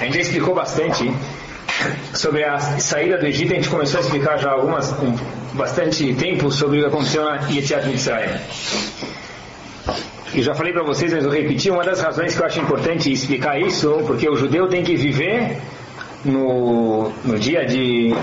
A 0.00 0.04
gente 0.04 0.14
já 0.14 0.20
explicou 0.22 0.54
bastante 0.54 1.12
sobre 2.14 2.42
a 2.42 2.58
saída 2.58 3.18
do 3.18 3.26
Egito. 3.26 3.52
A 3.52 3.56
gente 3.56 3.68
começou 3.68 4.00
a 4.00 4.02
explicar 4.02 4.38
já 4.38 4.50
algumas, 4.50 4.90
um, 4.92 5.14
bastante 5.52 6.14
tempo 6.14 6.50
sobre 6.50 6.78
o 6.78 6.80
que 6.80 6.86
aconteceu 6.86 7.22
na 7.22 7.36
Yetziat 7.50 7.86
Mitzrayim. 7.86 8.40
E 10.32 10.40
já 10.40 10.54
falei 10.54 10.72
para 10.72 10.84
vocês, 10.84 11.12
mas 11.12 11.24
vou 11.24 11.34
repetir, 11.34 11.70
uma 11.70 11.84
das 11.84 12.00
razões 12.00 12.34
que 12.34 12.40
eu 12.40 12.46
acho 12.46 12.60
importante 12.60 13.12
explicar 13.12 13.60
isso, 13.60 14.02
porque 14.06 14.26
o 14.26 14.36
judeu 14.36 14.68
tem 14.68 14.82
que 14.82 14.96
viver 14.96 15.58
no, 16.24 17.12
no 17.22 17.38
dia 17.38 17.66
de 17.66 18.14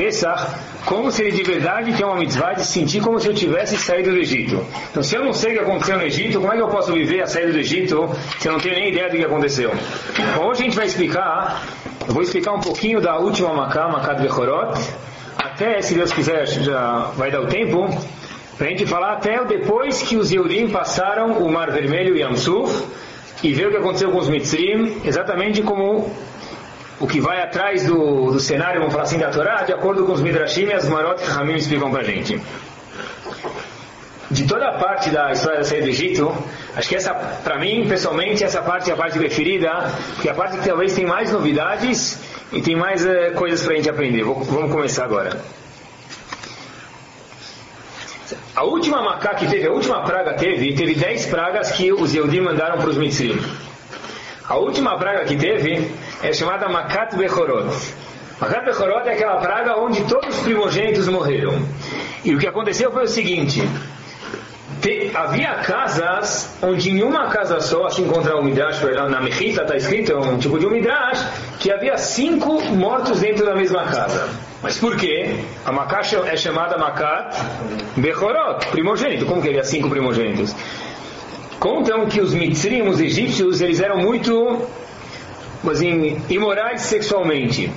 Pesach 0.00 0.46
como 0.86 1.10
se 1.12 1.22
ele 1.22 1.32
de 1.32 1.42
verdade 1.42 1.92
tem 1.92 2.06
uma 2.06 2.16
mitzvah 2.16 2.54
de 2.54 2.64
sentir 2.64 3.02
como 3.02 3.20
se 3.20 3.28
eu 3.28 3.34
tivesse 3.34 3.76
saído 3.76 4.12
do 4.12 4.16
Egito. 4.16 4.64
Então, 4.90 5.02
se 5.02 5.14
eu 5.14 5.22
não 5.22 5.34
sei 5.34 5.52
o 5.52 5.58
que 5.58 5.60
aconteceu 5.60 5.98
no 5.98 6.04
Egito, 6.04 6.40
como 6.40 6.50
é 6.50 6.56
que 6.56 6.62
eu 6.62 6.68
posso 6.68 6.90
viver 6.94 7.20
a 7.20 7.26
saída 7.26 7.52
do 7.52 7.58
Egito 7.58 8.08
se 8.38 8.48
eu 8.48 8.52
não 8.52 8.60
tenho 8.60 8.76
nem 8.76 8.88
ideia 8.88 9.10
do 9.10 9.16
que 9.16 9.24
aconteceu? 9.24 9.70
Bom, 10.36 10.46
hoje 10.46 10.62
a 10.62 10.64
gente 10.64 10.76
vai 10.76 10.86
explicar, 10.86 11.62
eu 12.08 12.14
vou 12.14 12.22
explicar 12.22 12.54
um 12.54 12.60
pouquinho 12.60 12.98
da 12.98 13.18
última 13.18 13.52
Maká, 13.52 13.88
Maká 13.88 14.14
de 14.14 14.22
Bechorot, 14.22 14.80
até, 15.36 15.82
se 15.82 15.94
Deus 15.94 16.10
quiser, 16.12 16.46
já 16.46 17.10
vai 17.14 17.30
dar 17.30 17.42
o 17.42 17.46
tempo, 17.46 17.86
para 18.56 18.68
a 18.68 18.70
gente 18.70 18.86
falar 18.86 19.12
até 19.12 19.44
depois 19.44 20.00
que 20.00 20.16
os 20.16 20.32
Yehudim 20.32 20.68
passaram 20.70 21.32
o 21.44 21.52
Mar 21.52 21.70
Vermelho 21.70 22.16
e 22.16 22.20
Yamsuf, 22.20 22.84
e 23.42 23.52
ver 23.52 23.68
o 23.68 23.70
que 23.70 23.76
aconteceu 23.76 24.10
com 24.10 24.18
os 24.18 24.28
Mitzrim, 24.30 25.00
exatamente 25.04 25.60
como 25.62 26.10
o 27.00 27.06
que 27.06 27.18
vai 27.18 27.42
atrás 27.42 27.86
do, 27.86 28.30
do 28.30 28.38
cenário, 28.38 28.78
vamos 28.78 28.92
falar 28.92 29.04
assim, 29.04 29.18
da 29.18 29.30
Torá, 29.30 29.62
de 29.62 29.72
acordo 29.72 30.04
com 30.04 30.12
os 30.12 30.20
Midrashim 30.20 30.66
e 30.66 30.74
as 30.74 30.86
Marot 30.86 31.20
que 31.20 31.28
Ramim 31.28 31.54
explicam 31.54 31.96
a 31.96 32.02
gente. 32.02 32.40
De 34.30 34.46
toda 34.46 34.68
a 34.68 34.78
parte 34.78 35.10
da 35.10 35.32
história 35.32 35.58
da 35.58 35.64
saída 35.64 35.86
do 35.86 35.88
Egito, 35.88 36.32
acho 36.76 36.88
que 36.88 36.94
essa, 36.94 37.14
para 37.14 37.58
mim, 37.58 37.86
pessoalmente, 37.88 38.44
essa 38.44 38.60
parte 38.60 38.90
é 38.90 38.92
a 38.92 38.96
parte 38.96 39.18
preferida, 39.18 39.90
porque 40.14 40.28
é 40.28 40.30
a 40.30 40.34
parte 40.34 40.58
que 40.58 40.68
talvez 40.68 40.94
tem 40.94 41.06
mais 41.06 41.32
novidades 41.32 42.20
e 42.52 42.60
tem 42.60 42.76
mais 42.76 43.04
uh, 43.04 43.32
coisas 43.34 43.62
para 43.62 43.72
a 43.72 43.76
gente 43.76 43.88
aprender. 43.88 44.22
Vou, 44.22 44.36
vamos 44.44 44.70
começar 44.70 45.04
agora. 45.04 45.40
A 48.54 48.62
última 48.62 49.02
macá 49.02 49.34
que 49.34 49.48
teve, 49.48 49.66
a 49.66 49.72
última 49.72 50.04
praga 50.04 50.34
teve, 50.34 50.74
teve 50.74 50.94
10 50.94 51.26
pragas 51.26 51.72
que 51.72 51.92
os 51.92 52.14
Yehudim 52.14 52.42
mandaram 52.42 52.76
para 52.76 52.90
os 52.90 52.98
Mitzrim. 52.98 53.40
A 54.46 54.56
última 54.56 54.98
praga 54.98 55.24
que 55.24 55.34
teve 55.34 55.90
é 56.22 56.32
chamada 56.32 56.68
Makat 56.68 57.16
Bechorot. 57.16 57.74
Makat 58.40 58.64
Bechorot 58.64 59.08
é 59.08 59.12
aquela 59.12 59.36
praga 59.36 59.76
onde 59.76 60.02
todos 60.04 60.36
os 60.36 60.42
primogênitos 60.42 61.08
morreram. 61.08 61.54
E 62.24 62.34
o 62.34 62.38
que 62.38 62.46
aconteceu 62.46 62.90
foi 62.92 63.04
o 63.04 63.08
seguinte: 63.08 63.62
te, 64.80 65.10
havia 65.14 65.54
casas 65.56 66.56
onde 66.62 66.90
em 66.90 67.02
uma 67.02 67.28
casa 67.28 67.60
só, 67.60 67.86
assim 67.86 68.06
contra 68.06 68.36
o 68.36 68.44
Midrash, 68.44 68.82
na 69.10 69.20
Mechita 69.20 69.62
está 69.62 69.76
escrito, 69.76 70.12
é 70.12 70.16
um 70.16 70.38
tipo 70.38 70.58
de 70.58 70.66
um 70.66 70.70
Midrash, 70.70 71.26
que 71.58 71.70
havia 71.70 71.96
cinco 71.96 72.62
mortos 72.74 73.20
dentro 73.20 73.44
da 73.44 73.54
mesma 73.54 73.84
casa. 73.84 74.28
Mas 74.62 74.78
por 74.78 74.96
quê? 74.96 75.36
A 75.64 75.72
Makat 75.72 76.14
é 76.16 76.36
chamada 76.36 76.76
Makat 76.76 77.34
Bechorot, 77.96 78.66
primogênito. 78.68 79.24
Como 79.24 79.40
que 79.40 79.48
havia 79.48 79.64
cinco 79.64 79.88
primogênitos? 79.88 80.54
Contam 81.58 82.06
que 82.06 82.20
os 82.20 82.32
mitzrim, 82.32 82.88
os 82.88 83.00
egípcios, 83.00 83.60
eles 83.60 83.80
eram 83.80 83.98
muito 83.98 84.66
assim, 85.68 86.20
imorais 86.28 86.82
sexualmente. 86.82 87.70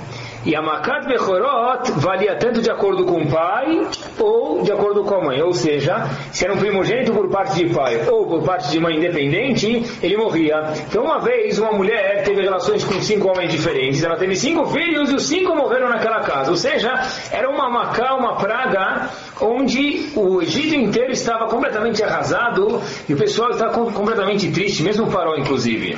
E 0.46 0.54
a 0.54 0.60
Makat 0.60 1.06
Bechorot 1.06 1.90
valia 1.96 2.36
tanto 2.36 2.60
de 2.60 2.70
acordo 2.70 3.06
com 3.06 3.22
o 3.22 3.26
pai 3.26 3.80
ou 4.18 4.62
de 4.62 4.70
acordo 4.70 5.02
com 5.02 5.14
a 5.14 5.24
mãe. 5.24 5.40
Ou 5.40 5.54
seja, 5.54 6.06
se 6.32 6.44
era 6.44 6.52
um 6.52 6.58
primogênito 6.58 7.14
por 7.14 7.30
parte 7.30 7.64
de 7.64 7.74
pai 7.74 8.06
ou 8.10 8.26
por 8.26 8.42
parte 8.42 8.70
de 8.70 8.78
mãe 8.78 8.98
independente, 8.98 9.82
ele 10.02 10.18
morria. 10.18 10.74
Então, 10.86 11.04
uma 11.04 11.18
vez, 11.18 11.58
uma 11.58 11.72
mulher 11.72 12.24
teve 12.24 12.42
relações 12.42 12.84
com 12.84 13.00
cinco 13.00 13.28
homens 13.28 13.50
diferentes. 13.50 14.04
Ela 14.04 14.16
teve 14.16 14.36
cinco 14.36 14.66
filhos 14.66 15.10
e 15.10 15.14
os 15.14 15.26
cinco 15.26 15.56
morreram 15.56 15.88
naquela 15.88 16.20
casa. 16.20 16.50
Ou 16.50 16.56
seja, 16.58 16.92
era 17.32 17.48
uma 17.48 17.70
macá, 17.70 18.14
uma 18.14 18.36
praga, 18.36 19.08
onde 19.40 20.10
o 20.14 20.42
Egito 20.42 20.74
inteiro 20.74 21.10
estava 21.10 21.46
completamente 21.46 22.02
arrasado 22.04 22.82
e 23.08 23.14
o 23.14 23.16
pessoal 23.16 23.48
estava 23.48 23.72
completamente 23.72 24.50
triste, 24.50 24.82
mesmo 24.82 25.06
o 25.06 25.10
farol, 25.10 25.38
inclusive. 25.38 25.96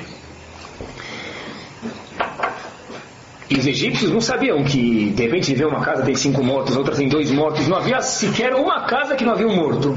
E 3.48 3.56
os 3.58 3.66
egípcios 3.66 4.10
não 4.10 4.20
sabiam 4.20 4.64
que, 4.64 5.10
de 5.10 5.22
repente, 5.22 5.54
vê 5.54 5.64
uma 5.64 5.80
casa 5.80 6.02
tem 6.02 6.14
cinco 6.14 6.42
mortos, 6.42 6.76
outra 6.76 6.94
tem 6.96 7.08
dois 7.08 7.30
mortos. 7.30 7.68
Não 7.68 7.76
havia 7.76 8.00
sequer 8.00 8.54
uma 8.54 8.86
casa 8.86 9.14
que 9.14 9.24
não 9.24 9.32
havia 9.32 9.46
um 9.46 9.54
morto. 9.54 9.96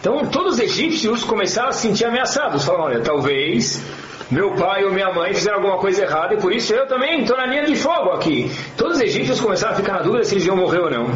Então, 0.00 0.26
todos 0.26 0.54
os 0.54 0.60
egípcios 0.60 1.22
começaram 1.22 1.68
a 1.68 1.72
se 1.72 1.86
sentir 1.86 2.04
ameaçados. 2.06 2.64
Falaram, 2.64 2.86
olha, 2.86 3.00
talvez 3.00 3.84
meu 4.32 4.54
pai 4.54 4.82
ou 4.84 4.90
minha 4.90 5.12
mãe 5.12 5.32
fizeram 5.32 5.58
alguma 5.58 5.78
coisa 5.78 6.02
errada 6.02 6.34
e 6.34 6.38
por 6.38 6.52
isso 6.52 6.72
eu 6.72 6.86
também 6.88 7.20
estou 7.20 7.36
na 7.36 7.46
linha 7.46 7.64
de 7.64 7.76
fogo 7.76 8.10
aqui. 8.10 8.50
Todos 8.76 8.96
os 8.96 9.02
egípcios 9.02 9.40
começaram 9.40 9.74
a 9.74 9.76
ficar 9.76 9.92
na 9.92 10.02
dúvida 10.02 10.24
se 10.24 10.34
eles 10.34 10.46
iam 10.46 10.56
morrer 10.56 10.80
ou 10.80 10.90
não. 10.90 11.10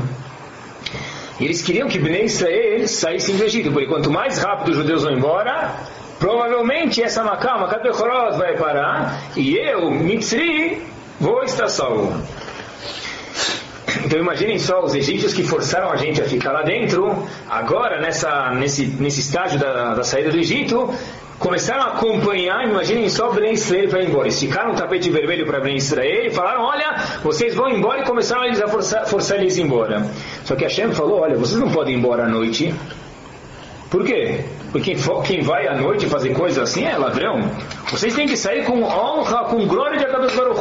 E 1.41 1.47
eles 1.47 1.63
queriam 1.63 1.89
que 1.89 1.99
Bnei 1.99 2.25
Israel 2.25 2.87
saíssem 2.87 3.37
do 3.37 3.45
Egito, 3.45 3.73
porque 3.73 3.87
quanto 3.87 4.11
mais 4.11 4.39
rápido 4.39 4.69
os 4.69 4.77
judeus 4.77 5.03
vão 5.03 5.13
embora, 5.13 5.75
provavelmente 6.19 7.03
essa 7.03 7.25
Macá, 7.25 7.59
Macá 7.59 7.79
Bechorot 7.79 8.37
vai 8.39 8.57
parar, 8.57 9.19
e 9.37 9.57
eu, 9.57 9.91
Mitzri, 9.91 10.81
vou 11.21 11.43
estar 11.43 11.69
salvo. 11.69 12.23
Então 14.05 14.21
imaginem 14.21 14.59
só 14.59 14.85
os 14.85 14.95
egípcios 14.95 15.33
que 15.33 15.43
forçaram 15.43 15.91
a 15.91 15.97
gente 15.97 16.21
a 16.21 16.25
ficar 16.25 16.53
lá 16.53 16.63
dentro, 16.63 17.27
agora 17.49 18.01
nessa, 18.01 18.51
nesse, 18.55 18.87
nesse 18.87 19.21
estágio 19.21 19.59
da, 19.59 19.95
da 19.95 20.03
saída 20.05 20.31
do 20.31 20.39
Egito, 20.39 20.93
começaram 21.39 21.83
a 21.83 21.87
acompanhar, 21.95 22.69
imaginem 22.69 23.09
só 23.09 23.31
Ben 23.33 23.53
Israel 23.53 23.89
para 23.89 24.03
ir 24.03 24.09
embora. 24.09 24.29
Esticaram 24.29 24.73
um 24.73 24.75
tapete 24.75 25.11
vermelho 25.11 25.47
para 25.47 25.61
Ben 25.61 25.77
Israel 25.77 26.27
e 26.27 26.31
falaram: 26.31 26.63
Olha, 26.63 27.03
vocês 27.23 27.55
vão 27.55 27.69
embora 27.69 28.03
e 28.03 28.05
começaram 28.05 28.45
eles 28.45 28.61
a 28.61 28.69
forçar, 28.69 29.07
forçar 29.07 29.39
eles 29.39 29.59
embora. 29.59 30.07
Só 30.45 30.55
que 30.55 30.65
Hashem 30.65 30.93
falou: 30.93 31.21
Olha, 31.21 31.37
vocês 31.37 31.59
não 31.59 31.71
podem 31.71 31.95
ir 31.95 31.99
embora 31.99 32.25
à 32.25 32.29
noite. 32.29 32.75
Por 33.91 34.05
quê? 34.05 34.45
Porque 34.73 34.95
quem, 34.95 35.23
quem 35.23 35.43
vai 35.43 35.69
à 35.69 35.75
noite 35.75 36.07
fazer 36.07 36.31
coisas 36.31 36.59
assim 36.59 36.85
é 36.85 36.97
ladrão. 36.97 37.41
Vocês 37.91 38.15
têm 38.15 38.27
que 38.27 38.37
sair 38.37 38.65
com 38.65 38.83
honra, 38.83 39.45
com 39.45 39.65
glória 39.67 39.97
de 39.99 40.05
Akadosh 40.05 40.35
Baruch 40.35 40.61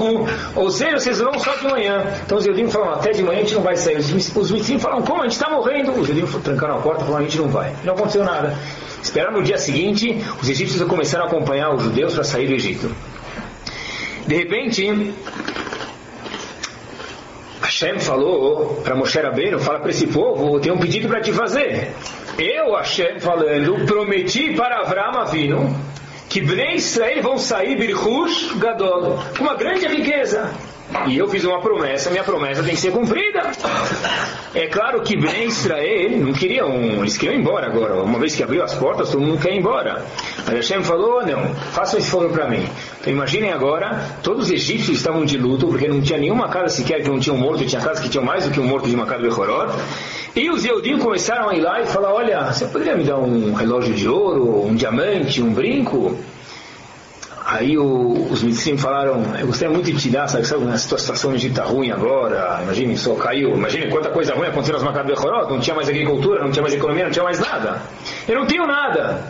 Ou 0.55 0.69
seja, 0.69 0.99
vocês 0.99 1.19
vão 1.19 1.39
só 1.39 1.55
de 1.55 1.67
manhã. 1.67 2.05
Então 2.23 2.37
os 2.37 2.45
Eudim 2.45 2.69
falam, 2.69 2.93
até 2.93 3.11
de 3.11 3.23
manhã 3.23 3.39
a 3.39 3.41
gente 3.41 3.55
não 3.55 3.63
vai 3.63 3.75
sair. 3.75 3.97
Os, 3.97 4.51
Mitzim 4.51 4.77
falam, 4.77 5.01
como? 5.01 5.21
A 5.21 5.23
gente 5.23 5.33
está 5.33 5.49
morrendo. 5.49 5.91
Os 5.91 6.07
Eudim 6.07 6.25
trancaram 6.41 6.77
a 6.77 6.81
porta 6.81 7.01
e 7.01 7.05
falaram, 7.05 7.25
a 7.25 7.27
gente 7.27 7.39
não 7.39 7.47
vai. 7.47 7.73
Não 7.83 7.93
aconteceu 7.93 8.23
nada. 8.23 8.55
Esperaram 9.01 9.37
no 9.37 9.43
dia 9.43 9.57
seguinte, 9.57 10.23
os 10.41 10.49
egípcios 10.49 10.81
começaram 10.87 11.25
a 11.25 11.27
acompanhar 11.27 11.73
os 11.73 11.83
judeus 11.83 12.13
para 12.13 12.23
sair 12.23 12.47
do 12.47 12.53
Egito. 12.53 12.95
De 14.27 14.35
repente, 14.35 15.13
Hashem 17.61 17.99
falou 17.99 18.81
para 18.83 18.95
Moshe 18.95 19.19
Rabbeinu, 19.19 19.59
fala 19.59 19.79
para 19.79 19.91
esse 19.91 20.07
povo, 20.07 20.55
eu 20.55 20.59
tenho 20.59 20.75
um 20.75 20.79
pedido 20.79 21.07
para 21.07 21.21
te 21.21 21.31
fazer. 21.31 21.91
Eu, 22.37 22.75
Hashem, 22.75 23.19
falando, 23.19 23.85
prometi 23.85 24.55
para 24.55 24.79
Avram 24.79 25.21
Avinu 25.21 25.75
que 26.35 26.41
Bnei 26.41 26.75
Israel 26.75 27.23
vão 27.23 27.37
sair 27.37 27.77
Birhush 27.77 28.55
Gadol, 28.57 29.17
com 29.37 29.43
uma 29.45 29.55
grande 29.55 29.87
riqueza. 29.87 30.51
E 31.07 31.17
eu 31.17 31.29
fiz 31.29 31.45
uma 31.45 31.61
promessa, 31.61 32.09
minha 32.09 32.25
promessa 32.25 32.61
tem 32.61 32.75
que 32.75 32.81
ser 32.81 32.91
cumprida. 32.91 33.41
É 34.53 34.67
claro 34.67 35.01
que 35.01 35.15
Bnei 35.15 35.45
Israel 35.45 36.17
não 36.17 36.33
queriam, 36.33 36.73
eles 36.99 37.17
queriam 37.17 37.37
ir 37.37 37.39
embora 37.39 37.67
agora. 37.67 38.03
Uma 38.03 38.19
vez 38.19 38.35
que 38.35 38.43
abriu 38.43 38.61
as 38.65 38.73
portas, 38.73 39.11
todo 39.11 39.21
mundo 39.21 39.41
quer 39.41 39.53
ir 39.53 39.59
embora. 39.59 40.05
Mas 40.39 40.55
Hashem 40.55 40.83
falou, 40.83 41.25
não, 41.25 41.55
façam 41.71 41.99
esse 41.99 42.11
favor 42.11 42.29
para 42.29 42.49
mim. 42.49 42.67
Então 42.99 43.13
imaginem 43.13 43.53
agora, 43.53 44.17
todos 44.21 44.47
os 44.47 44.51
egípcios 44.51 44.97
estavam 44.97 45.23
de 45.23 45.37
luto, 45.37 45.67
porque 45.67 45.87
não 45.87 46.01
tinha 46.01 46.19
nenhuma 46.19 46.49
casa 46.49 46.67
sequer 46.67 47.01
que 47.01 47.07
não 47.07 47.17
tinha 47.17 47.33
um 47.33 47.39
morto, 47.39 47.65
tinha 47.65 47.81
casas 47.81 48.01
que 48.01 48.09
tinham 48.09 48.25
mais 48.25 48.43
do 48.43 48.51
que 48.51 48.59
um 48.59 48.67
morto 48.67 48.89
de 48.89 48.95
uma 48.95 49.05
casa 49.05 49.21
de 49.21 49.29
Bechorot. 49.29 49.73
E 50.35 50.49
os 50.49 50.65
Eudim 50.65 50.99
começaram 50.99 51.47
a 51.47 51.55
ir 51.55 51.61
lá 51.61 51.81
e 51.81 51.85
falar, 51.85 52.13
olha, 52.13 52.51
você 52.51 52.65
poderia 52.65 52.97
me 52.97 53.05
dar 53.05 53.17
um 53.17 53.53
relógio 53.53 53.93
de 53.93 54.09
ouro, 54.09 54.65
um 54.65 54.75
diamante, 54.75 55.41
um 55.41 55.53
brinco? 55.53 56.17
Aí 57.45 57.77
o, 57.77 58.27
os 58.29 58.43
medicinos 58.43 58.81
falaram, 58.81 59.23
eu 59.39 59.47
gostaria 59.47 59.73
muito 59.73 59.89
de 59.89 59.97
te 59.97 60.09
dar, 60.09 60.27
sabe, 60.27 60.45
sabe 60.45 60.67
a 60.67 60.77
situação 60.77 61.29
no 61.29 61.37
Egito 61.37 61.51
está 61.51 61.63
ruim 61.63 61.89
agora, 61.89 62.59
imagine 62.63 62.97
só, 62.97 63.15
caiu, 63.15 63.51
imagine 63.55 63.87
quanta 63.89 64.09
coisa 64.09 64.33
ruim 64.33 64.47
aconteceu 64.47 64.73
nas 64.73 64.83
Macabas 64.83 65.15
Bechorot, 65.15 65.53
não 65.53 65.59
tinha 65.59 65.75
mais 65.75 65.87
agricultura, 65.87 66.43
não 66.43 66.51
tinha 66.51 66.63
mais 66.63 66.73
economia, 66.73 67.05
não 67.05 67.11
tinha 67.11 67.23
mais 67.23 67.39
nada. 67.39 67.81
Eu 68.27 68.35
não 68.35 68.45
tenho 68.45 68.67
nada. 68.67 69.23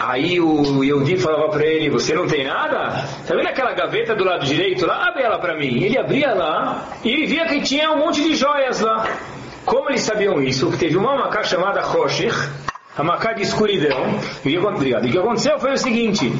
Aí 0.00 0.40
o 0.40 0.82
Yehudi 0.82 1.16
falava 1.16 1.48
para 1.50 1.64
ele, 1.64 1.90
você 1.90 2.12
não 2.12 2.26
tem 2.26 2.44
nada? 2.44 3.04
Tá 3.24 3.34
vendo 3.36 3.46
aquela 3.46 3.72
gaveta 3.72 4.16
do 4.16 4.24
lado 4.24 4.44
direito 4.44 4.84
lá? 4.84 5.06
Abre 5.08 5.22
ela 5.22 5.38
para 5.38 5.56
mim. 5.56 5.82
Ele 5.82 5.96
abria 5.96 6.34
lá 6.34 6.82
e 7.04 7.10
ele 7.10 7.26
via 7.26 7.46
que 7.46 7.60
tinha 7.60 7.92
um 7.92 7.98
monte 7.98 8.20
de 8.22 8.34
joias 8.34 8.80
lá. 8.80 9.06
Como 9.64 9.90
eles 9.90 10.02
sabiam 10.02 10.42
isso? 10.42 10.70
Que 10.70 10.78
teve 10.78 10.96
uma 10.96 11.16
macá 11.16 11.42
chamada 11.42 11.80
Roshech, 11.82 12.34
a 12.96 13.02
macá 13.02 13.32
de 13.32 13.42
escuridão. 13.42 14.18
E 14.44 14.58
o 14.58 15.10
que 15.10 15.18
aconteceu 15.18 15.58
foi 15.58 15.72
o 15.72 15.78
seguinte, 15.78 16.32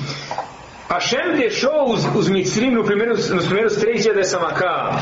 Hashem 0.88 1.36
deixou 1.36 1.92
os, 1.92 2.04
os 2.14 2.28
mitzrim 2.28 2.70
no 2.70 2.82
nos 2.82 3.46
primeiros 3.46 3.76
três 3.76 4.02
dias 4.02 4.14
dessa 4.14 4.38
macá 4.38 5.00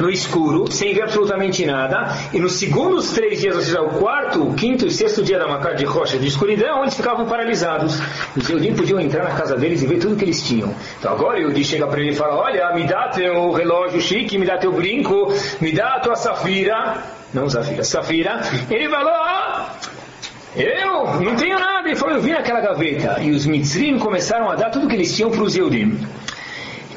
no 0.00 0.10
escuro, 0.10 0.70
sem 0.70 0.94
ver 0.94 1.02
absolutamente 1.02 1.66
nada, 1.66 2.08
e 2.32 2.40
nos 2.40 2.54
segundos 2.54 3.12
três 3.12 3.40
dias, 3.40 3.54
ou 3.54 3.62
seja, 3.62 3.82
o 3.82 3.90
quarto, 3.90 4.42
o 4.42 4.54
quinto 4.54 4.86
e 4.86 4.90
sexto 4.90 5.22
dia 5.22 5.38
da 5.38 5.46
macá 5.46 5.74
de 5.74 5.84
rocha 5.84 6.18
de 6.18 6.26
escuridão, 6.26 6.82
eles 6.82 6.94
ficavam 6.94 7.26
paralisados. 7.26 8.00
Os 8.36 8.48
Eudim 8.48 8.74
podiam 8.74 8.98
entrar 9.00 9.24
na 9.24 9.34
casa 9.34 9.54
deles 9.56 9.82
e 9.82 9.86
ver 9.86 9.98
tudo 9.98 10.16
que 10.16 10.24
eles 10.24 10.42
tinham. 10.42 10.74
Então 10.98 11.12
agora 11.12 11.38
o 11.38 11.42
Eudi 11.42 11.62
chega 11.62 11.86
para 11.86 12.00
ele 12.00 12.10
e 12.10 12.16
fala: 12.16 12.36
Olha, 12.36 12.72
me 12.74 12.84
dá 12.84 13.08
teu 13.08 13.52
relógio 13.52 14.00
chique, 14.00 14.38
me 14.38 14.46
dá 14.46 14.56
teu 14.56 14.72
brinco, 14.72 15.32
me 15.60 15.72
dá 15.72 16.00
tua 16.00 16.16
safira. 16.16 17.17
Não 17.32 17.48
safira, 17.48 17.84
safira. 17.84 18.40
Ele 18.70 18.88
falou: 18.88 19.12
oh, 19.12 19.98
eu 20.56 21.20
não 21.20 21.36
tenho 21.36 21.58
nada. 21.58 21.88
Ele 21.88 21.96
falou, 21.96 22.16
eu 22.16 22.22
vi 22.22 22.32
naquela 22.32 22.60
gaveta. 22.60 23.20
E 23.20 23.30
os 23.30 23.46
Mitzrim 23.46 23.98
começaram 23.98 24.50
a 24.50 24.54
dar 24.54 24.70
tudo 24.70 24.88
que 24.88 24.94
eles 24.94 25.14
tinham 25.14 25.30
para 25.30 25.42
os 25.42 25.54
Yehudim. 25.54 25.98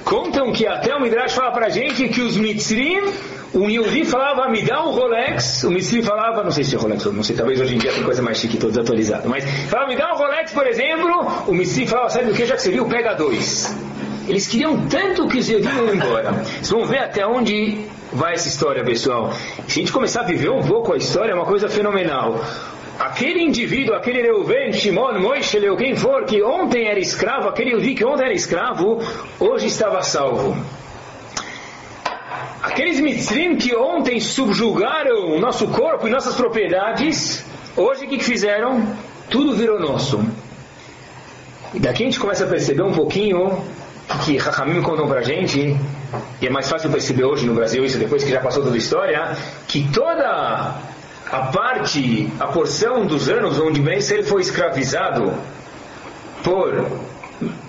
Contam 0.03 0.51
que 0.51 0.67
até 0.67 0.95
o 0.95 1.01
Midrash 1.01 1.33
fala 1.33 1.51
para 1.51 1.67
a 1.67 1.69
gente 1.69 2.09
que 2.09 2.21
os 2.21 2.35
Mitzrim, 2.35 3.01
o 3.53 3.69
Yehudi 3.69 4.03
falava, 4.03 4.49
me 4.49 4.61
dá 4.61 4.83
um 4.83 4.91
Rolex, 4.91 5.63
o 5.63 5.71
Mitzrim 5.71 6.01
falava, 6.01 6.43
não 6.43 6.51
sei 6.51 6.63
se 6.63 6.75
é 6.75 6.79
Rolex, 6.79 7.05
não 7.05 7.23
sei, 7.23 7.35
talvez 7.35 7.61
hoje 7.61 7.75
em 7.75 7.77
dia 7.77 7.91
tem 7.93 8.03
coisa 8.03 8.21
mais 8.21 8.37
chique, 8.37 8.57
todo 8.57 8.71
desatualizado, 8.71 9.29
mas 9.29 9.43
falava, 9.69 9.89
me 9.89 9.95
dá 9.95 10.11
um 10.13 10.17
Rolex, 10.17 10.51
por 10.51 10.65
exemplo, 10.65 11.43
o 11.47 11.53
Mitzrim 11.53 11.85
falava, 11.85 12.09
sabe 12.09 12.31
o 12.31 12.33
que, 12.33 12.45
já 12.45 12.55
que 12.55 12.61
você 12.61 12.71
viu, 12.71 12.85
pega 12.87 13.13
dois. 13.13 13.73
Eles 14.31 14.47
queriam 14.47 14.87
tanto 14.87 15.27
que 15.27 15.39
os 15.39 15.49
Yehudim 15.49 15.67
iam 15.67 15.93
embora. 15.93 16.31
Vocês 16.31 16.69
vão 16.69 16.85
ver 16.85 16.99
até 16.99 17.27
onde 17.27 17.85
vai 18.13 18.31
essa 18.31 18.47
história, 18.47 18.81
pessoal. 18.81 19.33
Se 19.67 19.79
a 19.79 19.81
gente 19.81 19.91
começar 19.91 20.21
a 20.21 20.23
viver 20.23 20.49
um 20.49 20.63
pouco 20.63 20.93
a 20.93 20.97
história, 20.97 21.33
é 21.33 21.35
uma 21.35 21.45
coisa 21.45 21.67
fenomenal 21.67 22.39
aquele 22.97 23.41
indivíduo, 23.41 23.93
aquele 23.93 24.21
Reuven, 24.21 24.71
Shimon, 24.71 25.19
Moishe, 25.19 25.59
quem 25.77 25.95
for, 25.95 26.23
que 26.23 26.41
ontem 26.41 26.87
era 26.87 26.99
escravo, 26.99 27.49
aquele 27.49 27.71
Yudi 27.71 27.95
que 27.95 28.05
ontem 28.05 28.23
era 28.23 28.33
escravo, 28.33 29.01
hoje 29.37 29.67
estava 29.67 30.01
salvo. 30.01 30.55
Aqueles 32.61 33.01
mitzrim 33.01 33.57
que 33.57 33.75
ontem 33.75 34.19
subjugaram 34.21 35.35
o 35.35 35.39
nosso 35.41 35.67
corpo 35.67 36.07
e 36.07 36.11
nossas 36.11 36.35
propriedades, 36.35 37.43
hoje 37.75 38.05
o 38.05 38.07
que 38.07 38.19
fizeram? 38.19 38.95
Tudo 39.29 39.55
virou 39.55 39.77
nosso. 39.77 40.23
E 41.73 41.79
daqui 41.79 42.03
a 42.03 42.05
gente 42.05 42.19
começa 42.19 42.45
a 42.45 42.47
perceber 42.47 42.83
um 42.83 42.93
pouquinho 42.93 43.63
que 44.23 44.37
Rahamim 44.37 44.81
contam 44.81 45.07
pra 45.07 45.21
gente, 45.21 45.75
e 46.41 46.47
é 46.47 46.49
mais 46.49 46.69
fácil 46.69 46.89
perceber 46.89 47.23
hoje 47.23 47.45
no 47.45 47.53
Brasil 47.53 47.83
isso 47.83 47.97
depois 47.97 48.23
que 48.23 48.29
já 48.29 48.39
passou 48.39 48.63
toda 48.63 48.75
a 48.75 48.77
história, 48.77 49.35
que 49.67 49.87
toda 49.91 50.75
a 51.31 51.39
parte, 51.53 52.31
a 52.39 52.47
porção 52.47 53.05
dos 53.05 53.29
anos 53.29 53.59
onde 53.59 53.79
Ben 53.79 53.99
ele 54.09 54.23
foi 54.23 54.41
escravizado 54.41 55.33
por 56.43 56.85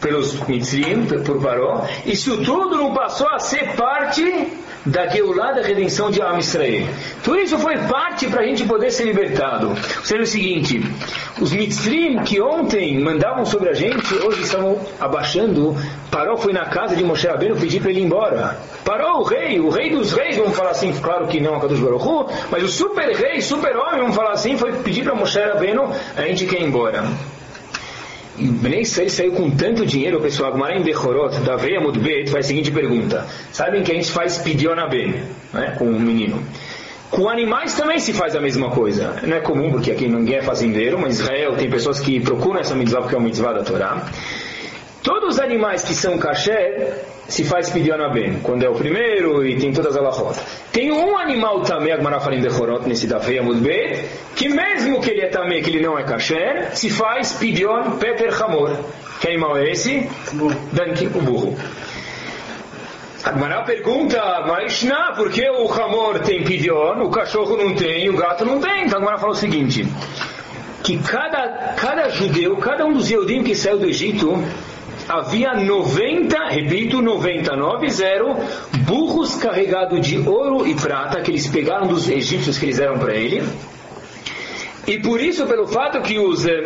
pelos 0.00 0.40
Mitzrim, 0.46 1.06
por 1.24 1.40
Paró, 1.40 1.86
isso 2.04 2.38
tudo 2.44 2.76
não 2.76 2.94
passou 2.94 3.28
a 3.28 3.38
ser 3.38 3.74
parte 3.74 4.52
da 4.84 5.06
Geulah, 5.08 5.52
da 5.52 5.62
redenção 5.62 6.10
de 6.10 6.20
Am 6.20 6.38
Israel. 6.38 6.88
Tudo 7.22 7.38
isso 7.38 7.58
foi 7.58 7.78
parte 7.78 8.26
para 8.28 8.40
a 8.40 8.44
gente 8.44 8.64
poder 8.64 8.90
ser 8.90 9.04
libertado. 9.04 9.72
Seja, 10.02 10.22
o 10.22 10.26
seguinte, 10.26 10.82
os 11.40 11.52
mitzrim 11.52 12.19
que 12.24 12.40
ontem 12.40 12.98
mandavam 13.00 13.44
sobre 13.44 13.70
a 13.70 13.74
gente, 13.74 14.14
hoje 14.14 14.42
estão 14.42 14.78
abaixando. 15.00 15.76
Paró 16.10 16.36
foi 16.36 16.52
na 16.52 16.66
casa 16.66 16.96
de 16.96 17.04
Moshe 17.04 17.26
Rabbeinu 17.26 17.56
pedir 17.56 17.80
para 17.80 17.90
ele 17.90 18.00
ir 18.00 18.04
embora. 18.04 18.58
Paró, 18.84 19.19
o 19.20 19.22
rei, 19.22 19.60
o 19.60 19.70
rei 19.70 19.90
dos 19.90 20.12
reis, 20.12 20.36
vamos 20.36 20.56
falar 20.56 20.70
assim, 20.70 20.92
claro 21.00 21.28
que 21.28 21.40
não 21.40 21.54
a 21.54 21.60
Kadosh 21.60 21.80
Baruch 21.80 22.32
mas 22.50 22.62
o 22.64 22.69
super 22.69 23.08
rei, 23.14 23.40
super 23.40 23.76
homem, 23.76 24.00
vamos 24.00 24.16
falar 24.16 24.32
assim, 24.32 24.56
foi 24.56 24.72
pedir 24.72 25.04
para 25.04 25.14
Moshe 25.14 25.38
Rabbeinu, 25.38 25.90
a 26.16 26.22
gente 26.22 26.46
quer 26.46 26.60
ir 26.60 26.64
embora. 26.64 27.04
Bnei 28.37 28.81
Israel 28.81 29.11
saiu 29.11 29.32
com 29.32 29.50
tanto 29.50 29.84
dinheiro, 29.84 30.20
pessoal, 30.20 30.52
Agmará 30.52 30.76
em 30.76 30.82
Bechorot, 30.82 31.38
da 31.40 31.56
Veia 31.56 31.81
Mudbet, 31.81 32.31
faz 32.31 32.46
a 32.46 32.49
seguinte 32.49 32.70
pergunta. 32.70 33.26
Sabem 33.52 33.82
que 33.82 33.93
a 33.93 33.94
gente 33.94 34.11
faz 34.11 34.38
pidiona 34.38 34.87
bem, 34.87 35.23
né, 35.52 35.75
com 35.79 35.84
o 35.84 35.96
um 35.96 36.00
menino. 36.00 36.43
Com 37.11 37.29
animais 37.29 37.75
também 37.75 37.99
se 37.99 38.14
faz 38.14 38.34
a 38.34 38.40
mesma 38.40 38.70
coisa. 38.70 39.20
Não 39.23 39.37
é 39.37 39.40
comum, 39.40 39.70
porque 39.70 39.90
aqui 39.90 40.08
ninguém 40.08 40.37
é 40.37 40.43
fazendeiro, 40.43 40.99
mas 40.99 41.20
Israel 41.20 41.56
tem 41.56 41.69
pessoas 41.69 42.00
que 42.00 42.19
procuram 42.20 42.58
essa 42.58 42.75
mitzvah 42.75 43.02
porque 43.02 43.14
é 43.14 43.19
uma 43.19 43.26
mitzvah 43.26 43.52
da 43.52 43.62
Torá. 43.62 44.06
Todos 45.02 45.34
os 45.34 45.40
animais 45.40 45.82
que 45.82 45.94
são 45.94 46.16
kasher, 46.16 47.04
se 47.26 47.44
faz 47.44 47.70
pidiona 47.70 48.08
bem, 48.08 48.38
quando 48.40 48.62
é 48.62 48.69
o 48.69 48.75
primeiro 48.75 49.44
e 49.44 49.56
tem 49.56 49.72
todas 49.72 49.96
as 49.96 49.99
alahot. 49.99 50.38
Tem 50.70 50.93
um 50.93 51.19
animal 51.19 51.62
também, 51.62 51.93
Agmará 51.93 52.20
fala 52.20 52.37
em 52.37 52.40
Bechorot, 52.40 52.87
nesse 52.87 53.06
da 53.08 53.19
Veia 53.19 53.43
Mudbet, 53.43 54.08
que 54.37 54.49
mesmo 54.49 55.00
que 55.00 55.10
ele 55.10 55.22
é 55.22 55.28
também, 55.28 55.60
que 55.60 55.70
ele 55.70 55.81
não 55.81 55.99
é 55.99 56.04
kasher, 56.04 56.76
se 56.76 56.88
faz 56.88 57.32
pidion 57.32 57.99
Peter 57.99 58.31
Hamor. 58.43 58.70
Que 59.20 59.28
animal 59.28 59.56
é 59.56 59.70
esse? 59.70 60.08
Danki, 60.72 61.06
o 61.06 61.20
burro. 61.20 61.56
Agmará 63.25 63.62
pergunta, 63.62 64.20
mas 64.46 64.82
não, 64.82 65.14
por 65.14 65.31
que 65.31 65.48
o 65.48 65.72
Hamor 65.72 66.20
tem 66.20 66.44
pidion, 66.44 67.02
o 67.02 67.10
cachorro 67.10 67.56
não 67.56 67.75
tem, 67.75 68.08
o 68.08 68.16
gato 68.16 68.44
não 68.44 68.60
tem? 68.60 68.84
Então 68.84 68.98
Agmará 68.98 69.19
fala 69.19 69.32
o 69.32 69.37
seguinte, 69.37 69.87
que 70.82 70.98
cada, 70.98 71.75
cada 71.76 72.08
judeu, 72.08 72.56
cada 72.56 72.84
um 72.84 72.93
dos 72.93 73.10
Yehudim 73.10 73.43
que 73.43 73.55
saiu 73.55 73.78
do 73.78 73.87
Egito, 73.87 74.43
havia 75.12 75.54
90, 75.54 76.48
repito, 76.48 77.02
99, 77.02 77.86
burros 78.86 79.36
carregados 79.36 80.06
de 80.06 80.18
ouro 80.18 80.66
e 80.66 80.74
prata 80.74 81.20
que 81.20 81.30
eles 81.30 81.46
pegaram 81.48 81.86
dos 81.86 82.08
egípcios 82.08 82.56
que 82.56 82.64
eles 82.64 82.78
deram 82.78 82.98
para 82.98 83.14
ele. 83.14 83.42
E 84.86 84.98
por 84.98 85.20
isso, 85.20 85.46
pelo 85.46 85.66
fato 85.66 86.00
que 86.00 86.18
os 86.18 86.44
eh, 86.44 86.62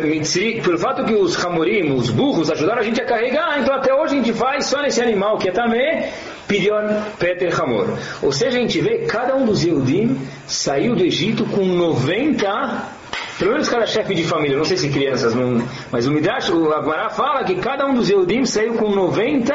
pelo 0.63 0.79
fato 0.79 1.03
que 1.03 1.13
os 1.13 1.43
Hamorim, 1.43 1.93
os 1.93 2.09
burros, 2.09 2.49
ajudaram 2.49 2.81
a 2.81 2.83
gente 2.83 2.99
a 2.99 3.05
carregar, 3.05 3.59
então 3.59 3.75
até 3.75 3.93
hoje 3.93 4.15
a 4.15 4.17
gente 4.17 4.33
faz 4.33 4.65
só 4.65 4.81
nesse 4.81 4.99
animal 4.99 5.37
que 5.37 5.49
é 5.49 5.51
também 5.51 6.05
Pidion 6.47 6.87
Peter 7.19 7.53
Hamor. 7.61 7.95
Ou 8.23 8.31
seja, 8.31 8.57
a 8.57 8.61
gente 8.61 8.81
vê 8.81 9.05
cada 9.05 9.35
um 9.35 9.45
dos 9.45 9.63
Yehudim 9.63 10.17
saiu 10.47 10.95
do 10.95 11.03
Egito 11.03 11.45
com 11.45 11.63
90 11.63 12.96
pelo 13.37 13.51
menos 13.51 13.69
cada 13.69 13.85
chefe 13.85 14.15
de 14.15 14.23
família, 14.23 14.57
não 14.57 14.65
sei 14.65 14.77
se 14.77 14.89
crianças, 14.89 15.33
não, 15.33 15.61
mas 15.91 16.07
o 16.07 16.11
Midrash, 16.11 16.49
o 16.49 16.73
Agmará 16.73 17.09
fala 17.09 17.43
que 17.43 17.55
cada 17.55 17.85
um 17.85 17.93
dos 17.93 18.09
Eudim 18.09 18.45
saiu 18.45 18.73
com 18.73 18.89
90 18.89 19.53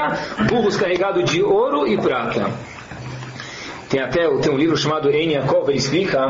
burros 0.49 0.77
carregados 0.77 1.29
de 1.31 1.43
ouro 1.43 1.87
e 1.87 1.97
prata. 1.97 2.51
Tem 3.89 4.01
até 4.01 4.29
tem 4.39 4.53
um 4.53 4.57
livro 4.57 4.77
chamado 4.77 5.11
En 5.11 5.33
Yaakov, 5.33 5.69
ele 5.69 5.79
explica 5.79 6.29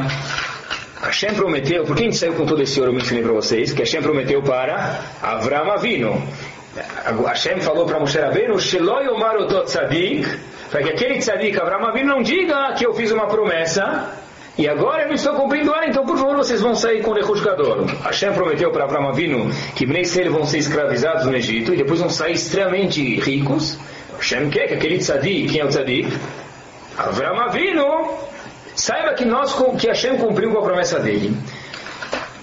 Hashem 1.02 1.34
prometeu, 1.34 1.84
por 1.84 1.94
que 1.94 2.02
a 2.02 2.04
gente 2.06 2.16
saiu 2.16 2.32
com 2.34 2.46
todo 2.46 2.62
esse 2.62 2.78
ouro, 2.80 2.92
eu 2.92 2.96
mencionei 2.96 3.22
para 3.22 3.32
vocês, 3.32 3.72
que 3.72 3.80
Hashem 3.80 4.02
prometeu 4.02 4.42
para 4.42 5.00
Avram 5.20 5.70
Avino. 5.72 6.22
Hashem 7.26 7.60
falou 7.60 7.84
para 7.84 8.00
Moshe 8.00 8.18
Rabbeinu, 8.18 8.58
Sheloi 8.58 9.08
Omar 9.08 9.36
Otot 9.36 9.66
Tzadik, 9.66 10.26
para 10.70 10.82
que 10.82 10.90
aquele 10.90 11.18
Tzadik, 11.18 11.60
Avram 11.60 11.86
Avino, 11.86 12.14
não 12.14 12.22
diga 12.22 12.72
que 12.74 12.86
eu 12.86 12.94
fiz 12.94 13.10
uma 13.10 13.26
promessa 13.26 14.21
e 14.58 14.68
agora 14.68 15.08
eu 15.08 15.14
estou 15.14 15.34
cumprindo 15.34 15.72
ela, 15.74 15.86
então 15.86 16.04
por 16.04 16.18
favor 16.18 16.36
vocês 16.36 16.60
vão 16.60 16.74
sair 16.74 17.02
com 17.02 17.10
o 17.10 17.14
Rechusgador. 17.14 17.86
Hashem 18.04 18.32
prometeu 18.32 18.70
para 18.70 18.84
Avram 18.84 19.08
Avinu 19.08 19.50
que 19.74 19.86
Bnei 19.86 20.04
vão 20.28 20.44
ser 20.44 20.58
escravizados 20.58 21.24
no 21.24 21.34
Egito 21.34 21.72
e 21.72 21.76
depois 21.76 22.00
vão 22.00 22.10
sair 22.10 22.34
extremamente 22.34 23.18
ricos. 23.20 23.78
Hashem 24.18 24.50
quer 24.50 24.68
que 24.68 24.74
aquele 24.74 24.98
tzadik, 24.98 25.48
quem 25.52 25.62
é 25.62 25.64
o 25.64 25.68
tzadik? 25.68 26.12
Avram 26.98 27.40
Avinu, 27.40 28.10
saiba 28.74 29.14
que, 29.14 29.24
nós, 29.24 29.54
que 29.80 29.88
Hashem 29.88 30.18
cumpriu 30.18 30.52
com 30.52 30.58
a 30.58 30.62
promessa 30.62 30.98
dele. 31.00 31.34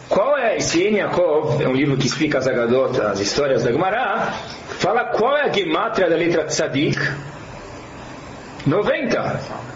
Qual 0.10 0.36
é 0.36 0.58
esse 0.58 0.82
Yaakov? 0.82 1.62
É 1.62 1.68
um 1.68 1.74
livro 1.74 1.96
que 1.96 2.08
explica 2.08 2.40
as 2.40 2.48
Agadot, 2.48 3.00
as 3.00 3.20
histórias 3.20 3.64
da 3.64 3.72
Gemara. 3.72 4.34
Fala 4.80 5.06
qual 5.06 5.38
é 5.38 5.44
a 5.44 5.52
gematria 5.52 6.10
da 6.10 6.16
letra 6.16 6.46
tzadik? 6.46 7.00
90. 8.66 9.70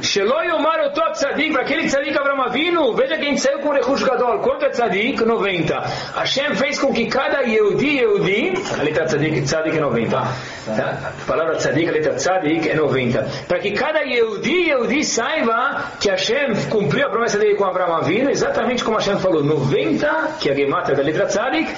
Sheloi 0.00 0.48
Omar 0.52 0.80
Otot 0.86 1.12
Tzadik, 1.14 1.56
aquele 1.56 1.88
Tzadik 1.88 2.16
Avram 2.16 2.40
Avinu, 2.40 2.94
veja 2.94 3.18
quem 3.18 3.36
saiu 3.36 3.58
com 3.58 3.70
o 3.70 3.72
Rechush 3.72 4.04
Gadol. 4.04 4.38
Quanto 4.38 4.64
é 4.64 4.70
Tzadik? 4.70 5.24
90. 5.24 5.74
Hashem 6.14 6.54
fez 6.54 6.78
com 6.78 6.92
que 6.92 7.06
cada 7.06 7.40
Yehudi, 7.40 7.98
Yehudi, 7.98 8.54
a 8.78 8.82
letra 8.82 9.06
Tzadik, 9.06 9.42
Tzadik 9.42 9.76
é 9.76 9.80
90. 9.80 10.16
Tá? 10.16 10.34
A 10.68 11.26
palavra 11.26 11.56
Tzadik, 11.56 11.88
a 11.88 11.92
letra 11.92 12.14
Tzadik 12.14 12.68
é 12.68 12.74
90. 12.74 13.26
Para 13.48 13.58
que 13.58 13.72
cada 13.72 14.00
Yehudi, 14.02 14.68
Yehudi 14.68 15.04
saiba 15.04 15.92
que 16.00 16.08
Hashem 16.08 16.54
cumpriu 16.70 17.06
a 17.06 17.10
promessa 17.10 17.38
dele 17.38 17.56
com 17.56 17.64
Avram 17.64 17.96
Avinu, 17.96 18.30
exatamente 18.30 18.84
como 18.84 18.98
Hashem 18.98 19.18
falou, 19.18 19.42
90, 19.42 20.36
que 20.38 20.48
é 20.48 20.52
a 20.52 20.54
gemata 20.54 20.94
da 20.94 21.02
letra 21.02 21.26
Tzadik, 21.26 21.74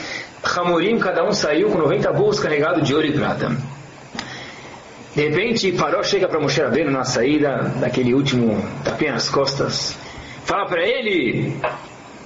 Hamorim, 0.56 0.98
cada 0.98 1.24
um 1.24 1.32
saiu 1.32 1.70
com 1.70 1.78
90 1.78 2.12
burros 2.12 2.38
carregados 2.38 2.86
de 2.86 2.94
ouro 2.94 3.06
e 3.06 3.12
prata. 3.12 3.79
De 5.14 5.28
repente, 5.28 5.72
Paró 5.72 6.02
chega 6.02 6.28
para 6.28 6.38
Moshe 6.38 6.60
Rabbeinu 6.60 6.90
na 6.90 7.04
saída 7.04 7.72
daquele 7.80 8.14
último 8.14 8.62
tapinha 8.84 9.12
nas 9.12 9.28
costas. 9.28 9.98
Fala 10.44 10.66
para 10.66 10.86
ele, 10.86 11.56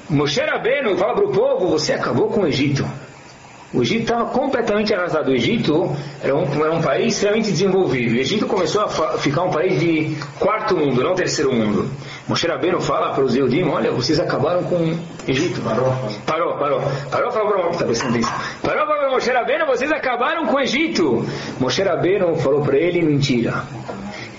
Moshe 0.09 0.41
Rabbeinu, 0.41 0.97
fala 0.97 1.15
para 1.15 1.25
o 1.25 1.33
povo, 1.33 1.69
você 1.69 1.95
acabou 1.95 2.29
com 2.29 2.43
o 2.43 2.47
Egito. 2.47 2.87
O 3.73 3.83
Egito 3.83 4.03
estava 4.03 4.27
completamente 4.27 4.95
arrasado. 4.95 5.31
O 5.31 5.35
Egito 5.35 5.97
era 6.23 6.37
um, 6.37 6.45
era 6.65 6.75
um 6.75 6.81
país 6.81 7.15
extremamente 7.15 7.51
desenvolvido. 7.51 8.15
O 8.15 8.19
Egito 8.19 8.47
começou 8.47 8.83
a 8.83 9.19
ficar 9.19 9.43
um 9.43 9.51
país 9.51 9.81
de 9.81 10.17
quarto 10.39 10.77
mundo, 10.77 11.03
não 11.03 11.15
terceiro 11.15 11.53
mundo. 11.53 11.91
Moshe 12.27 12.47
Rabbeinu 12.47 12.81
fala 12.81 13.13
para 13.13 13.23
os 13.23 13.37
Eudim, 13.37 13.65
olha, 13.65 13.91
vocês 13.93 14.19
acabaram 14.19 14.65
com 14.65 14.77
o 14.77 14.99
Egito. 15.29 15.61
Parou, 15.61 15.93
parou. 16.27 16.81
Parou, 17.11 17.31
parou, 17.31 17.31
para 17.31 17.31
tá 17.31 17.85
Parou, 18.63 18.87
falou 18.87 18.99
para 18.99 19.11
Moshe 19.11 19.31
Rabbeinu, 19.31 19.67
vocês 19.67 19.93
acabaram 19.93 20.47
com 20.47 20.57
o 20.57 20.61
Egito. 20.61 21.27
Moshe 21.61 21.83
Rabbeinu 21.83 22.35
falou 22.37 22.63
para 22.63 22.79
ele, 22.79 23.03
mentira. 23.03 23.65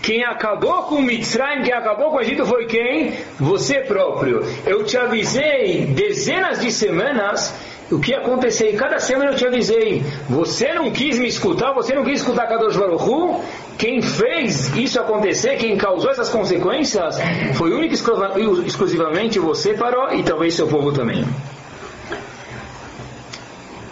Quem 0.02 0.24
acabou 0.24 0.84
com 0.84 1.02
Mitzrayim, 1.02 1.64
quem 1.64 1.74
acabou 1.74 2.10
com 2.10 2.18
o 2.18 2.22
Egito 2.22 2.46
foi 2.46 2.66
quem? 2.66 3.14
Você 3.40 3.82
próprio. 3.82 4.44
Eu 4.66 4.84
te 4.84 4.98
avisei 4.98 5.86
dezenas 5.86 6.60
de 6.62 6.72
semanas 6.72 7.54
o 7.92 8.00
que 8.00 8.12
ia 8.12 8.20
acontecer. 8.20 8.70
E 8.70 8.78
cada 8.78 9.00
semana 9.00 9.32
eu 9.32 9.36
te 9.36 9.46
avisei. 9.46 10.04
Você 10.30 10.74
não 10.74 10.92
quis 10.92 11.20
me 11.20 11.28
escutar, 11.28 11.74
você 11.74 11.94
não 11.94 12.04
quis 12.04 12.20
escutar 12.22 12.48
Kadosh 12.48 12.76
Baruch 12.78 13.04
Hu. 13.04 13.42
Quem 13.78 14.02
fez 14.02 14.74
isso 14.76 15.00
acontecer, 15.00 15.58
quem 15.58 15.78
causou 15.78 16.10
essas 16.10 16.30
consequências, 16.30 17.18
foi 17.56 17.74
único 17.74 17.94
e 17.94 18.68
exclusivamente 18.68 19.38
você, 19.38 19.74
Paró, 19.74 20.14
e 20.14 20.24
talvez 20.24 20.54
seu 20.54 20.68
povo 20.68 20.94
também. 20.94 21.26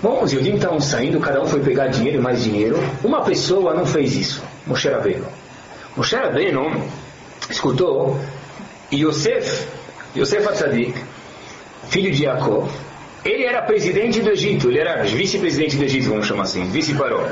Bom, 0.02 0.22
os 0.22 0.34
Yodim 0.34 0.56
estavam 0.56 0.80
saindo, 0.80 1.20
cada 1.20 1.42
um 1.42 1.46
foi 1.46 1.62
pegar 1.62 1.88
dinheiro 1.88 2.18
e 2.18 2.22
mais 2.22 2.44
dinheiro. 2.44 2.78
Uma 3.04 3.22
pessoa 3.22 3.74
não 3.74 3.86
fez 3.86 4.16
isso, 4.16 4.44
Moshe 4.68 4.90
Rabbeinu. 4.90 5.26
Moshe 5.96 6.16
Rabbeinu 6.16 6.84
escutou 7.50 8.20
Yosef, 8.92 9.68
Yosef 10.16 10.48
Atzadik, 10.48 10.94
filho 11.88 12.12
de 12.12 12.24
Jacob, 12.24 12.68
ele 13.26 13.46
era 13.46 13.62
presidente 13.62 14.22
do 14.22 14.32
Egito, 14.32 14.70
ele 14.70 14.80
era 14.80 15.04
vice-presidente 15.04 15.78
do 15.78 15.84
Egito, 15.84 16.10
vamos 16.10 16.28
chamar 16.28 16.44
assim, 16.44 16.66
vice-paró. 16.70 17.28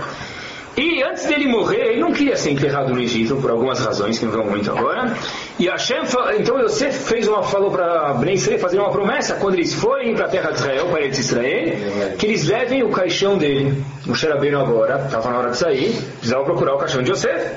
E 0.78 1.04
antes 1.04 1.26
dele 1.26 1.48
morrer, 1.48 1.92
ele 1.92 2.00
não 2.00 2.14
queria 2.14 2.38
ser 2.38 2.52
enterrado 2.52 2.94
no 2.94 3.02
Egito, 3.02 3.36
por 3.36 3.52
algumas 3.52 3.80
razões 3.80 4.18
que 4.18 4.26
não 4.26 4.32
vão 4.32 4.46
muito 4.46 4.72
agora. 4.72 5.14
E 5.60 5.68
Hashem, 5.68 6.04
então 6.40 6.58
Yosef 6.62 6.98
fez 6.98 7.28
uma, 7.28 7.44
falou 7.44 7.72
para 7.72 8.14
Ben 8.14 8.36
Israel 8.36 8.58
fazer 8.58 8.80
uma 8.80 8.90
promessa, 8.90 9.36
quando 9.36 9.56
eles 9.56 9.74
forem 9.74 10.16
para 10.16 10.28
a 10.28 10.30
terra 10.30 10.52
de 10.52 10.60
Israel, 10.60 10.88
para 10.88 11.02
eles 11.02 11.20
Israel, 11.20 12.16
que 12.18 12.26
eles 12.26 12.48
levem 12.48 12.84
o 12.84 12.90
caixão 12.90 13.38
dele. 13.38 13.84
O 14.08 14.16
Xerabeiro 14.16 14.60
agora, 14.60 15.04
estava 15.06 15.30
na 15.30 15.40
hora 15.40 15.52
de 15.52 15.58
sair, 15.58 15.94
precisava 16.20 16.46
procurar 16.46 16.76
o 16.76 16.78
caixão 16.78 17.04
de 17.04 17.12
Yosef. 17.12 17.52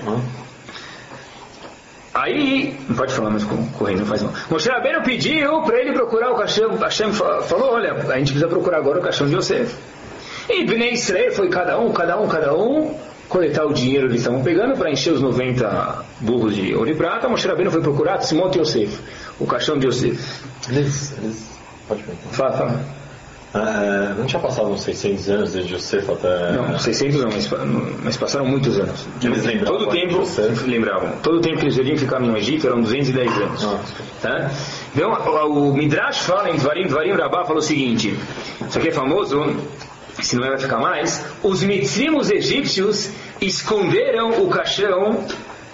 Aí, 2.14 2.78
não 2.88 2.94
pode 2.94 3.12
falar 3.12 3.30
mais 3.30 3.42
correndo, 3.42 4.00
não 4.00 4.06
faz 4.06 4.22
mal. 4.22 4.32
Moshe 4.48 4.68
Rabbeinu 4.68 5.02
pediu 5.02 5.62
para 5.62 5.80
ele 5.80 5.92
procurar 5.92 6.30
o 6.30 6.36
caixão. 6.36 6.76
Hashem 6.76 7.12
falou: 7.12 7.72
olha, 7.72 7.92
a 7.92 8.18
gente 8.18 8.30
precisa 8.30 8.46
procurar 8.46 8.78
agora 8.78 9.00
o 9.00 9.02
caixão 9.02 9.26
de 9.26 9.34
Yosef. 9.34 9.74
E 10.48 10.64
Bnei 10.64 10.92
Israel 10.92 11.32
foi 11.32 11.48
cada 11.48 11.78
um, 11.78 11.92
cada 11.92 12.20
um, 12.20 12.28
cada 12.28 12.54
um 12.54 12.94
coletar 13.28 13.64
o 13.64 13.72
dinheiro 13.72 14.06
que 14.06 14.12
eles 14.12 14.20
estavam 14.20 14.42
pegando 14.44 14.76
para 14.78 14.90
encher 14.90 15.12
os 15.12 15.20
90 15.20 16.04
burros 16.20 16.54
de 16.54 16.72
ouro 16.74 16.88
e 16.88 16.94
prata. 16.94 17.28
Moshe 17.28 17.48
Rabbeinu 17.48 17.72
foi 17.72 17.80
procurar 17.80 18.18
de 18.18 18.58
Yosef, 18.58 19.00
o 19.40 19.46
caixão 19.46 19.76
de 19.76 19.88
Yosef. 19.88 20.42
Eles, 20.68 21.18
eles... 21.18 21.50
Pode 21.88 22.02
perguntar. 22.02 22.28
Fala, 22.30 22.52
fala. 22.52 23.03
Ah, 23.54 24.14
não 24.18 24.26
tinha 24.26 24.42
passado 24.42 24.68
uns 24.68 24.82
600 24.82 25.30
anos 25.30 25.52
desde 25.52 25.70
José 25.70 25.98
até. 25.98 26.52
Não, 26.52 26.76
600 26.76 27.20
não, 27.20 27.30
mas, 27.30 27.48
mas 28.02 28.16
passaram 28.16 28.46
muitos 28.46 28.80
anos. 28.80 29.06
Eles 29.22 29.44
lembravam 29.44 29.78
Todo 29.78 29.90
tempo, 29.92 30.22
lembravam. 30.66 31.10
Todo 31.22 31.40
tempo 31.40 31.58
que 31.58 31.66
eles 31.66 31.76
iriam 31.76 31.96
ficar 31.96 32.18
no 32.18 32.36
Egito 32.36 32.66
eram 32.66 32.80
210 32.80 33.30
anos. 33.38 33.64
Ah. 33.64 33.80
Tá? 34.20 34.50
Então, 34.92 35.12
o, 35.12 35.70
o 35.70 35.76
Midrash 35.76 36.22
fala 36.22 36.50
em 36.50 36.56
Dvarim, 36.56 36.88
Dvarim 36.88 37.12
Rabá 37.12 37.44
fala 37.44 37.60
o 37.60 37.62
seguinte: 37.62 38.18
isso 38.68 38.76
aqui 38.76 38.88
é 38.88 38.92
famoso, 38.92 39.56
se 40.20 40.34
não 40.34 40.48
vai 40.48 40.58
ficar 40.58 40.78
mais. 40.78 41.24
Os 41.40 41.62
mitrimos 41.62 42.32
egípcios 42.32 43.12
esconderam 43.40 44.42
o 44.42 44.48
caixão 44.48 45.24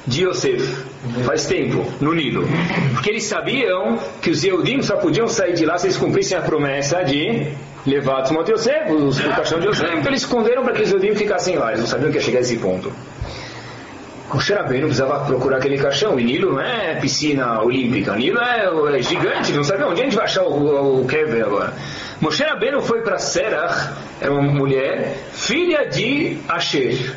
de 0.06 0.26
Yosef, 0.26 0.84
faz 1.24 1.46
tempo, 1.46 1.82
no 2.00 2.12
Nilo. 2.12 2.46
Porque 2.92 3.08
eles 3.08 3.24
sabiam 3.24 3.98
que 4.20 4.30
os 4.30 4.44
Eudim 4.44 4.82
só 4.82 4.96
podiam 4.96 5.28
sair 5.28 5.54
de 5.54 5.64
lá 5.64 5.78
se 5.78 5.86
eles 5.86 5.96
cumprissem 5.96 6.36
a 6.36 6.42
promessa 6.42 7.02
de 7.04 7.54
levar 7.86 8.22
Timóteo 8.22 8.54
Yosef, 8.54 8.92
o 8.92 9.34
caixão 9.34 9.58
de 9.60 9.68
Yosef, 9.68 9.92
então 9.96 10.10
eles 10.10 10.22
esconderam 10.22 10.62
para 10.62 10.74
que 10.74 10.82
os 10.82 10.92
Eudim 10.92 11.14
ficassem 11.14 11.56
lá, 11.56 11.68
eles 11.68 11.80
não 11.80 11.86
sabiam 11.86 12.10
que 12.10 12.18
ia 12.18 12.22
chegar 12.22 12.38
a 12.38 12.42
esse 12.42 12.56
ponto. 12.58 12.92
O 14.32 14.38
Xerabeno 14.38 14.86
precisava 14.86 15.24
procurar 15.24 15.56
aquele 15.56 15.76
caixão, 15.76 16.18
e 16.18 16.22
Nilo 16.22 16.52
não 16.52 16.60
é 16.60 16.94
piscina 17.00 17.60
olímpica, 17.62 18.14
Nilo 18.14 18.38
é, 18.38 18.98
é 18.98 19.02
gigante, 19.02 19.52
não 19.52 19.64
sabe 19.64 19.82
onde 19.82 20.00
a 20.00 20.04
gente 20.04 20.14
vai 20.14 20.24
achar 20.24 20.44
o, 20.44 21.02
o, 21.02 21.06
agora. 21.44 21.74
Moshe 22.20 22.44
Rabbeinu 22.44 22.80
foi 22.80 23.00
para 23.02 23.18
Serach, 23.18 23.92
era 24.20 24.32
uma 24.32 24.42
mulher, 24.42 25.16
filha 25.32 25.88
de 25.88 26.38
Asher, 26.48 27.16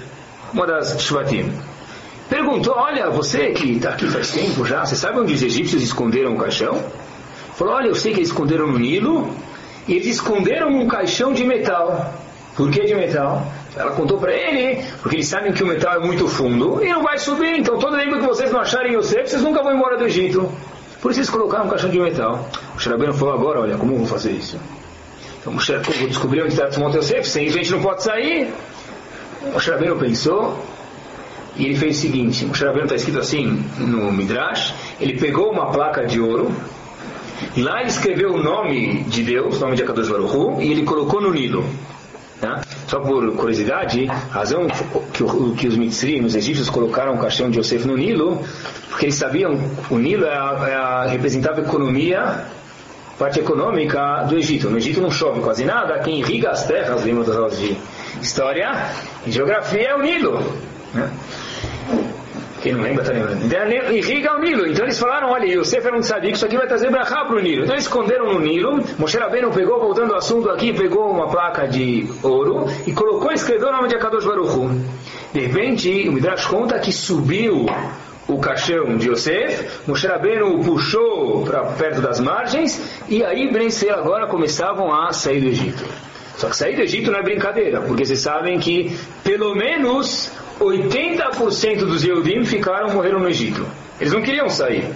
uma 0.54 0.66
das 0.66 1.00
Shvatim. 1.00 1.52
Perguntou, 2.30 2.74
olha, 2.76 3.10
você 3.12 3.52
que 3.52 3.74
está 3.74 3.90
aqui 3.90 4.08
faz 4.08 4.32
tempo 4.32 4.66
já, 4.66 4.84
você 4.84 4.96
sabe 4.96 5.20
onde 5.20 5.34
os 5.34 5.44
egípcios 5.44 5.84
esconderam 5.84 6.34
o 6.34 6.38
caixão? 6.38 6.84
Falou, 7.56 7.76
olha, 7.76 7.90
eu 7.90 7.96
sei 7.96 8.14
que 8.14 8.20
eles 8.20 8.30
esconderam 8.30 8.66
no 8.66 8.80
Nilo, 8.80 9.36
e 9.88 9.94
eles 9.94 10.08
esconderam 10.08 10.70
um 10.70 10.88
caixão 10.88 11.34
de 11.34 11.44
metal. 11.44 12.14
Por 12.56 12.70
que 12.70 12.84
de 12.84 12.96
metal? 12.96 13.46
Ela 13.76 13.92
contou 13.92 14.20
para 14.20 14.32
ele, 14.32 14.84
porque 15.02 15.18
eles 15.18 15.28
sabem 15.28 15.52
que 15.52 15.64
o 15.64 15.68
metal 15.68 15.96
é 15.96 16.00
muito 16.00 16.28
fundo 16.28 16.84
e 16.84 16.90
não 16.90 17.02
vai 17.02 17.18
subir, 17.18 17.58
então 17.58 17.80
todo 17.80 17.98
tempo 17.98 18.18
que 18.18 18.26
vocês 18.26 18.52
não 18.52 18.60
acharem 18.60 18.94
Yosef, 18.96 19.30
vocês 19.30 19.42
nunca 19.42 19.64
vão 19.64 19.76
embora 19.76 19.98
do 19.98 20.06
Egito. 20.06 20.52
Por 21.02 21.12
isso 21.12 21.22
eles 21.22 21.30
colocaram 21.30 21.66
um 21.66 21.70
caixão 21.70 21.90
de 21.90 22.00
metal. 22.00 22.48
O 22.76 22.80
Shirabeiro 22.80 23.14
falou 23.14 23.34
agora, 23.34 23.62
olha, 23.62 23.78
como 23.78 23.98
vou 23.98 24.06
fazer 24.06 24.32
isso? 24.32 24.60
Então 25.42 25.54
o 25.54 25.58
vou 25.58 26.08
descobrir 26.08 26.44
onde 26.44 26.54
está 26.54 26.70
o 26.80 26.90
Yosef, 26.96 27.28
sem 27.28 27.50
gente 27.50 27.72
não 27.72 27.82
pode 27.82 28.04
sair. 28.04 28.54
O 29.54 29.60
Shirabeiro 29.60 29.98
pensou, 29.98 30.64
e 31.58 31.66
ele 31.66 31.76
fez 31.76 31.98
o 31.98 32.02
seguinte, 32.02 32.46
o 32.46 32.54
Shirabeiro 32.54 32.86
está 32.86 32.96
escrito 32.96 33.20
assim 33.20 33.66
no 33.78 34.12
Midrash, 34.12 34.74
ele 35.02 35.20
pegou 35.20 35.52
uma 35.52 35.72
placa 35.72 36.06
de 36.06 36.22
ouro, 36.22 36.52
lá 37.58 37.82
ele 37.82 37.90
escreveu 37.90 38.34
o 38.34 38.42
nome 38.42 39.04
de 39.04 39.24
Deus, 39.24 39.58
o 39.58 39.60
nome 39.60 39.76
de 39.76 39.84
Akadosh 39.84 40.10
Baruch 40.10 40.36
Hu, 40.36 40.62
e 40.62 40.72
ele 40.72 40.84
colocou 40.84 41.22
no 41.22 41.32
Nilo. 41.32 41.66
Tá? 42.40 42.62
Só 42.88 43.00
por 43.00 43.36
curiosidade, 43.36 44.10
a 44.10 44.14
razão 44.14 44.68
que, 45.14 45.24
que 45.58 45.68
os 45.68 45.78
mitzrim, 45.78 46.26
os 46.26 46.36
egípcios, 46.36 46.70
colocaram 46.70 47.14
o 47.14 47.18
caixão 47.18 47.50
de 47.50 47.58
Yosef 47.58 47.88
no 47.88 47.96
Nilo, 47.96 48.44
porque 48.90 49.06
eles 49.06 49.16
sabiam 49.16 49.58
o 49.90 49.98
Nilo 49.98 50.26
é 50.26 50.36
a, 50.36 50.66
é 50.68 50.76
a 50.76 51.06
representava 51.06 51.62
a 51.62 51.64
economia, 51.64 52.46
parte 53.18 53.40
econômica 53.40 54.26
do 54.28 54.38
Egito. 54.38 54.70
No 54.70 54.78
Egito 54.78 55.00
não 55.00 55.10
chove 55.10 55.40
quase 55.40 55.64
nada, 55.64 56.00
quem 56.00 56.20
irriga 56.20 56.52
as 56.52 56.66
terras, 56.66 57.04
lembra 57.04 57.24
das 57.24 57.36
aulas 57.38 57.58
de 57.58 57.78
história 58.22 58.90
e 59.26 59.32
geografia 59.32 59.90
é 59.90 59.96
o 59.96 60.02
Nilo. 60.02 60.40
Né? 60.94 61.10
Quem 62.64 62.72
não 62.72 62.82
lembra, 62.82 63.02
está 63.02 63.14
lembrando. 63.14 63.94
Irriga 63.94 64.38
o 64.38 64.40
Nilo. 64.40 64.66
Então 64.66 64.86
eles 64.86 64.98
falaram, 64.98 65.32
olha, 65.32 65.46
Yosef 65.46 65.86
era 65.86 65.98
um 65.98 66.00
que 66.00 66.32
isso 66.32 66.46
aqui 66.46 66.56
vai 66.56 66.66
trazer 66.66 66.90
brachá 66.90 67.26
para 67.26 67.36
o 67.36 67.40
Nilo. 67.42 67.64
Então 67.64 67.76
eles 67.76 67.84
esconderam 67.84 68.32
no 68.32 68.40
Nilo. 68.40 68.82
Moshe 68.98 69.18
Rabbeinu 69.18 69.52
pegou, 69.52 69.82
voltando 69.82 70.14
ao 70.14 70.20
assunto 70.20 70.50
aqui, 70.50 70.72
pegou 70.72 71.12
uma 71.12 71.28
placa 71.28 71.68
de 71.68 72.08
ouro 72.24 72.68
e 72.88 72.94
colocou 72.94 73.34
escreveu 73.34 73.68
o 73.68 73.72
nome 73.74 73.90
de 73.90 73.96
Akadosh 73.96 74.26
Baruch 74.26 74.58
Hu. 74.58 74.70
De 75.34 75.42
repente, 75.42 76.08
o 76.08 76.14
Midrash 76.14 76.46
conta 76.46 76.80
que 76.80 76.94
subiu 76.94 77.66
o 78.30 78.40
caixão 78.40 78.96
de 78.96 79.10
Yosef, 79.10 79.82
Moshe 79.86 80.08
Rabbeinu 80.08 80.64
puxou 80.64 81.44
para 81.44 81.66
perto 81.66 82.00
das 82.00 82.22
margens 82.22 82.82
e 83.10 83.26
aí 83.26 83.52
Ben 83.52 83.68
agora 83.94 84.26
começavam 84.28 84.94
a 84.94 85.12
sair 85.12 85.42
do 85.42 85.48
Egito. 85.48 85.84
Só 86.38 86.48
que 86.48 86.56
sair 86.56 86.78
do 86.78 86.82
Egito 86.82 87.12
não 87.12 87.20
é 87.20 87.24
brincadeira, 87.24 87.82
porque 87.82 88.06
vocês 88.06 88.20
sabem 88.20 88.58
que 88.58 88.98
pelo 89.22 89.54
menos 89.54 90.32
80% 90.66 91.80
dos 91.86 92.04
Yehudim 92.04 92.46
ficaram, 92.46 92.94
morreram 92.94 93.20
no 93.20 93.30
Egito. 93.30 93.66
Eles 94.00 94.14
não 94.14 94.22
queriam 94.22 94.50
sair. 94.50 94.88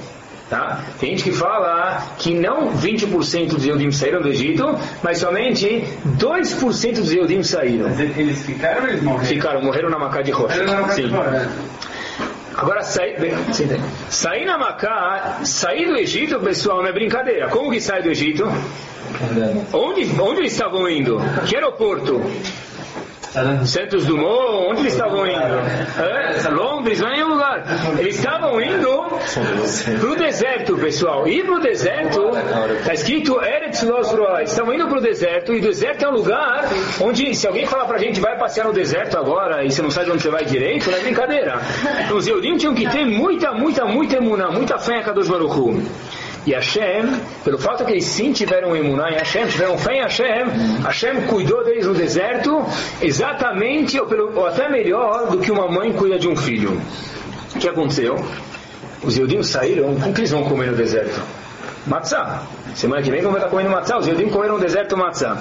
Tá? 0.49 0.81
Tem 0.97 1.09
gente 1.09 1.23
que 1.25 1.31
fala 1.33 2.01
que 2.17 2.33
não 2.33 2.71
20% 2.71 3.49
dos 3.49 3.65
Yehudim 3.65 3.91
saíram 3.91 4.21
do 4.21 4.29
Egito, 4.29 4.77
mas 5.03 5.17
somente 5.17 5.83
2% 6.17 6.93
dos 6.95 7.11
Yehudim 7.11 7.43
saíram. 7.43 7.89
Mas 7.89 7.99
eles 7.99 8.45
ficaram 8.45 8.83
ou 8.83 8.87
eles 8.87 9.03
morreram? 9.03 9.25
Ficaram, 9.25 9.61
morreram 9.61 9.89
na 9.89 9.99
Macá 9.99 10.21
de 10.21 10.31
Rocha. 10.31 10.65
Sim. 10.93 11.11
Agora, 12.55 12.81
sair, 12.81 13.17
sair 14.09 14.45
na 14.45 14.57
Macá, 14.57 15.41
sair 15.43 15.85
do 15.85 15.97
Egito, 15.97 16.39
pessoal, 16.39 16.81
não 16.81 16.87
é 16.87 16.93
brincadeira. 16.93 17.49
Como 17.49 17.69
que 17.69 17.81
sai 17.81 18.01
do 18.01 18.09
Egito? 18.09 18.45
Onde, 19.73 20.09
onde 20.19 20.39
eles 20.39 20.53
estavam 20.53 20.89
indo? 20.89 21.17
Que 21.45 21.55
aeroporto? 21.55 22.21
Santos 23.65 24.05
Dumont, 24.05 24.69
onde 24.69 24.81
eles 24.81 24.93
estavam 24.93 25.25
indo? 25.27 25.37
É, 25.37 26.49
Londres, 26.49 26.99
não 26.99 27.07
é 27.09 27.11
nenhum 27.13 27.29
lugar. 27.29 27.63
Eles 27.99 28.17
estavam 28.17 28.59
indo 28.61 28.87
para 29.99 30.09
o 30.09 30.15
deserto, 30.15 30.77
pessoal. 30.77 31.27
Ir 31.27 31.45
para 31.45 31.55
o 31.55 31.59
deserto, 31.59 32.31
está 32.79 32.93
escrito 32.93 33.41
Eretz 33.43 33.83
Losroa. 33.83 34.43
Estavam 34.43 34.73
indo 34.73 34.87
para 34.87 34.97
o 34.97 35.01
deserto, 35.01 35.53
e 35.53 35.59
o 35.59 35.61
deserto 35.61 36.05
é 36.05 36.09
um 36.09 36.13
lugar 36.13 36.65
onde, 37.01 37.35
se 37.35 37.47
alguém 37.47 37.65
falar 37.65 37.85
para 37.85 37.97
a 37.97 37.99
gente, 37.99 38.19
vai 38.19 38.37
passear 38.37 38.65
no 38.65 38.73
deserto 38.73 39.17
agora, 39.17 39.63
e 39.63 39.71
você 39.71 39.81
não 39.81 39.91
sabe 39.91 40.11
onde 40.11 40.23
você 40.23 40.29
vai 40.29 40.45
direito, 40.45 40.89
não 40.89 40.97
é 40.97 41.01
brincadeira. 41.01 41.61
Então, 42.05 42.17
os 42.17 42.27
Eudim 42.27 42.57
tinham 42.57 42.73
que 42.73 42.87
ter 42.89 43.05
muita, 43.05 43.51
muita, 43.53 43.85
muita 43.85 44.17
emuna, 44.17 44.49
muita 44.49 44.77
fé 44.79 44.99
em 44.99 45.03
Kadosh 45.03 45.27
Baruch 45.27 45.59
Hu. 45.59 45.83
E 46.47 46.53
Hashem, 46.53 47.03
pelo 47.43 47.57
fato 47.57 47.83
que 47.83 47.91
eles 47.91 48.05
sim 48.05 48.31
tiveram 48.31 48.73
emuná 48.73 49.11
em 49.11 49.15
Hashem, 49.15 49.47
tiveram 49.47 49.77
fé 49.77 49.97
em 49.97 50.01
Hashem, 50.01 50.45
Hashem 50.81 51.27
cuidou 51.27 51.61
deles 51.65 51.85
no 51.85 51.93
deserto 51.93 52.65
exatamente, 53.01 53.99
ou, 53.99 54.07
pelo, 54.07 54.33
ou 54.33 54.47
até 54.47 54.69
melhor, 54.69 55.29
do 55.29 55.39
que 55.39 55.51
uma 55.51 55.69
mãe 55.69 55.91
cuida 55.91 56.17
de 56.17 56.29
um 56.29 56.37
filho. 56.37 56.81
O 57.53 57.59
que 57.59 57.67
aconteceu? 57.67 58.15
os 59.03 59.17
Eudim 59.17 59.43
saíram, 59.43 59.91
o 59.91 60.13
que 60.13 60.21
eles 60.21 60.31
vão 60.31 60.43
comer 60.43 60.71
no 60.71 60.77
deserto? 60.77 61.21
Matzah. 61.87 62.43
Semana 62.75 63.01
que 63.01 63.09
vem 63.09 63.21
vamos 63.21 63.37
estar 63.37 63.49
comendo 63.49 63.69
matzah. 63.69 63.97
Os 63.97 64.07
Eudim 64.07 64.29
comeram 64.29 64.55
no 64.55 64.59
deserto 64.59 64.97
matzah. 64.97 65.37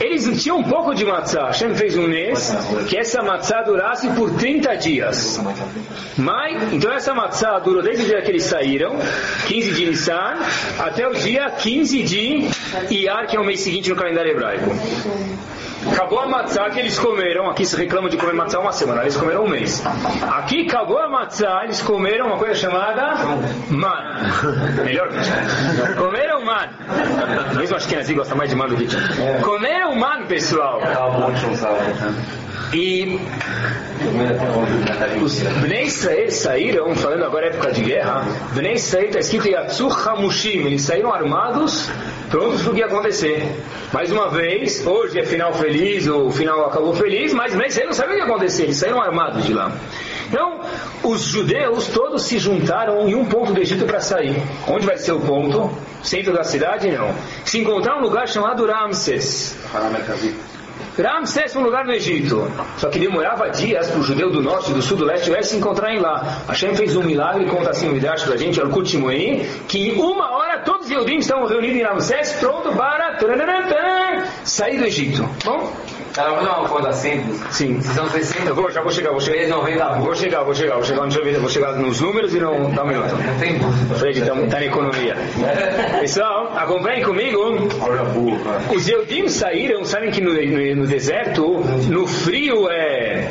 Eles 0.00 0.42
tinham 0.42 0.58
um 0.58 0.64
pouco 0.64 0.94
de 0.94 1.04
matzah. 1.04 1.46
Hashem 1.46 1.74
fez 1.74 1.96
um 1.96 2.08
mês 2.08 2.52
que 2.88 2.96
essa 2.96 3.22
matzah 3.22 3.62
durasse 3.62 4.08
por 4.10 4.30
30 4.30 4.76
dias. 4.76 5.40
Mas, 6.16 6.72
então 6.72 6.92
essa 6.92 7.14
matzah 7.14 7.58
durou 7.58 7.82
desde 7.82 8.04
o 8.04 8.06
dia 8.06 8.22
que 8.22 8.30
eles 8.30 8.44
saíram, 8.44 8.96
15 9.46 9.72
de 9.72 9.86
Nissan, 9.86 10.38
até 10.78 11.06
o 11.06 11.14
dia 11.14 11.50
15 11.50 12.02
de 12.02 12.48
Iyar, 12.90 13.26
que 13.26 13.36
é 13.36 13.40
o 13.40 13.44
mês 13.44 13.60
seguinte 13.60 13.90
no 13.90 13.96
calendário 13.96 14.32
hebraico. 14.32 14.70
Acabou 15.86 16.20
a 16.20 16.26
matzá 16.26 16.68
que 16.70 16.80
eles 16.80 16.98
comeram. 16.98 17.48
Aqui 17.48 17.64
se 17.64 17.76
reclama 17.76 18.08
de 18.08 18.16
comer 18.16 18.34
matzá 18.34 18.58
uma 18.58 18.72
semana, 18.72 19.02
eles 19.02 19.16
comeram 19.16 19.44
um 19.44 19.48
mês. 19.48 19.82
Aqui 20.30 20.66
acabou 20.66 20.98
a 20.98 21.08
matzá, 21.08 21.62
eles 21.64 21.80
comeram 21.80 22.26
uma 22.26 22.36
coisa 22.36 22.54
chamada 22.54 23.14
man. 23.70 24.82
Melhor 24.84 25.08
que 25.08 25.94
Comeram 25.94 26.44
man. 26.44 26.68
Mesmo 27.56 27.76
acho 27.76 27.88
que 27.88 27.96
Nazi 27.96 28.14
gosta 28.14 28.34
mais 28.34 28.50
de 28.50 28.56
man 28.56 28.66
do 28.66 28.76
que 28.76 28.86
Comeram 29.42 29.94
man, 29.94 30.26
pessoal. 30.26 30.80
E 32.72 33.18
os 35.22 35.40
Bnei 35.40 35.84
Israel 35.84 36.30
saíram, 36.30 36.94
falando 36.94 37.24
agora 37.24 37.46
época 37.46 37.72
de 37.72 37.82
guerra, 37.82 38.24
Bnei 38.52 38.74
Israel 38.74 39.06
está 39.06 39.20
escrito 39.20 39.48
Yatsu 39.48 39.88
Hamushim, 39.88 40.66
eles 40.66 40.82
saíram 40.82 41.12
armados, 41.12 41.88
prontos 42.30 42.62
para 42.62 42.70
o 42.70 42.74
que 42.74 42.80
ia 42.80 42.86
acontecer. 42.86 43.42
Mais 43.92 44.12
uma 44.12 44.28
vez, 44.28 44.86
hoje 44.86 45.18
é 45.18 45.24
final 45.24 45.54
feliz, 45.54 45.77
o 46.08 46.30
final 46.30 46.66
acabou 46.66 46.94
feliz, 46.94 47.32
mas 47.32 47.52
Bnei 47.52 47.68
Israel 47.68 47.86
não 47.86 47.94
sabia 47.94 48.14
o 48.14 48.16
que 48.16 48.24
ia 48.24 48.30
acontecer, 48.30 48.62
eles 48.64 48.76
saíram 48.76 49.00
armados 49.00 49.44
de 49.44 49.52
lá. 49.52 49.72
Então, 50.28 50.60
os 51.02 51.22
judeus 51.22 51.88
todos 51.88 52.22
se 52.22 52.38
juntaram 52.38 53.08
em 53.08 53.14
um 53.14 53.24
ponto 53.24 53.52
do 53.52 53.60
Egito 53.60 53.86
para 53.86 54.00
sair. 54.00 54.36
Onde 54.66 54.84
vai 54.84 54.98
ser 54.98 55.12
o 55.12 55.20
ponto? 55.20 55.70
Centro 56.02 56.34
da 56.34 56.44
cidade? 56.44 56.90
Não. 56.90 57.14
Se 57.44 57.58
encontrar 57.58 57.98
um 57.98 58.02
lugar 58.02 58.28
chamado 58.28 58.66
Ramses. 58.66 59.56
Ramsés 61.02 61.54
é 61.54 61.58
um 61.58 61.62
lugar 61.62 61.84
no 61.84 61.92
Egito. 61.92 62.50
Só 62.76 62.88
que 62.88 62.98
demorava 62.98 63.48
dias 63.50 63.88
para 63.88 64.00
o 64.00 64.02
judeu 64.02 64.30
do 64.30 64.42
norte, 64.42 64.72
do 64.72 64.82
sul, 64.82 64.96
do 64.96 65.04
leste, 65.04 65.24
tivesse 65.26 65.50
se 65.50 65.56
encontrarem 65.56 66.00
lá. 66.00 66.42
Hashem 66.48 66.74
fez 66.74 66.96
um 66.96 67.02
milagre, 67.02 67.46
conta 67.46 67.70
assim 67.70 67.88
o 67.88 67.92
Midrash 67.92 68.24
para 68.24 68.34
a 68.34 68.36
gente, 68.36 68.60
Al 68.60 68.68
Kutimoim, 68.68 69.46
que 69.68 69.90
em 69.90 70.00
uma 70.00 70.30
hora 70.32 70.58
todos 70.58 70.86
os 70.86 70.92
Eudim 70.92 71.18
estavam 71.18 71.46
reunidos 71.46 71.76
em 71.76 71.82
Ramsés, 71.84 72.32
pronto 72.40 72.76
para 72.76 73.16
sair 74.48 74.78
do 74.78 74.84
Egito. 74.84 75.28
Bom? 75.44 75.72
Cara, 76.14 76.30
vou 76.34 76.44
dar 76.44 76.58
uma 76.58 76.68
coisa 76.68 76.92
simples. 76.92 77.40
Sim. 77.52 77.80
São 77.80 78.08
60. 78.10 78.48
Eu 78.48 78.54
vou, 78.54 78.70
já 78.70 78.82
vou 78.82 78.90
chegar, 78.90 79.10
vou 79.10 79.20
chegar. 79.20 79.46
90 79.46 79.88
Vou 80.00 80.14
chegar, 80.14 80.42
vou 80.42 80.54
chegar, 80.54 80.74
vou 80.74 80.84
chegar, 80.84 81.02
deixa 81.02 81.18
eu 81.20 81.24
ver, 81.24 81.38
vou 81.38 81.50
chegar 81.50 81.72
nos 81.74 82.00
números 82.00 82.34
e 82.34 82.40
não 82.40 82.70
dá 82.70 82.82
um 82.82 82.88
minuto. 82.88 83.14
Não 83.14 83.38
tem 83.38 83.58
dúvida. 83.58 83.94
Fred, 83.94 84.20
está 84.20 84.34
tá 84.34 84.58
na 84.58 84.64
economia. 84.64 85.16
Pessoal, 86.00 86.52
acompanhem 86.56 87.04
comigo. 87.04 87.38
Os 88.74 88.88
Eudim 88.88 89.28
saíram, 89.28 89.84
sabem 89.84 90.10
que 90.10 90.20
no, 90.20 90.32
no, 90.32 90.76
no 90.76 90.86
deserto, 90.86 91.60
no 91.88 92.06
frio 92.06 92.68
é. 92.68 93.30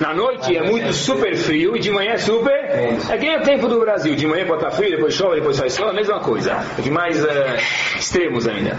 Na 0.00 0.12
noite 0.12 0.56
é 0.56 0.62
muito 0.62 0.92
super 0.92 1.36
frio 1.36 1.76
e 1.76 1.80
de 1.80 1.90
manhã 1.90 2.12
é 2.12 2.18
super. 2.18 2.52
É 2.52 3.16
que 3.16 3.26
nem 3.26 3.38
o 3.38 3.42
tempo 3.42 3.68
do 3.68 3.78
Brasil. 3.78 4.14
De 4.16 4.26
manhã 4.26 4.44
pode 4.44 4.64
estar 4.64 4.76
frio, 4.76 4.90
depois 4.90 5.14
chove, 5.14 5.36
depois 5.36 5.58
faz 5.58 5.72
sol, 5.72 5.88
a 5.88 5.92
mesma 5.92 6.18
coisa. 6.20 6.52
É 6.76 6.82
que 6.82 6.90
mais 6.90 7.24
é, 7.24 7.56
extremos 7.96 8.46
ainda. 8.48 8.76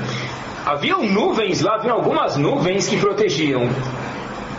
Haviam 0.65 1.03
nuvens 1.03 1.61
lá, 1.61 1.75
havia 1.75 1.91
algumas 1.91 2.37
nuvens 2.37 2.87
que 2.87 2.97
protegiam. 2.97 3.69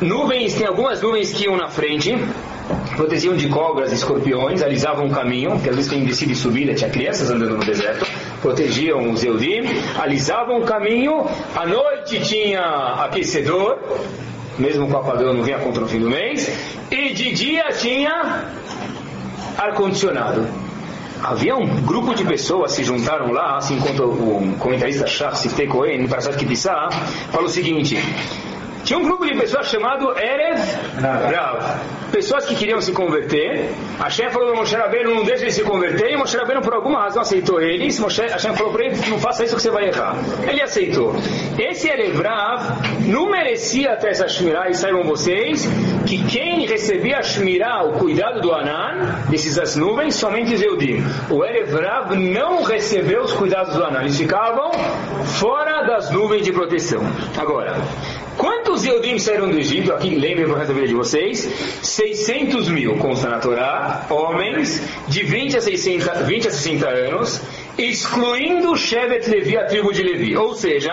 Nuvens, 0.00 0.54
tem 0.54 0.64
algumas 0.64 1.02
nuvens 1.02 1.32
que 1.32 1.46
iam 1.46 1.56
na 1.56 1.68
frente, 1.68 2.14
protegiam 2.94 3.34
de 3.34 3.48
cobras 3.48 3.90
escorpiões, 3.90 4.62
alisavam 4.62 5.06
o 5.06 5.10
caminho, 5.10 5.50
porque 5.52 5.68
às 5.68 5.74
vezes 5.74 5.90
tem 5.90 6.04
descida 6.04 6.30
e 6.30 6.36
subida, 6.36 6.74
tinha 6.74 6.90
crianças 6.90 7.28
andando 7.28 7.56
no 7.56 7.64
deserto, 7.64 8.06
protegiam 8.40 9.10
os 9.10 9.24
Eudim, 9.24 9.62
alisavam 9.98 10.58
o 10.58 10.62
caminho, 10.64 11.26
à 11.56 11.66
noite 11.66 12.20
tinha 12.20 12.60
aquecedor, 13.04 13.76
mesmo 14.56 14.88
com 14.88 14.98
apagão 14.98 15.34
não 15.34 15.42
vinha 15.42 15.58
contra 15.58 15.82
o 15.82 15.88
fim 15.88 15.98
do 15.98 16.08
mês, 16.08 16.48
e 16.88 17.12
de 17.14 17.32
dia 17.32 17.64
tinha 17.72 18.44
ar-condicionado. 19.58 20.65
Havia 21.22 21.56
um 21.56 21.66
grupo 21.82 22.14
de 22.14 22.24
pessoas 22.24 22.72
se 22.72 22.84
juntaram 22.84 23.32
lá, 23.32 23.56
assim 23.56 23.80
quanto 23.80 24.04
o 24.04 24.56
comentarista 24.58 25.06
Shach 25.06 25.38
Siftei 25.38 25.66
Cohen, 25.66 26.02
no 26.02 26.08
Parashat 26.08 26.36
Kibissá, 26.36 26.88
falou 27.30 27.46
o 27.46 27.50
seguinte, 27.50 27.96
tinha 28.86 29.00
um 29.00 29.02
grupo 29.02 29.26
de 29.26 29.34
pessoas 29.36 29.66
chamado 29.66 30.16
Erev 30.16 30.60
Rav. 31.02 31.80
Pessoas 32.12 32.46
que 32.46 32.54
queriam 32.54 32.80
se 32.80 32.92
converter. 32.92 33.68
Hashem 33.98 34.30
falou 34.30 34.50
para 34.50 34.58
Moshe 34.60 34.76
Rabbeinu, 34.76 35.12
não 35.12 35.24
deixe 35.24 35.42
eles 35.42 35.54
se 35.56 35.64
converter. 35.64 36.12
E 36.12 36.16
Moshe 36.16 36.36
Rabbeinu, 36.36 36.62
por 36.62 36.72
alguma 36.72 37.02
razão, 37.02 37.22
aceitou 37.22 37.60
eles. 37.60 37.98
Moshe, 37.98 38.22
Hashem 38.22 38.54
falou 38.54 38.72
para 38.72 38.84
ele, 38.84 38.96
não 39.08 39.18
faça 39.18 39.42
isso 39.42 39.56
que 39.56 39.62
você 39.62 39.72
vai 39.72 39.88
errar. 39.88 40.14
Ele 40.48 40.62
aceitou. 40.62 41.16
Esse 41.58 41.88
Erev 41.88 42.20
Rav 42.22 42.62
não 43.08 43.28
merecia 43.28 43.92
até 43.92 44.10
essa 44.10 44.28
Shmirah, 44.28 44.70
e 44.70 44.74
saibam 44.74 45.02
vocês, 45.02 45.66
que 46.06 46.24
quem 46.26 46.64
recebia 46.66 47.18
a 47.18 47.22
Shmirah, 47.24 47.86
o 47.86 47.94
cuidado 47.94 48.40
do 48.40 48.52
Anan, 48.52 49.24
desses 49.28 49.58
as 49.58 49.74
nuvens, 49.74 50.14
somente 50.14 50.54
os 50.54 50.62
Eudim. 50.62 51.02
O 51.28 51.44
Erev 51.44 51.74
Rav 51.74 52.14
não 52.14 52.62
recebeu 52.62 53.22
os 53.22 53.32
cuidados 53.32 53.74
do 53.74 53.82
Anan. 53.82 54.02
Eles 54.02 54.16
ficavam 54.16 54.70
fora 55.40 55.82
das 55.82 56.08
nuvens 56.12 56.44
de 56.44 56.52
proteção. 56.52 57.02
Agora, 57.36 57.74
Quantos 58.76 58.92
Eudim 58.92 59.18
saíram 59.18 59.48
do 59.48 59.58
Egito? 59.58 59.90
Aqui 59.90 60.14
lembrem 60.14 60.46
para 60.46 60.64
vida 60.64 60.86
de 60.86 60.92
vocês: 60.92 61.48
600 61.82 62.68
mil, 62.68 62.98
consta 62.98 63.26
na 63.26 63.38
Torá, 63.38 64.04
homens 64.10 64.82
de 65.08 65.22
20 65.22 65.56
a, 65.56 65.60
60, 65.62 66.12
20 66.24 66.48
a 66.48 66.50
60 66.50 66.86
anos, 66.86 67.40
excluindo 67.78 68.76
Shevet 68.76 69.30
Levi, 69.30 69.56
a 69.56 69.64
tribo 69.64 69.94
de 69.94 70.02
Levi. 70.02 70.36
Ou 70.36 70.54
seja, 70.54 70.92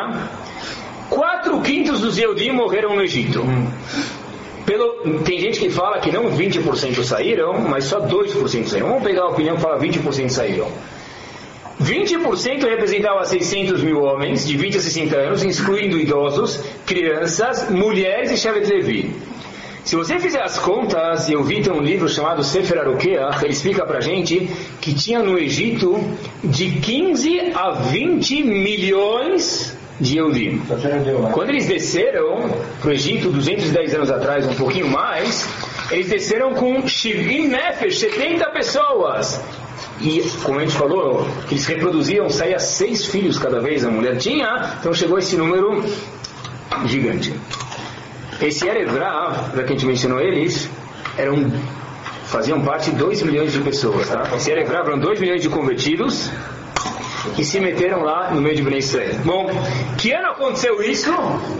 4 1.09 1.59
quintos 1.59 1.99
dos 1.99 2.17
Eudim 2.17 2.51
morreram 2.51 2.95
no 2.95 3.03
Egito. 3.03 3.43
Pelo, 4.65 5.19
tem 5.25 5.41
gente 5.41 5.59
que 5.59 5.69
fala 5.69 5.99
que 5.99 6.09
não 6.09 6.31
20% 6.31 7.03
saíram, 7.03 7.59
mas 7.67 7.83
só 7.83 7.99
2% 7.99 8.65
saíram. 8.65 8.87
Vamos 8.87 9.03
pegar 9.03 9.23
a 9.23 9.27
opinião 9.27 9.57
que 9.57 9.61
fala 9.61 9.77
20% 9.77 10.29
saíram. 10.29 10.71
20% 11.83 12.63
representava 12.63 13.25
600 13.25 13.83
mil 13.83 14.01
homens 14.01 14.47
de 14.47 14.57
20 14.57 14.77
a 14.77 14.81
60 14.81 15.15
anos, 15.15 15.43
excluindo 15.43 15.99
idosos, 15.99 16.59
crianças, 16.85 17.69
mulheres 17.69 18.31
e 18.31 18.37
Shevet 18.37 18.67
Levi. 18.67 19.15
Se 19.83 19.97
você 19.97 20.17
fizer 20.17 20.41
as 20.41 20.57
contas, 20.57 21.29
eu 21.29 21.43
vi 21.43 21.61
tem 21.61 21.73
um 21.73 21.81
livro 21.81 22.07
chamado 22.07 22.41
Sefer 22.41 22.79
Arukea, 22.79 23.29
ele 23.41 23.51
explica 23.51 23.85
pra 23.85 23.99
gente 23.99 24.49
que 24.79 24.93
tinha 24.93 25.21
no 25.21 25.37
Egito 25.37 25.99
de 26.41 26.71
15 26.79 27.51
a 27.53 27.71
20 27.71 28.43
milhões 28.43 29.77
de 29.99 30.17
Eudim. 30.17 30.61
Quando 31.33 31.49
eles 31.49 31.67
desceram 31.67 32.49
para 32.79 32.89
o 32.89 32.93
Egito 32.93 33.29
210 33.29 33.95
anos 33.95 34.09
atrás, 34.09 34.47
um 34.47 34.55
pouquinho 34.55 34.87
mais, 34.87 35.47
eles 35.91 36.07
desceram 36.07 36.53
com 36.53 36.87
Shivim 36.87 37.47
Nefesh, 37.47 37.99
70 37.99 38.49
pessoas. 38.51 39.41
E, 40.01 40.21
como 40.43 40.59
a 40.59 40.61
gente 40.61 40.75
falou, 40.75 41.27
que 41.47 41.53
eles 41.53 41.65
reproduziam, 41.65 42.29
saía 42.29 42.59
seis 42.59 43.05
filhos 43.05 43.37
cada 43.37 43.59
vez 43.59 43.85
a 43.85 43.89
mulher 43.89 44.17
tinha, 44.17 44.75
então 44.79 44.93
chegou 44.93 45.17
esse 45.17 45.35
número 45.35 45.83
gigante. 46.85 47.33
Esse 48.41 48.67
Erevrav, 48.67 49.55
já 49.55 49.63
que 49.63 49.69
a 49.69 49.75
gente 49.75 49.85
mencionou 49.85 50.19
eles, 50.19 50.69
eram, 51.17 51.51
faziam 52.25 52.61
parte 52.61 52.91
de 52.91 52.97
2 52.97 53.21
milhões 53.21 53.53
de 53.53 53.59
pessoas. 53.59 54.09
Tá? 54.09 54.29
Esse 54.35 54.51
Erevrav 54.51 54.87
eram 54.87 54.99
2 54.99 55.19
milhões 55.19 55.41
de 55.41 55.49
convertidos 55.49 56.29
que 57.35 57.43
se 57.43 57.59
meteram 57.59 58.03
lá 58.03 58.29
no 58.31 58.39
meio 58.41 58.55
de 58.55 58.61
Bnei 58.61 58.77
Israel. 58.79 59.15
Bom, 59.23 59.49
que 59.97 60.11
ano 60.11 60.29
aconteceu 60.29 60.83
isso? 60.83 61.11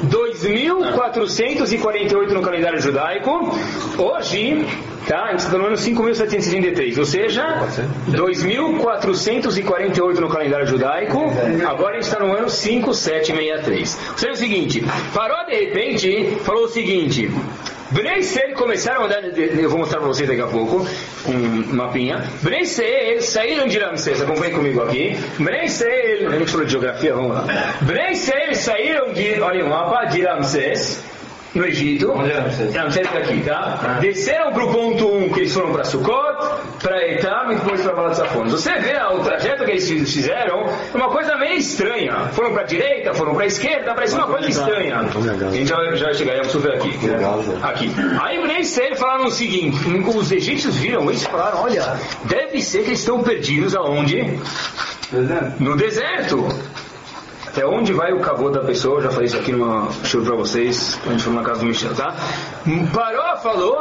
2448 0.04 2.34
no 2.34 2.41
calendário 2.41 2.82
judaico. 2.82 3.58
Hoje, 3.97 4.65
tá? 5.08 5.23
A 5.23 5.32
gente 5.32 5.39
está 5.39 5.58
no 5.58 5.65
ano 5.65 5.78
5733, 5.78 6.97
ou 6.97 7.06
seja, 7.06 7.45
2448 8.08 10.21
no 10.21 10.30
calendário 10.30 10.67
judaico. 10.67 11.32
Agora 11.67 11.91
a 11.91 12.02
gente 12.02 12.06
está 12.06 12.19
no 12.19 12.34
ano 12.34 12.49
5763. 12.49 13.99
Ou 14.12 14.17
seja, 14.17 14.30
é 14.30 14.34
o 14.34 14.36
seguinte, 14.36 14.84
parou 15.13 15.45
de 15.45 15.56
repente, 15.56 16.38
falou 16.43 16.65
o 16.65 16.69
seguinte. 16.69 17.32
Bnei 17.94 18.24
começaram 18.56 19.04
a 19.04 19.06
andar, 19.06 19.24
eu 19.24 19.70
vou 19.70 19.78
mostrar 19.78 20.00
para 20.00 20.08
vocês 20.08 20.28
daqui 20.28 20.42
a 20.42 20.48
pouco, 20.48 20.84
um 21.28 21.76
mapinha. 21.76 22.24
Bnei 22.42 22.66
saíram 22.66 23.68
de 23.68 23.78
Ramsés, 23.78 24.20
acompanhem 24.20 24.56
comigo 24.56 24.82
aqui. 24.82 25.16
Bnei 25.38 25.66
a 25.66 26.38
gente 26.40 26.52
falou 26.52 26.66
de 26.66 26.72
geografia, 26.72 27.14
vamos 27.14 27.36
lá. 27.36 27.46
Bnei 27.82 28.16
saíram 28.16 29.14
de, 29.14 29.40
olha 29.40 29.64
o 29.64 29.70
mapa, 29.70 30.06
de 30.06 30.24
Ramsés. 30.24 31.04
no 31.54 31.66
Egito. 31.66 32.12
Onde 32.12 32.32
era 32.32 32.50
vocês? 32.50 32.74
Não, 32.74 32.90
vocês 32.90 33.08
aqui, 33.16 33.42
tá? 33.42 33.80
Ah. 33.84 34.00
Desceram 34.00 34.52
para 34.52 34.66
o 34.66 34.72
ponto 34.72 35.08
1 35.08 35.30
que 35.30 35.42
eles 35.42 35.54
foram 35.54 35.72
para 35.72 35.84
Sukkot, 35.84 36.33
para 36.84 37.02
Etam 37.08 37.52
e 37.54 37.56
depois 37.56 37.82
para 37.82 37.93
Balat 37.93 38.15
Safon. 38.15 38.43
Você 38.50 38.74
vê 38.80 38.98
o 39.02 39.19
trajeto 39.22 39.63
que 39.63 39.72
eles 39.72 39.89
fizeram, 39.89 40.65
é 40.93 40.98
uma 40.98 41.10
coisa 41.10 41.36
meio 41.38 41.56
estranha. 41.56 42.28
Foram 42.34 42.52
para 42.52 42.62
a 42.62 42.65
direita, 42.65 43.13
foram 43.13 43.34
para 43.34 43.46
a 43.46 43.48
esquerda, 43.48 43.96
parece 43.96 44.13
uma 44.13 44.28
coisa 44.28 44.50
estranha. 44.50 45.00
A 45.00 45.52
gente 45.52 45.67
já 45.67 45.96
já 45.96 46.13
chegar, 46.13 46.36
vamos 46.36 46.56
ver 46.56 46.74
aqui. 46.74 46.98
Gaza. 47.08 47.58
Aqui. 47.63 47.91
Aí 48.22 48.41
Bnei 48.41 48.60
Israel 48.60 48.96
falaram 48.98 49.26
o 49.26 49.32
seguinte, 49.32 49.78
os 50.15 50.32
egípcios 50.32 50.76
viram 50.76 51.10
isso 51.10 51.26
e 51.26 51.32
falaram, 51.32 51.63
olha, 51.63 51.98
deve 52.26 52.62
ser 52.62 52.80
que 52.84 52.89
eles 52.89 53.00
estão 53.00 53.24
perdidos 53.24 53.76
aonde? 53.76 54.38
No 55.60 55.78
deserto. 55.78 56.48
Até 57.54 57.68
onde 57.68 57.94
vai 57.94 58.12
o 58.12 58.20
cavô 58.20 58.50
da 58.50 58.62
pessoa? 58.62 58.98
Eu 58.98 59.04
já 59.04 59.12
falei 59.12 59.28
isso 59.28 59.38
aqui 59.38 59.52
numa 59.52 59.88
show 60.04 60.24
pra 60.24 60.36
vocês, 60.36 60.96
quando 60.96 61.10
a 61.10 61.12
gente 61.12 61.24
foi 61.24 61.34
na 61.34 61.44
casa 61.44 61.60
do 61.60 61.68
Michel, 61.68 61.94
tá? 61.94 62.16
Parou, 62.92 63.38
falou, 63.44 63.78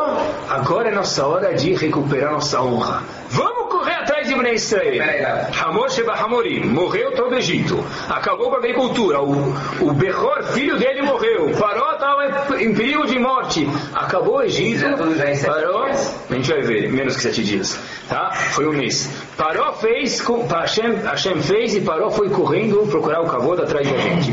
agora 0.50 0.90
é 0.90 0.94
nossa 0.94 1.26
hora 1.26 1.54
de 1.54 1.72
recuperar 1.72 2.32
nossa 2.32 2.61
honra. 2.61 3.02
Vamos 3.30 3.71
correr 3.82 3.94
atrás 3.94 4.28
de 4.28 4.34
Bnei 4.34 4.54
Israel. 4.54 5.48
Hamor 5.60 5.90
Sheba 5.90 6.12
Hamorim, 6.12 6.66
morreu 6.66 7.12
todo 7.16 7.32
o 7.32 7.38
Egito. 7.38 7.84
Acabou 8.08 8.48
com 8.48 8.54
a 8.54 8.58
agricultura. 8.58 9.20
O, 9.20 9.54
o 9.80 9.92
Behor, 9.92 10.44
filho 10.52 10.78
dele, 10.78 11.02
morreu. 11.02 11.50
Paró 11.58 11.92
estava 11.92 12.62
em 12.62 12.72
perigo 12.72 13.06
de 13.06 13.18
morte. 13.18 13.68
Acabou 13.92 14.36
o 14.36 14.42
Egito. 14.42 14.84
É 14.84 15.36
Paró, 15.44 15.86
dias. 15.86 16.16
a 16.30 16.34
gente 16.34 16.48
vai 16.48 16.60
ver, 16.62 16.92
menos 16.92 17.16
que 17.16 17.22
sete 17.22 17.42
dias. 17.42 17.78
Tá? 18.08 18.30
Foi 18.30 18.66
um 18.68 18.72
mês. 18.72 19.10
Paró 19.36 19.72
fez, 19.72 20.20
Hashem, 20.48 20.94
Hashem 21.04 21.42
fez 21.42 21.74
e 21.74 21.80
Paró 21.80 22.10
foi 22.10 22.30
correndo 22.30 22.86
procurar 22.86 23.20
o 23.20 23.26
cavô 23.26 23.54
atrás 23.54 23.90
da 23.90 23.98
gente. 23.98 24.32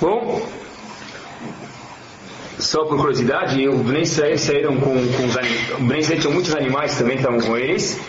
Bom, 0.00 0.42
só 2.58 2.84
por 2.84 2.96
curiosidade, 2.96 3.68
o 3.68 3.76
Bnei 3.78 4.02
Israel 4.02 4.38
saíram 4.38 4.76
com, 4.76 4.94
com 4.94 5.26
os 5.26 5.36
animais. 5.36 5.70
O 5.78 5.82
Bnei 5.82 6.00
Israel 6.00 6.20
tinha 6.20 6.32
muitos 6.32 6.54
animais 6.54 6.96
também 6.96 7.16
estavam 7.16 7.40
com 7.40 7.56
eles. 7.56 8.00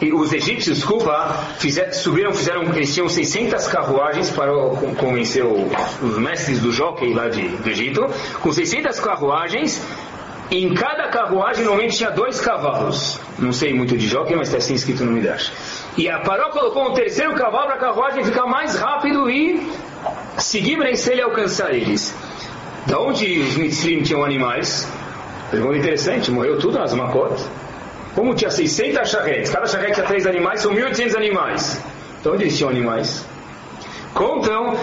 E 0.00 0.12
os 0.14 0.32
egípcios, 0.32 0.78
desculpa, 0.78 1.28
fizer, 1.58 1.92
subiram, 1.92 2.32
fizeram, 2.32 2.62
eles 2.74 2.94
tinham 2.94 3.08
600 3.08 3.66
carruagens 3.66 4.30
para 4.30 4.50
convencer 4.96 5.44
os 5.44 6.18
mestres 6.18 6.60
do 6.60 6.72
jockey 6.72 7.12
lá 7.12 7.28
de, 7.28 7.48
do 7.48 7.68
Egito. 7.68 8.06
Com 8.40 8.50
600 8.50 8.98
carruagens, 8.98 9.82
em 10.50 10.72
cada 10.72 11.08
carruagem 11.08 11.64
normalmente 11.64 11.98
tinha 11.98 12.10
dois 12.10 12.40
cavalos. 12.40 13.20
Não 13.38 13.52
sei 13.52 13.74
muito 13.74 13.96
de 13.96 14.08
jockey, 14.08 14.34
mas 14.34 14.48
está 14.48 14.58
assim 14.58 14.74
escrito 14.74 15.04
no 15.04 15.12
Midrash. 15.12 15.52
E 15.98 16.08
a 16.08 16.20
Paró 16.20 16.48
colocou 16.48 16.90
um 16.90 16.94
terceiro 16.94 17.34
cavalo 17.34 17.66
para 17.66 17.74
a 17.74 17.78
carruagem 17.78 18.24
ficar 18.24 18.46
mais 18.46 18.74
rápido 18.76 19.28
e 19.28 19.70
seguir 20.38 20.76
Bnei 20.76 20.92
Israel 20.92 21.18
e 21.18 21.22
alcançar 21.22 21.74
eles. 21.74 22.16
Da 22.86 22.98
onde 22.98 23.38
os 23.38 23.56
Mitzrim 23.56 24.02
tinham 24.02 24.24
animais? 24.24 24.90
Pergunta 25.50 25.76
interessante, 25.76 26.30
morreu 26.30 26.58
tudo 26.58 26.78
nas 26.78 26.94
Makot. 26.94 27.44
Como 28.14 28.34
tinha 28.34 28.50
600 28.50 29.08
charretes, 29.08 29.50
cada 29.50 29.66
charrete 29.66 29.94
tinha 29.94 30.06
três 30.06 30.26
animais, 30.26 30.60
são 30.60 30.72
1.800 30.72 31.16
animais. 31.16 31.80
Então 32.20 32.32
onde 32.34 32.44
eles 32.44 32.56
tinham 32.56 32.70
animais? 32.70 33.24
Contam, 34.14 34.76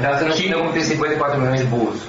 Já 0.00 0.16
você 0.18 0.24
não 0.24 0.32
Que- 0.32 0.42
tinha 0.42 0.56
como 0.56 0.72
ter 0.72 0.82
54 0.82 1.38
milhões 1.40 1.60
de 1.60 1.66
burros. 1.66 2.00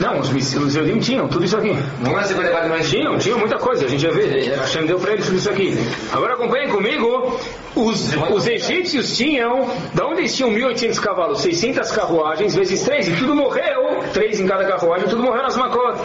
não, 0.00 0.18
os, 0.20 0.30
os 0.32 0.76
Eudim 0.76 0.98
tinham 0.98 1.28
tudo 1.28 1.44
isso 1.44 1.56
aqui. 1.56 1.76
Não 2.00 2.18
é 2.18 2.24
54 2.24 2.68
milhões 2.70 2.88
Tinham, 2.90 3.18
tinham 3.18 3.38
muita 3.38 3.56
coisa, 3.58 3.84
a 3.84 3.88
gente 3.88 4.04
vai 4.06 4.14
ver. 4.16 4.54
A 4.54 4.62
Hashem 4.62 4.86
deu 4.86 4.98
para 4.98 5.12
eles 5.12 5.26
tudo 5.26 5.36
isso 5.38 5.50
aqui. 5.50 5.76
Agora 6.12 6.34
acompanhem 6.34 6.68
comigo. 6.70 7.38
Os, 7.78 8.12
os 8.34 8.48
egípcios 8.48 9.16
tinham, 9.16 9.68
da 9.94 10.04
onde 10.04 10.22
eles 10.22 10.34
tinham 10.34 10.50
1.800 10.50 10.98
cavalos, 10.98 11.40
600 11.42 11.92
carruagens, 11.92 12.54
vezes 12.54 12.82
3, 12.82 13.08
e 13.08 13.16
tudo 13.16 13.36
morreu. 13.36 14.00
Três 14.12 14.40
em 14.40 14.46
cada 14.46 14.64
carruagem, 14.64 15.08
tudo 15.08 15.22
morreu 15.22 15.42
nas 15.44 15.56
Makot. 15.56 15.96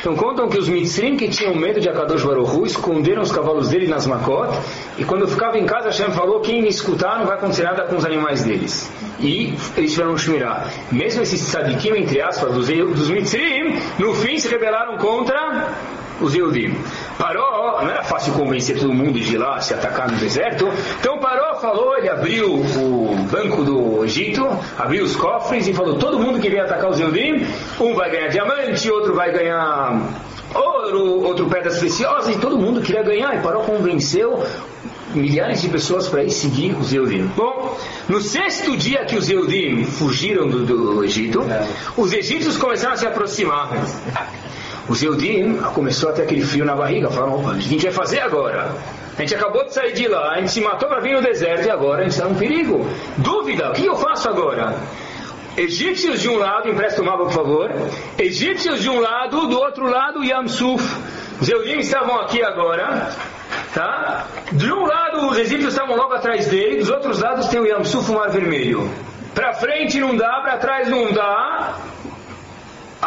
Então 0.00 0.16
contam 0.16 0.48
que 0.48 0.58
os 0.58 0.68
Mitzrim 0.68 1.16
que 1.16 1.28
tinham 1.28 1.54
medo 1.54 1.80
de 1.80 1.88
Akadosh 1.88 2.24
Baruch 2.24 2.56
Hu, 2.56 2.64
esconderam 2.64 3.20
os 3.20 3.30
cavalos 3.30 3.68
dele 3.68 3.88
nas 3.88 4.06
Makot, 4.06 4.56
e 4.96 5.04
quando 5.04 5.28
ficava 5.28 5.58
em 5.58 5.66
casa, 5.66 5.88
Hashem 5.88 6.12
falou, 6.12 6.40
quem 6.40 6.62
me 6.62 6.68
escutar 6.68 7.18
não 7.18 7.26
vai 7.26 7.36
acontecer 7.36 7.64
nada 7.64 7.84
com 7.84 7.96
os 7.96 8.06
animais 8.06 8.44
deles. 8.44 8.90
E 9.20 9.54
eles 9.76 9.92
tiveram 9.92 10.12
um 10.12 10.16
Shmirah. 10.16 10.70
Mesmo 10.90 11.22
esses 11.22 11.42
tzadikim, 11.42 11.96
entre 11.96 12.22
aspas, 12.22 12.54
dos, 12.54 12.68
dos 12.68 13.10
Mitzrim, 13.10 13.76
no 13.98 14.14
fim 14.14 14.38
se 14.38 14.48
rebelaram 14.48 14.96
contra 14.96 15.74
os 16.20 16.34
Yehudim. 16.34 16.74
Paró, 17.18 17.80
não 17.82 17.90
era 17.90 18.04
fácil 18.04 18.32
convencer 18.32 18.78
todo 18.78 18.94
mundo 18.94 19.18
de 19.18 19.34
ir 19.34 19.38
lá 19.38 19.60
se 19.60 19.74
atacar 19.74 20.10
no 20.10 20.16
deserto. 20.16 20.68
Então 21.00 21.18
Paró 21.18 21.56
falou, 21.56 21.98
ele 21.98 22.08
abriu 22.08 22.54
o 22.54 23.16
banco 23.30 23.64
do 23.64 24.04
Egito, 24.04 24.46
abriu 24.78 25.04
os 25.04 25.16
cofres 25.16 25.66
e 25.66 25.74
falou: 25.74 25.98
todo 25.98 26.18
mundo 26.18 26.40
que 26.40 26.48
vier 26.48 26.64
atacar 26.64 26.90
os 26.90 26.98
Yehudim, 26.98 27.44
um 27.80 27.94
vai 27.94 28.10
ganhar 28.10 28.28
diamante, 28.28 28.88
outro 28.90 29.14
vai 29.14 29.32
ganhar 29.32 30.00
ouro, 30.54 31.24
outro 31.24 31.46
pedras 31.46 31.78
preciosas, 31.78 32.34
e 32.34 32.38
todo 32.38 32.56
mundo 32.56 32.80
queria 32.80 33.02
ganhar. 33.02 33.34
E 33.34 33.40
Paró 33.40 33.60
convenceu 33.60 34.44
milhares 35.14 35.60
de 35.60 35.68
pessoas 35.68 36.08
para 36.08 36.22
ir 36.22 36.30
seguir 36.30 36.76
os 36.76 36.92
Eudim. 36.92 37.26
Bom, 37.36 37.78
no 38.08 38.20
sexto 38.20 38.76
dia 38.76 39.04
que 39.04 39.16
os 39.16 39.28
Eudim 39.28 39.84
fugiram 39.84 40.48
do, 40.48 40.64
do 40.64 41.04
Egito, 41.04 41.42
os 41.96 42.12
egípcios 42.12 42.56
começaram 42.56 42.94
a 42.94 42.96
se 42.96 43.06
aproximar. 43.06 43.70
Os 44.88 45.02
Eudim 45.02 45.58
começou 45.74 46.10
a 46.10 46.12
ter 46.12 46.22
aquele 46.22 46.42
frio 46.42 46.64
na 46.64 46.74
barriga, 46.74 47.10
falaram, 47.10 47.40
opa, 47.40 47.50
o 47.50 47.52
que 47.52 47.58
a 47.58 47.68
gente 47.68 47.82
vai 47.82 47.92
fazer 47.92 48.20
agora? 48.20 48.72
A 49.16 49.20
gente 49.20 49.34
acabou 49.34 49.64
de 49.64 49.74
sair 49.74 49.92
de 49.92 50.08
lá, 50.08 50.32
a 50.32 50.40
gente 50.40 50.52
se 50.52 50.60
matou 50.60 50.88
para 50.88 51.00
vir 51.00 51.14
no 51.14 51.20
deserto 51.20 51.66
e 51.66 51.70
agora 51.70 52.00
a 52.00 52.04
gente 52.04 52.12
está 52.12 52.24
num 52.24 52.36
perigo. 52.36 52.86
Dúvida, 53.18 53.70
o 53.70 53.72
que 53.74 53.84
eu 53.84 53.96
faço 53.96 54.28
agora? 54.28 54.74
Egípcios 55.56 56.22
de 56.22 56.28
um 56.28 56.38
lado, 56.38 56.68
empresta 56.68 57.02
o 57.02 57.04
mapa 57.04 57.24
por 57.24 57.32
favor. 57.32 57.70
Egípcios 58.16 58.80
de 58.80 58.88
um 58.88 59.00
lado, 59.00 59.48
do 59.48 59.58
outro 59.58 59.88
lado 59.90 60.24
Yamsuf. 60.24 60.82
Os 61.40 61.48
Eudim 61.48 61.78
estavam 61.78 62.20
aqui 62.20 62.42
agora, 62.42 63.10
tá? 63.74 64.26
De 64.52 64.72
um 64.72 64.86
lado 64.86 65.28
os 65.28 65.36
egípcios 65.36 65.74
estavam 65.74 65.96
logo 65.96 66.14
atrás 66.14 66.46
dele, 66.46 66.78
dos 66.78 66.88
outros 66.88 67.20
lados 67.20 67.48
tem 67.48 67.60
o 67.60 67.66
Yamsuf, 67.66 68.10
o 68.10 68.14
Mar 68.14 68.30
Vermelho. 68.30 68.88
Para 69.34 69.52
frente 69.54 70.00
não 70.00 70.16
dá, 70.16 70.40
para 70.40 70.56
trás 70.56 70.88
não 70.88 71.12
dá. 71.12 71.76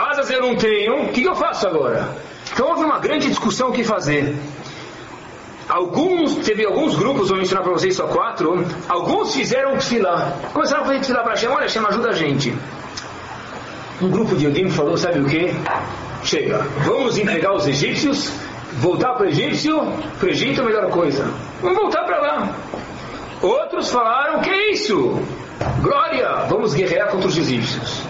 Asas 0.09 0.29
eu 0.31 0.41
não 0.41 0.55
tenho. 0.55 1.03
O 1.03 1.07
que, 1.09 1.21
que 1.21 1.27
eu 1.27 1.35
faço 1.35 1.67
agora? 1.67 2.09
Então 2.51 2.69
houve 2.69 2.83
uma 2.83 2.99
grande 2.99 3.27
discussão 3.27 3.69
o 3.69 3.71
que 3.71 3.83
fazer. 3.83 4.35
Alguns, 5.69 6.35
teve 6.37 6.65
alguns 6.65 6.97
grupos, 6.97 7.29
vou 7.29 7.37
mencionar 7.37 7.63
para 7.63 7.71
vocês 7.71 7.95
só 7.95 8.07
quatro. 8.07 8.65
Alguns 8.89 9.33
fizeram 9.33 9.77
desfilar. 9.77 10.33
Começaram 10.53 10.83
a 10.83 10.85
fazer 10.85 10.99
desfilar 10.99 11.23
para 11.23 11.33
Hashem. 11.33 11.49
Olha, 11.49 11.61
Hashem, 11.61 11.85
ajuda 11.85 12.09
a 12.09 12.13
gente. 12.13 12.53
Um 14.01 14.09
grupo 14.09 14.35
de 14.35 14.47
Yodim 14.47 14.69
falou: 14.69 14.97
sabe 14.97 15.19
o 15.19 15.25
que? 15.25 15.53
Chega, 16.23 16.59
vamos 16.83 17.17
entregar 17.17 17.53
os 17.53 17.67
egípcios, 17.67 18.31
voltar 18.73 19.13
para 19.13 19.25
o 19.25 19.29
egípcio, 19.29 19.79
para 20.19 20.27
o 20.27 20.29
Egito 20.29 20.61
é 20.61 20.63
a 20.63 20.67
melhor 20.67 20.89
coisa. 20.89 21.25
Vamos 21.61 21.77
voltar 21.77 22.03
para 22.03 22.19
lá. 22.19 22.55
Outros 23.41 23.91
falaram: 23.91 24.41
que 24.41 24.53
isso? 24.71 25.19
Glória, 25.81 26.45
vamos 26.49 26.73
guerrear 26.73 27.09
contra 27.09 27.27
os 27.27 27.37
egípcios. 27.37 28.00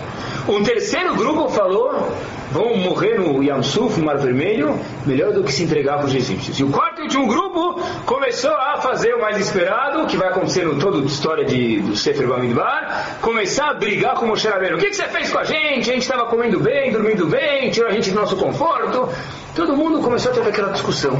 Um 0.47 0.63
terceiro 0.63 1.15
grupo 1.15 1.49
falou: 1.49 2.11
vão 2.51 2.75
morrer 2.75 3.19
no 3.19 3.43
Yamsuf, 3.43 3.99
no 3.99 4.05
Mar 4.05 4.17
Vermelho, 4.17 4.79
melhor 5.05 5.31
do 5.33 5.43
que 5.43 5.51
se 5.51 5.63
entregar 5.63 5.97
para 5.97 6.07
os 6.07 6.15
egípcios. 6.15 6.59
E 6.59 6.63
o 6.63 6.69
quarto 6.69 6.99
e 6.99 7.03
último 7.03 7.27
grupo 7.27 7.81
começou 8.05 8.51
a 8.51 8.77
fazer 8.81 9.13
o 9.13 9.21
mais 9.21 9.37
esperado, 9.37 10.05
que 10.07 10.17
vai 10.17 10.29
acontecer 10.29 10.65
em 10.65 10.79
toda 10.79 10.99
a 10.99 11.01
história 11.01 11.45
de, 11.45 11.79
do 11.81 11.95
Sefer 11.95 12.27
Bamidbar, 12.27 13.17
começar 13.21 13.69
a 13.69 13.73
brigar 13.73 14.15
com 14.15 14.25
Moshe 14.25 14.47
Rabbeinu. 14.47 14.77
O 14.77 14.79
que, 14.79 14.87
que 14.87 14.95
você 14.95 15.07
fez 15.07 15.31
com 15.31 15.39
a 15.39 15.43
gente? 15.43 15.89
A 15.89 15.93
gente 15.93 16.01
estava 16.03 16.25
comendo 16.25 16.59
bem, 16.59 16.91
dormindo 16.91 17.27
bem, 17.27 17.69
tirou 17.71 17.89
a 17.89 17.93
gente 17.93 18.09
do 18.09 18.19
nosso 18.19 18.35
conforto. 18.35 19.09
Todo 19.55 19.75
mundo 19.75 19.99
começou 20.01 20.31
a 20.31 20.35
ter 20.35 20.41
aquela 20.41 20.71
discussão. 20.71 21.17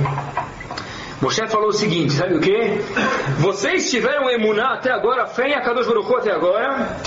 Moshe 1.21 1.47
falou 1.47 1.69
o 1.69 1.73
seguinte, 1.73 2.13
sabe 2.13 2.35
o 2.35 2.39
que? 2.39 2.81
Vocês 3.37 3.91
tiveram 3.91 4.27
emuná 4.27 4.73
até 4.73 4.91
agora, 4.91 5.27
fé 5.27 5.49
em 5.49 5.53
Akadosh 5.53 5.85
Baruch 5.85 6.15
até 6.15 6.31
agora, 6.31 6.97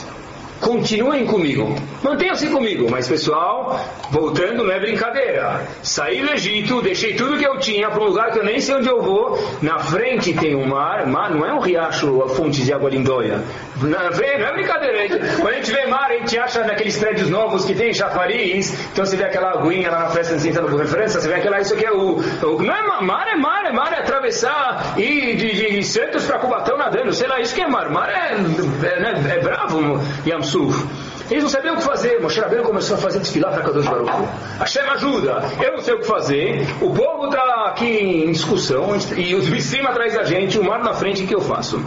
continuem 0.61 1.27
comigo. 1.27 1.75
Mantenham-se 2.03 2.47
comigo, 2.49 2.89
mas 2.91 3.09
pessoal, 3.09 3.79
voltando 4.11 4.65
não 4.65 4.71
é 4.73 4.79
brincadeira. 4.81 5.63
Saí 5.83 6.23
do 6.23 6.31
Egito, 6.33 6.81
deixei 6.83 7.15
tudo 7.15 7.37
que 7.37 7.45
eu 7.47 7.59
tinha 7.59 7.91
para 7.91 8.01
um 8.03 8.07
lugar 8.07 8.31
que 8.31 8.39
eu 8.39 8.45
nem 8.45 8.61
sei 8.61 8.77
onde 8.77 8.89
eu 8.89 9.03
vou. 9.03 9.39
Na 9.63 9.79
frente 9.79 10.33
tem 10.35 10.55
um 10.55 10.67
mar, 10.67 11.07
mar 11.07 11.31
não 11.31 11.45
é 11.47 11.53
um 11.53 11.59
riacho, 11.61 12.23
a 12.23 12.29
fonte 12.29 12.63
de 12.63 12.73
água 12.73 12.91
lindóia. 12.91 13.41
Na 13.83 14.11
não 14.11 14.47
é 14.49 14.53
brincadeira. 14.53 15.19
Quando 15.37 15.49
a 15.49 15.57
gente 15.57 15.71
vê 15.73 15.87
mar, 15.87 16.11
a 16.11 16.15
gente 16.19 16.39
acha 16.39 16.63
naqueles 16.65 16.97
prédios 16.99 17.29
novos 17.31 17.65
que 17.65 17.75
tem 17.75 17.93
chafariz, 17.93 18.73
então 18.93 19.05
você 19.05 19.17
vê 19.17 19.25
aquela 19.25 19.51
aguinha 19.53 19.91
lá 19.91 20.01
na 20.01 20.11
festa 20.11 20.37
de 20.37 20.51
referência, 20.51 21.21
você 21.21 21.29
vê 21.29 21.35
aquela, 21.35 21.61
isso 21.61 21.75
aqui 21.75 21.85
é 21.85 21.93
o, 21.93 22.19
o- 22.19 22.63
não 22.63 22.75
é 22.75 22.83
ma- 22.83 23.03
mar, 23.03 23.27
é 23.29 23.37
mar, 23.37 23.65
é 23.67 23.73
mar, 23.73 23.93
é 23.93 23.99
atravessar 24.01 24.95
e 24.97 25.35
de, 25.35 25.53
de, 25.55 25.71
de 25.73 25.83
Santos 25.83 26.25
para 26.25 26.39
Cubatão 26.39 26.77
nadando, 26.77 27.13
sei 27.13 27.27
lá, 27.29 27.41
isso 27.41 27.55
que 27.55 27.61
é 27.61 27.67
mar. 27.69 27.91
Mar 27.91 28.09
é, 28.09 28.35
é, 28.35 29.01
né, 29.01 29.35
é 29.37 29.41
bravo, 29.41 29.99
Yamsuf. 30.45 30.87
Eles 31.31 31.43
não 31.43 31.51
sabiam 31.51 31.75
o 31.75 31.79
que 31.79 31.85
fazer. 31.85 32.21
Moshe 32.21 32.39
Rabbeinu 32.39 32.65
começou 32.65 32.97
a 32.97 33.01
fazer 33.01 33.19
desfilar 33.19 33.53
para 33.53 33.63
Kadosh 33.63 33.87
Baruch. 33.87 34.11
Hashem 34.59 34.83
ajuda. 34.83 35.43
Eu 35.63 35.73
não 35.73 35.81
sei 35.81 35.95
o 35.95 36.01
que 36.01 36.07
fazer. 36.07 36.67
O 36.83 36.91
povo 36.91 37.27
está 37.27 37.67
aqui 37.69 37.87
em 37.87 38.31
discussão 38.31 38.91
e 39.17 39.35
os 39.35 39.49
bicima 39.49 39.91
atrás 39.91 40.13
da 40.15 40.25
gente, 40.25 40.59
o 40.59 40.65
mar 40.65 40.83
na 40.83 40.93
frente, 40.93 41.25
o 41.25 41.27
que 41.27 41.35
eu 41.35 41.41
faço? 41.41 41.83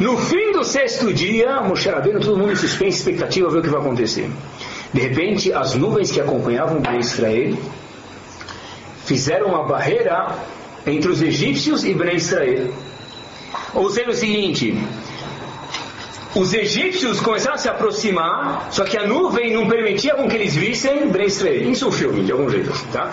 No 0.00 0.18
fim 0.18 0.52
do 0.52 0.64
sexto 0.64 1.12
dia, 1.12 1.60
Moshe 1.60 1.88
Rabbeinu, 1.88 2.20
todo 2.20 2.36
mundo 2.36 2.52
em 2.52 2.56
suspense, 2.56 2.98
expectativa, 2.98 3.48
ver 3.48 3.60
o 3.60 3.62
que 3.62 3.68
vai 3.68 3.80
acontecer. 3.80 4.28
De 4.92 5.00
repente, 5.00 5.52
as 5.52 5.74
nuvens 5.74 6.10
que 6.10 6.20
acompanhavam 6.20 6.78
o 6.78 6.98
Israel 6.98 7.56
fizeram 9.04 9.48
uma 9.48 9.64
barreira 9.64 10.34
entre 10.86 11.08
os 11.08 11.22
egípcios 11.22 11.84
e 11.84 11.94
Bnei 11.94 12.16
Israel. 12.16 12.68
Ou 13.74 13.88
seja, 13.90 14.10
o 14.10 14.14
seguinte, 14.14 14.76
os 16.34 16.54
egípcios 16.54 17.20
começaram 17.20 17.56
a 17.56 17.58
se 17.58 17.68
aproximar, 17.68 18.68
só 18.70 18.84
que 18.84 18.96
a 18.96 19.06
nuvem 19.06 19.52
não 19.52 19.68
permitia 19.68 20.14
com 20.14 20.28
que 20.28 20.36
eles 20.36 20.54
vissem 20.54 21.10
Israel. 21.26 21.70
Isso 21.70 21.84
é 21.84 21.88
um 21.88 21.92
filme, 21.92 22.24
de 22.24 22.32
algum 22.32 22.48
jeito. 22.48 22.72
Tá? 22.92 23.10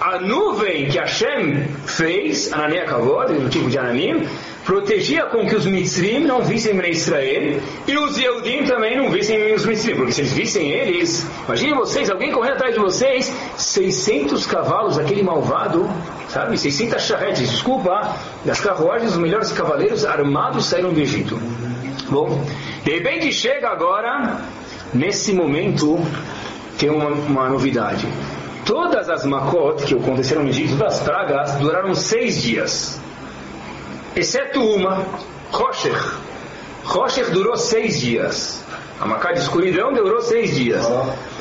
A 0.00 0.18
nuvem 0.18 0.88
que 0.88 0.98
Hashem 0.98 1.68
fez, 1.86 2.52
Anania 2.52 2.84
Kavod, 2.84 3.32
no 3.34 3.48
tipo 3.48 3.68
de 3.68 3.78
Ananim, 3.78 4.26
protegia 4.64 5.26
com 5.26 5.46
que 5.46 5.54
os 5.54 5.66
Mitzrim 5.66 6.20
não 6.20 6.42
vissem 6.42 6.74
Bnei 6.74 6.92
Israel 6.92 7.60
e 7.86 7.98
os 7.98 8.16
Yehudim 8.16 8.64
também 8.64 8.96
não 8.96 9.10
vissem 9.10 9.54
os 9.54 9.66
Mitzrim, 9.66 9.94
porque 9.96 10.12
se 10.12 10.22
eles 10.22 10.32
vissem 10.32 10.70
eles, 10.70 11.26
imaginem 11.46 11.74
vocês, 11.74 12.10
alguém 12.10 12.32
correndo 12.32 12.54
atrás 12.54 12.74
de 12.74 12.80
vocês, 12.80 13.32
600 13.56 14.46
cavalos, 14.46 14.98
aquele 14.98 15.22
malvado, 15.22 15.88
sabe, 16.28 16.56
600 16.56 17.02
charretes, 17.02 17.50
desculpa, 17.50 18.16
das 18.44 18.58
carruagens, 18.58 19.12
os 19.12 19.18
melhores 19.18 19.52
cavaleiros 19.52 20.04
armados 20.04 20.64
saíram 20.64 20.92
do 20.92 21.00
Egito. 21.00 21.38
Bom, 22.08 22.44
de 22.84 22.90
repente 22.92 23.32
chega 23.32 23.68
agora, 23.68 24.40
nesse 24.92 25.32
momento, 25.32 25.98
tem 26.78 26.90
uma, 26.90 27.08
uma 27.08 27.48
novidade. 27.48 28.06
Todas 28.64 29.08
as 29.08 29.24
Makot 29.24 29.84
que 29.84 29.94
aconteceram 29.94 30.42
no 30.42 30.48
Egito, 30.48 30.76
todas 30.76 30.94
as 30.94 31.02
pragas, 31.02 31.54
duraram 31.56 31.94
seis 31.94 32.42
dias. 32.42 33.00
Exceto 34.16 34.60
uma, 34.60 35.04
Rocher. 35.50 35.96
Rocher 36.84 37.30
durou 37.30 37.56
seis 37.56 38.00
dias. 38.00 38.64
A 39.00 39.06
Macá 39.06 39.32
de 39.32 39.40
escuridão 39.40 39.92
durou 39.92 40.20
seis 40.20 40.54
dias. 40.54 40.86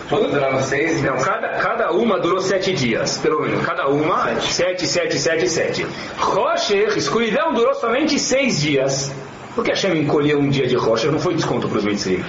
Duraram 0.10 0.62
seis? 0.62 1.02
Não, 1.02 1.17
cada, 1.17 1.49
cada 1.60 1.91
uma 1.91 2.19
durou 2.19 2.41
sete 2.41 2.73
dias, 2.73 3.17
pelo 3.19 3.41
menos. 3.41 3.65
Cada 3.65 3.88
uma, 3.88 4.39
sete, 4.41 4.88
sete, 4.88 5.17
sete, 5.17 5.47
sete. 5.47 5.88
Rocher, 6.17 6.97
escuridão, 6.97 7.54
durou 7.54 7.73
somente 7.76 8.19
seis 8.19 8.60
dias. 8.60 9.12
Por 9.56 9.63
que 9.63 9.72
Hashem 9.72 10.00
encolheu 10.00 10.39
um 10.39 10.50
dia 10.50 10.68
de 10.68 10.76
Rocher? 10.76 11.12
Não 11.12 11.20
foi 11.20 11.36
desconto 11.36 11.68
para 11.68 11.78
os 11.78 11.84
Mitzrim. 11.84 12.24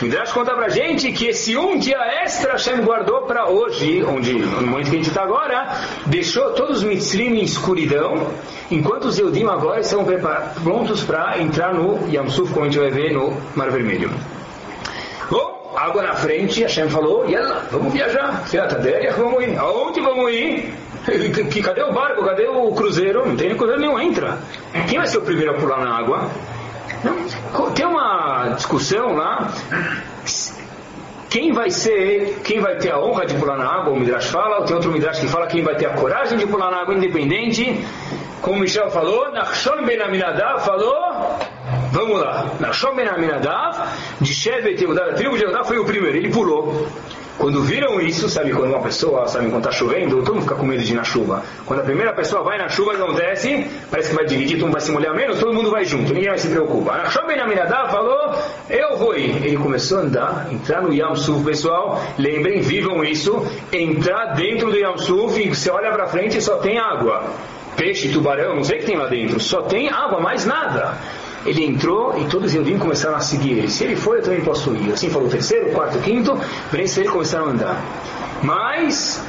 Midrash 0.00 0.32
conta 0.32 0.54
pra 0.54 0.68
gente 0.68 1.12
que 1.12 1.26
esse 1.26 1.56
um 1.56 1.78
dia 1.78 1.98
extra 2.24 2.52
Hashem 2.52 2.80
guardou 2.80 3.22
para 3.22 3.48
hoje, 3.48 4.02
onde, 4.02 4.32
no 4.32 4.66
momento 4.66 4.88
que 4.88 4.96
a 4.96 4.98
gente 4.98 5.08
está 5.08 5.22
agora, 5.22 5.80
deixou 6.06 6.50
todos 6.52 6.78
os 6.78 6.84
Mitzrim 6.84 7.38
em 7.38 7.44
escuridão, 7.44 8.28
enquanto 8.70 9.04
os 9.04 9.18
Eudim 9.18 9.44
agora 9.44 9.80
estão 9.80 10.04
prontos 10.64 11.04
para 11.04 11.38
entrar 11.40 11.74
no 11.74 12.08
Yamsuf, 12.10 12.52
como 12.52 12.64
a 12.64 12.68
gente 12.68 12.80
vai 12.80 12.90
ver 12.90 13.12
no 13.12 13.36
Mar 13.54 13.70
Vermelho. 13.70 14.10
Bom, 15.30 15.74
água 15.76 16.02
na 16.02 16.14
frente, 16.14 16.62
Hashem 16.62 16.88
falou, 16.88 17.28
Yalla, 17.28 17.66
vamos 17.70 17.92
viajar, 17.92 18.44
vamos 19.16 19.44
ir. 19.44 19.58
Aonde 19.58 20.00
vamos 20.00 20.32
ir? 20.32 20.74
Cadê 21.62 21.82
o 21.82 21.92
barco? 21.92 22.24
Cadê 22.24 22.46
o 22.46 22.72
cruzeiro? 22.72 23.26
Não 23.26 23.36
tem 23.36 23.54
cruzeiro 23.56 23.80
nenhum, 23.80 24.00
entra. 24.00 24.38
Quem 24.88 24.98
vai 24.98 25.06
ser 25.06 25.18
o 25.18 25.22
primeiro 25.22 25.52
a 25.52 25.54
pular 25.54 25.84
na 25.84 25.98
água? 25.98 26.30
Tem 27.74 27.86
uma 27.86 28.48
discussão 28.56 29.14
lá. 29.14 29.50
Quem 31.28 31.52
vai 31.52 31.70
ser, 31.70 32.40
quem 32.44 32.60
vai 32.60 32.76
ter 32.76 32.92
a 32.92 33.00
honra 33.00 33.24
de 33.24 33.34
pular 33.34 33.56
na 33.56 33.66
água? 33.66 33.92
O 33.92 33.98
Midrash 33.98 34.26
fala. 34.26 34.64
Tem 34.66 34.76
outro 34.76 34.92
Midrash 34.92 35.20
que 35.20 35.28
fala 35.28 35.46
quem 35.46 35.62
vai 35.62 35.74
ter 35.74 35.86
a 35.86 35.94
coragem 35.94 36.38
de 36.38 36.46
pular 36.46 36.70
na 36.70 36.82
água 36.82 36.94
independente. 36.94 37.84
Como 38.42 38.58
Michel 38.58 38.90
falou, 38.90 39.32
Nachshon 39.32 39.84
Ben 39.86 40.00
Aminadav 40.02 40.64
falou. 40.64 41.38
Vamos 41.92 42.20
lá. 42.20 42.46
Nachshon 42.60 42.94
Ben 42.94 43.08
Aminadav, 43.08 43.88
de 44.20 44.34
Shevet 44.34 44.82
Yehudah, 44.82 45.10
a 45.10 45.14
tribo 45.14 45.36
de 45.36 45.44
Yehudah 45.44 45.64
foi 45.64 45.78
o 45.78 45.84
primeiro. 45.84 46.16
Ele 46.16 46.28
pulou. 46.28 46.86
Quando 47.38 47.62
viram 47.62 48.00
isso, 48.00 48.28
sabe 48.28 48.52
quando 48.52 48.70
uma 48.70 48.82
pessoa, 48.82 49.26
sabe 49.26 49.46
quando 49.46 49.64
está 49.64 49.72
chovendo, 49.72 50.22
todo 50.22 50.34
mundo 50.34 50.42
fica 50.42 50.54
com 50.54 50.64
medo 50.64 50.82
de 50.82 50.92
ir 50.92 50.96
na 50.96 51.04
chuva. 51.04 51.42
Quando 51.66 51.80
a 51.80 51.82
primeira 51.82 52.12
pessoa 52.12 52.42
vai 52.42 52.58
na 52.58 52.68
chuva, 52.68 52.92
desce, 53.14 53.66
parece 53.90 54.10
que 54.10 54.14
vai 54.14 54.24
dividir, 54.24 54.56
todo 54.56 54.66
mundo 54.66 54.72
vai 54.72 54.80
se 54.80 54.92
molhar 54.92 55.14
menos, 55.14 55.38
todo 55.38 55.52
mundo 55.52 55.70
vai 55.70 55.84
junto, 55.84 56.12
ninguém 56.12 56.28
vai 56.28 56.38
se 56.38 56.48
preocupar. 56.48 57.00
A 57.00 57.10
Shobem 57.10 57.38
Aminadá 57.40 57.88
falou, 57.88 58.34
eu 58.68 58.96
vou 58.96 59.16
ir. 59.16 59.44
Ele 59.44 59.56
começou 59.56 59.98
a 59.98 60.00
andar, 60.02 60.48
entrar 60.52 60.82
no 60.82 60.92
Yam 60.92 61.14
Suf, 61.16 61.44
pessoal, 61.44 62.02
lembrem, 62.18 62.60
vivam 62.60 63.02
isso, 63.02 63.44
entrar 63.72 64.34
dentro 64.34 64.70
do 64.70 64.76
Yam 64.76 64.98
Suf 64.98 65.40
e 65.40 65.48
você 65.48 65.70
olha 65.70 65.90
para 65.90 66.06
frente 66.06 66.38
e 66.38 66.42
só 66.42 66.56
tem 66.58 66.78
água. 66.78 67.24
Peixe, 67.76 68.10
tubarão, 68.10 68.56
não 68.56 68.64
sei 68.64 68.76
o 68.76 68.80
que 68.80 68.86
tem 68.86 68.96
lá 68.96 69.06
dentro, 69.06 69.40
só 69.40 69.62
tem 69.62 69.88
água, 69.88 70.20
mais 70.20 70.44
nada. 70.44 70.96
Ele 71.44 71.64
entrou 71.64 72.16
e 72.20 72.24
todos 72.26 72.48
os 72.48 72.54
Eudim 72.54 72.78
começaram 72.78 73.16
a 73.16 73.20
seguir 73.20 73.52
ele. 73.52 73.68
Se 73.68 73.84
ele 73.84 73.96
for, 73.96 74.16
eu 74.16 74.22
também 74.22 74.40
posso 74.42 74.74
ir. 74.74 74.92
Assim 74.92 75.10
falou 75.10 75.28
o 75.28 75.30
terceiro, 75.30 75.70
quarto, 75.70 75.98
quinto. 75.98 76.34
Bem, 76.70 76.82
eles 76.82 77.10
começaram 77.10 77.46
a 77.46 77.50
andar. 77.50 77.84
Mas, 78.42 79.22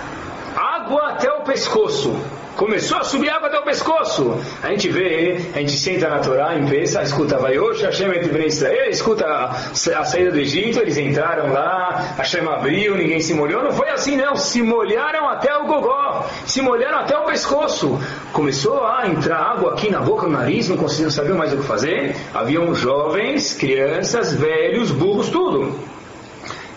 água 0.93 1.10
até 1.10 1.32
o 1.32 1.41
pescoço. 1.41 2.15
Começou 2.56 2.99
a 2.99 3.03
subir 3.03 3.29
água 3.29 3.47
até 3.47 3.58
o 3.58 3.63
pescoço. 3.63 4.39
A 4.62 4.69
gente 4.69 4.88
vê, 4.89 5.38
a 5.56 5.60
gente 5.60 5.71
senta 5.71 6.08
na 6.08 6.19
Torá, 6.19 6.56
em 6.56 6.67
Pesa, 6.67 7.01
escuta 7.01 7.39
Vaiosh, 7.39 7.82
Hashem 7.82 8.12
et 8.12 8.27
Bnei 8.27 8.47
Israel, 8.47 8.89
escuta 8.91 9.25
a 9.25 9.73
saída 9.73 10.32
do 10.32 10.39
Egito, 10.39 10.79
eles 10.79 10.95
entraram 10.97 11.51
lá, 11.51 12.13
Hashem 12.15 12.47
abriu, 12.47 12.95
ninguém 12.95 13.19
se 13.19 13.34
molhou. 13.34 13.63
Não 13.63 13.71
foi 13.71 13.89
assim 13.89 14.15
não, 14.15 14.36
se 14.36 14.62
molharam 14.62 15.27
até 15.29 15.58
o 15.58 15.65
gogó, 15.65 16.29
se 16.45 16.62
molharam 16.62 16.99
até 16.99 17.17
o 17.17 17.25
pescoço. 17.25 17.99
Começou 18.32 18.86
a 18.86 19.08
entrar 19.08 19.38
água 19.38 19.73
aqui 19.73 19.89
na 19.89 19.99
boca, 19.99 20.27
no 20.27 20.34
nariz, 20.34 20.69
não 20.69 20.77
conseguiam 20.77 21.10
saber 21.10 21.34
mais 21.34 21.51
o 21.53 21.58
que 21.58 21.63
fazer. 21.63 22.15
Haviam 22.36 22.75
jovens, 22.75 23.56
crianças, 23.56 24.32
velhos, 24.36 24.91
burros, 24.91 25.29
tudo. 25.29 25.73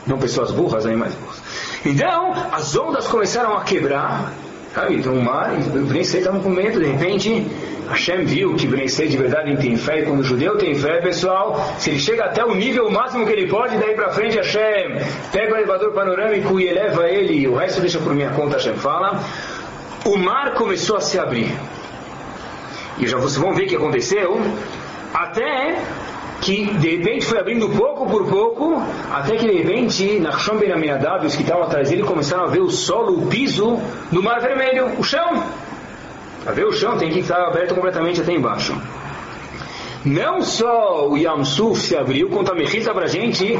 Não 0.06 0.18
pessoas 0.18 0.52
burras, 0.52 0.86
animais 0.86 1.14
burros. 1.14 1.45
Então, 1.86 2.32
as 2.52 2.76
ondas 2.76 3.06
começaram 3.06 3.56
a 3.56 3.62
quebrar, 3.62 4.32
Sabe? 4.76 4.96
Então 4.96 5.14
o 5.14 5.24
mar, 5.24 5.52
o 5.54 5.86
Bnei 5.86 6.02
estavam 6.02 6.38
com 6.38 6.50
medo, 6.50 6.78
de 6.78 6.84
repente 6.84 7.46
Hashem 7.88 8.26
viu 8.26 8.54
que 8.56 8.66
Bnei 8.66 8.84
de 8.84 9.16
verdade 9.16 9.56
tem 9.56 9.74
fé, 9.74 10.00
e 10.00 10.04
quando 10.04 10.20
o 10.20 10.22
judeu 10.22 10.58
tem 10.58 10.74
fé, 10.74 11.00
pessoal, 11.00 11.74
se 11.78 11.88
ele 11.88 11.98
chega 11.98 12.26
até 12.26 12.44
o 12.44 12.54
nível 12.54 12.90
máximo 12.90 13.24
que 13.24 13.32
ele 13.32 13.48
pode, 13.48 13.78
daí 13.78 13.94
para 13.94 14.10
frente 14.10 14.36
Hashem 14.36 15.00
pega 15.32 15.54
o 15.54 15.56
elevador 15.56 15.92
panorâmico 15.94 16.60
e 16.60 16.68
eleva 16.68 17.08
ele, 17.08 17.48
o 17.48 17.56
resto 17.56 17.80
deixa 17.80 17.98
por 17.98 18.14
minha 18.14 18.28
conta, 18.32 18.56
Hashem 18.56 18.74
fala. 18.74 19.18
O 20.04 20.18
mar 20.18 20.52
começou 20.52 20.98
a 20.98 21.00
se 21.00 21.18
abrir. 21.18 21.50
E 22.98 23.06
já 23.06 23.16
vocês 23.16 23.38
vão 23.38 23.54
ver 23.54 23.64
o 23.64 23.68
que 23.68 23.76
aconteceu. 23.76 24.38
Até 25.14 25.78
que 26.46 26.64
de 26.78 26.96
repente 26.96 27.26
foi 27.26 27.40
abrindo 27.40 27.68
pouco 27.70 28.06
por 28.06 28.24
pouco, 28.28 28.80
até 29.12 29.36
que 29.36 29.48
de 29.48 29.62
repente, 29.62 30.20
Nachshon 30.20 30.56
Ben 30.58 30.70
Aminadab, 30.70 31.26
os 31.26 31.34
que 31.34 31.42
estavam 31.42 31.64
atrás 31.64 31.90
dele, 31.90 32.04
começaram 32.04 32.44
a 32.44 32.46
ver 32.46 32.60
o 32.60 32.70
solo, 32.70 33.20
o 33.20 33.26
piso 33.26 33.76
do 34.12 34.22
Mar 34.22 34.40
Vermelho, 34.40 34.92
o 34.96 35.02
chão. 35.02 35.42
Para 36.44 36.52
ver 36.52 36.64
o 36.64 36.72
chão 36.72 36.96
tem 36.96 37.10
que 37.10 37.18
estar 37.18 37.44
aberto 37.44 37.74
completamente 37.74 38.20
até 38.20 38.32
embaixo. 38.32 38.80
Não 40.04 40.40
só 40.40 41.08
o 41.08 41.16
Yam 41.16 41.44
Suf 41.44 41.80
se 41.80 41.96
abriu, 41.96 42.28
quanto 42.28 42.52
a 42.52 42.54
Mechita 42.54 42.94
para 42.94 43.06
a 43.06 43.08
gente, 43.08 43.58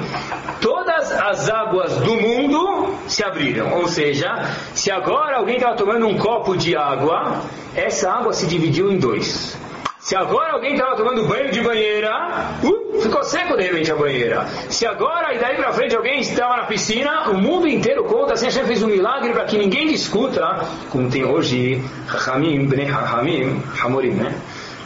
todas 0.60 1.10
as 1.10 1.50
águas 1.50 1.96
do 1.96 2.14
mundo 2.14 2.94
se 3.08 3.24
abriram. 3.24 3.80
Ou 3.80 3.88
seja, 3.88 4.32
se 4.72 4.92
agora 4.92 5.38
alguém 5.38 5.56
estava 5.56 5.74
tomando 5.74 6.06
um 6.06 6.16
copo 6.16 6.56
de 6.56 6.76
água, 6.76 7.42
essa 7.74 8.12
água 8.12 8.32
se 8.32 8.46
dividiu 8.46 8.92
em 8.92 8.96
dois. 8.96 9.58
Se 10.06 10.14
agora 10.14 10.52
alguém 10.52 10.74
estava 10.74 10.94
tomando 10.94 11.26
banho 11.26 11.50
de 11.50 11.60
banheira, 11.62 12.56
uh, 12.62 13.00
ficou 13.00 13.24
seco 13.24 13.56
de 13.56 13.64
repente 13.64 13.90
a 13.90 13.96
banheira. 13.96 14.46
Se 14.70 14.86
agora 14.86 15.34
e 15.34 15.38
daí 15.40 15.56
para 15.56 15.72
frente 15.72 15.96
alguém 15.96 16.20
estava 16.20 16.58
na 16.58 16.62
piscina, 16.62 17.28
o 17.30 17.34
mundo 17.34 17.66
inteiro 17.66 18.04
conta, 18.04 18.34
assim 18.34 18.48
gente 18.48 18.68
fez 18.68 18.84
um 18.84 18.86
milagre 18.86 19.32
para 19.32 19.44
que 19.46 19.58
ninguém 19.58 19.88
discuta, 19.88 20.64
como 20.90 21.10
tem 21.10 21.24
hoje 21.24 21.82
Hamim, 22.24 22.66
Bnei 22.66 22.88
Hamim, 22.88 23.60
Hamorim, 23.82 24.12
né? 24.12 24.32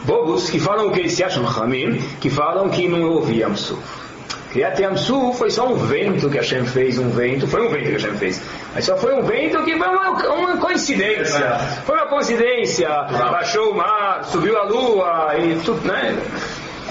Bobos 0.05 0.49
que 0.49 0.59
falam 0.59 0.91
que 0.91 1.01
eles 1.01 1.13
se 1.13 1.23
acham 1.23 1.47
Hamim, 1.47 1.99
que 2.19 2.31
falam 2.31 2.71
que 2.71 2.89
não 2.89 3.03
houve 3.03 3.41
Yamsuf. 3.41 4.00
Criat 4.51 4.83
Yamsu 4.83 5.33
foi 5.33 5.51
só 5.51 5.69
um 5.69 5.77
vento 5.77 6.29
que 6.29 6.39
a 6.39 6.41
Hashem 6.41 6.65
fez, 6.65 6.99
um 6.99 7.09
vento, 7.11 7.47
foi 7.47 7.67
um 7.67 7.71
vento 7.71 7.85
que 7.85 7.95
a 7.95 7.99
Hashem 7.99 8.17
fez. 8.17 8.43
Mas 8.75 8.85
só 8.85 8.97
foi 8.97 9.15
um 9.15 9.23
vento 9.23 9.63
que 9.63 9.79
foi 9.79 9.89
uma, 9.89 10.11
uma 10.35 10.57
coincidência. 10.57 11.59
Foi 11.85 11.97
uma 11.97 12.07
coincidência. 12.07 12.89
Baixou 12.89 13.71
o 13.71 13.77
mar, 13.77 14.25
subiu 14.25 14.59
a 14.59 14.65
lua 14.65 15.39
e 15.39 15.55
tudo, 15.65 15.87
né? 15.87 16.17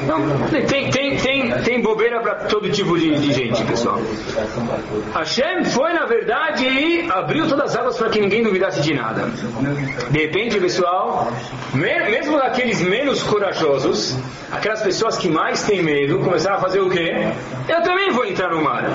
Não, 0.08 0.48
tem, 0.66 0.90
tem, 0.90 1.18
tem, 1.18 1.52
tem 1.62 1.82
bobeira 1.82 2.22
para 2.22 2.36
todo 2.36 2.70
tipo 2.72 2.98
de, 2.98 3.16
de, 3.20 3.34
gente, 3.34 3.64
pessoal. 3.64 4.00
Hashem 5.14 5.66
foi, 5.66 5.94
na 5.94 6.06
verdade, 6.06 6.66
e 6.66 7.10
abriu 7.10 7.48
todas 7.48 7.72
as 7.72 7.78
águas 7.78 7.98
para 7.98 8.10
que 8.10 8.20
ninguém 8.20 8.44
duvidasse 8.44 8.82
de 8.82 8.94
nada. 8.94 9.30
De 10.10 10.20
repente, 10.20 10.60
pessoal, 10.60 11.32
mesmo 11.74 12.38
aqueles 12.38 12.82
menos 12.82 13.24
corajosos, 13.24 14.18
aquelas 14.52 14.82
pessoas 14.82 15.18
que 15.18 15.30
mais 15.30 15.64
têm 15.64 15.82
medo, 15.82 16.20
começaram 16.20 16.58
a 16.58 16.62
fazer 16.62 16.80
o 16.80 16.90
quê? 16.90 17.12
Eu 17.68 17.82
também 17.84 18.12
vou 18.12 18.26
entrar 18.26 18.50
no 18.50 18.62
mar. 18.62 18.90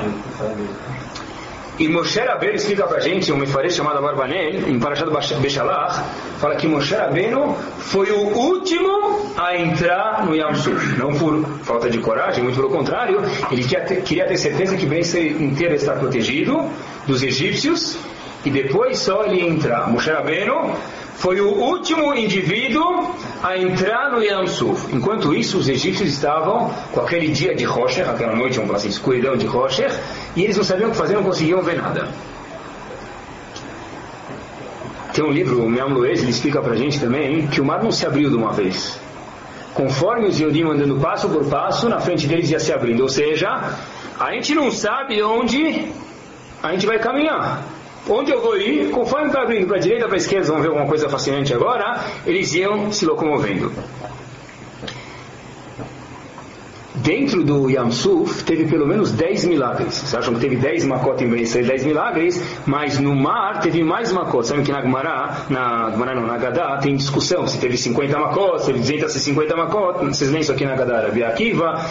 E 1.76 1.88
Moshe 1.88 2.20
Rabbeinu 2.20 2.54
explica 2.54 2.86
pra 2.86 3.00
gente, 3.00 3.32
um 3.32 3.36
mefarê 3.36 3.68
chamado 3.68 4.00
Barbanel, 4.00 4.68
em 4.68 4.78
Parashat 4.78 5.10
Bechalach, 5.40 6.04
fala 6.38 6.54
que 6.54 6.68
Moshe 6.68 6.94
Rabbeinu 6.94 7.56
foi 7.78 8.12
o 8.12 8.20
último 8.20 9.32
a 9.36 9.56
entrar 9.56 10.24
no 10.24 10.36
Yam 10.36 10.54
Suf. 10.54 10.96
Não 10.96 11.12
por 11.14 11.44
falta 11.64 11.90
de 11.90 11.98
coragem, 11.98 12.44
muito 12.44 12.56
pelo 12.56 12.70
contrário, 12.70 13.20
ele 13.50 13.64
queria 14.02 14.24
ter 14.24 14.36
certeza 14.36 14.76
que 14.76 14.86
o 14.86 14.88
bem 14.88 15.00
inteiro 15.00 15.74
está 15.74 15.94
protegido 15.94 16.70
dos 17.08 17.24
egípcios 17.24 17.98
e 18.44 18.50
depois 18.50 19.00
só 19.00 19.24
ele 19.24 19.40
entrar. 19.40 19.90
Moshe 19.90 20.10
Rabbeinu 20.10 20.76
foi 21.24 21.40
o 21.40 21.48
último 21.48 22.14
indivíduo 22.14 23.16
a 23.42 23.56
entrar 23.56 24.12
no 24.12 24.22
Yam 24.22 24.46
Suf. 24.46 24.94
Enquanto 24.94 25.34
isso, 25.34 25.56
os 25.56 25.70
egípcios 25.70 26.10
estavam 26.10 26.70
com 26.92 27.00
aquele 27.00 27.28
dia 27.28 27.54
de 27.54 27.64
Rocher, 27.64 28.06
aquela 28.10 28.36
noite, 28.36 28.56
vamos 28.56 28.66
falar 28.66 28.76
assim, 28.76 28.90
escuridão 28.90 29.34
de 29.34 29.46
Rocher, 29.46 29.90
e 30.36 30.44
eles 30.44 30.54
não 30.54 30.62
sabiam 30.62 30.90
o 30.90 30.92
que 30.92 30.98
fazer, 30.98 31.14
não 31.14 31.22
conseguiam 31.22 31.62
ver 31.62 31.80
nada. 31.80 32.10
Tem 35.14 35.24
um 35.24 35.30
livro, 35.30 35.64
o 35.64 35.70
Meam 35.70 35.94
Loez, 35.94 36.20
ele 36.20 36.30
explica 36.30 36.60
pra 36.60 36.74
gente 36.74 37.00
também 37.00 37.46
que 37.46 37.58
o 37.58 37.64
mar 37.64 37.82
não 37.82 37.90
se 37.90 38.04
abriu 38.04 38.28
de 38.28 38.36
uma 38.36 38.52
vez. 38.52 39.00
Conforme 39.72 40.26
os 40.26 40.38
Yodim 40.38 40.64
andando 40.64 41.00
passo 41.00 41.26
por 41.30 41.46
passo, 41.46 41.88
na 41.88 42.00
frente 42.00 42.26
deles 42.26 42.50
ia 42.50 42.60
se 42.60 42.70
abrindo. 42.70 43.00
Ou 43.00 43.08
seja, 43.08 43.48
a 44.20 44.30
gente 44.32 44.54
não 44.54 44.70
sabe 44.70 45.22
onde 45.22 45.88
a 46.62 46.72
gente 46.72 46.84
vai 46.84 46.98
caminhar. 46.98 47.73
Onde 48.08 48.32
eu 48.32 48.40
vou 48.42 48.56
ir, 48.56 48.90
conforme 48.90 49.28
está 49.28 49.42
abrindo 49.42 49.66
para 49.66 49.76
a 49.76 49.80
direita, 49.80 50.06
para 50.06 50.16
a 50.16 50.18
esquerda, 50.18 50.48
vão 50.48 50.60
ver 50.60 50.68
alguma 50.68 50.86
coisa 50.86 51.08
fascinante 51.08 51.54
agora, 51.54 52.04
eles 52.26 52.52
iam 52.54 52.92
se 52.92 53.06
locomovendo. 53.06 53.72
Dentro 56.96 57.42
do 57.42 57.68
Yamsuf 57.68 58.44
teve 58.44 58.66
pelo 58.66 58.86
menos 58.86 59.10
10 59.10 59.46
milagres. 59.46 59.94
Vocês 59.94 60.14
acham 60.14 60.32
que 60.34 60.40
teve 60.40 60.56
10 60.56 60.84
macotes 60.84 61.26
em 61.26 61.30
Benisrael, 61.30 61.66
10 61.66 61.84
milagres, 61.84 62.42
mas 62.64 62.98
no 62.98 63.14
mar 63.14 63.60
teve 63.60 63.82
mais 63.82 64.12
macotes. 64.12 64.48
Sabe 64.48 64.62
que 64.62 64.72
na 64.72 64.80
Gemara, 64.80 65.44
na 65.50 65.90
Gemara 65.90 66.14
não, 66.14 66.26
na 66.26 66.38
Gadá, 66.38 66.78
tem 66.78 66.94
discussão 66.96 67.46
se 67.46 67.58
teve 67.58 67.76
50 67.76 68.18
macotes, 68.18 68.66
teve 68.66 68.78
250 68.78 69.56
macotes. 69.56 70.16
Vocês 70.16 70.30
lêem 70.30 70.42
isso 70.42 70.52
aqui 70.52 70.64
na 70.64 70.76
Gadá, 70.76 71.02
Rabi 71.02 71.24
Akiva. 71.24 71.84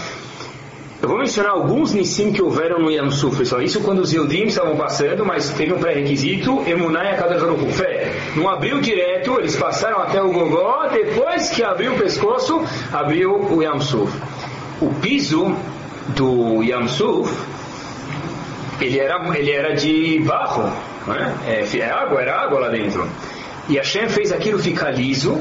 Eu 1.03 1.09
vou 1.09 1.17
mencionar 1.17 1.51
alguns 1.51 1.93
Nissim 1.93 2.31
que 2.31 2.41
houveram 2.41 2.79
no 2.79 2.89
Yam 2.89 3.11
Suf, 3.11 3.37
pessoal. 3.37 3.61
Isso 3.61 3.81
quando 3.81 3.99
os 3.99 4.13
Yudim 4.13 4.45
estavam 4.45 4.77
passando, 4.77 5.25
mas 5.25 5.49
teve 5.49 5.73
um 5.73 5.77
pré-requisito, 5.77 6.63
Emunai 6.65 7.11
a 7.11 7.17
cada 7.17 7.37
fé. 7.73 8.13
Não 8.37 8.47
abriu 8.47 8.79
direto, 8.79 9.37
eles 9.37 9.53
passaram 9.57 10.01
até 10.01 10.23
o 10.23 10.31
Gogó, 10.31 10.87
depois 10.87 11.49
que 11.49 11.61
abriu 11.61 11.93
o 11.93 11.97
pescoço, 11.97 12.63
abriu 12.93 13.35
o 13.35 13.61
Yam 13.61 13.81
Suf. 13.81 14.17
O 14.79 14.93
piso 15.01 15.53
do 16.15 16.63
Yam 16.63 16.87
Suf, 16.87 17.29
ele 18.79 18.97
era, 18.97 19.37
ele 19.37 19.51
era 19.51 19.75
de 19.75 20.19
barro, 20.19 20.71
né? 21.05 21.35
é, 21.45 21.79
é 21.79 21.91
água, 21.91 22.21
era 22.21 22.33
água 22.33 22.61
lá 22.61 22.69
dentro. 22.69 23.05
E 23.67 23.75
Hashem 23.75 24.07
fez 24.07 24.31
aquilo 24.31 24.57
ficar 24.57 24.91
liso, 24.91 25.37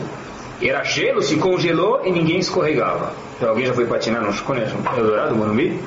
era 0.69 0.85
gelo, 0.85 1.23
se 1.23 1.37
congelou 1.37 2.03
e 2.05 2.11
ninguém 2.11 2.39
escorregava. 2.39 3.13
Então, 3.37 3.51
alguém 3.51 3.67
já 3.67 3.75
foi 3.75 3.87
patinar 3.87 4.23
no 4.23 4.33
conhece 4.43 4.75
Eldorado, 4.97 5.35
Morumbi? 5.35 5.81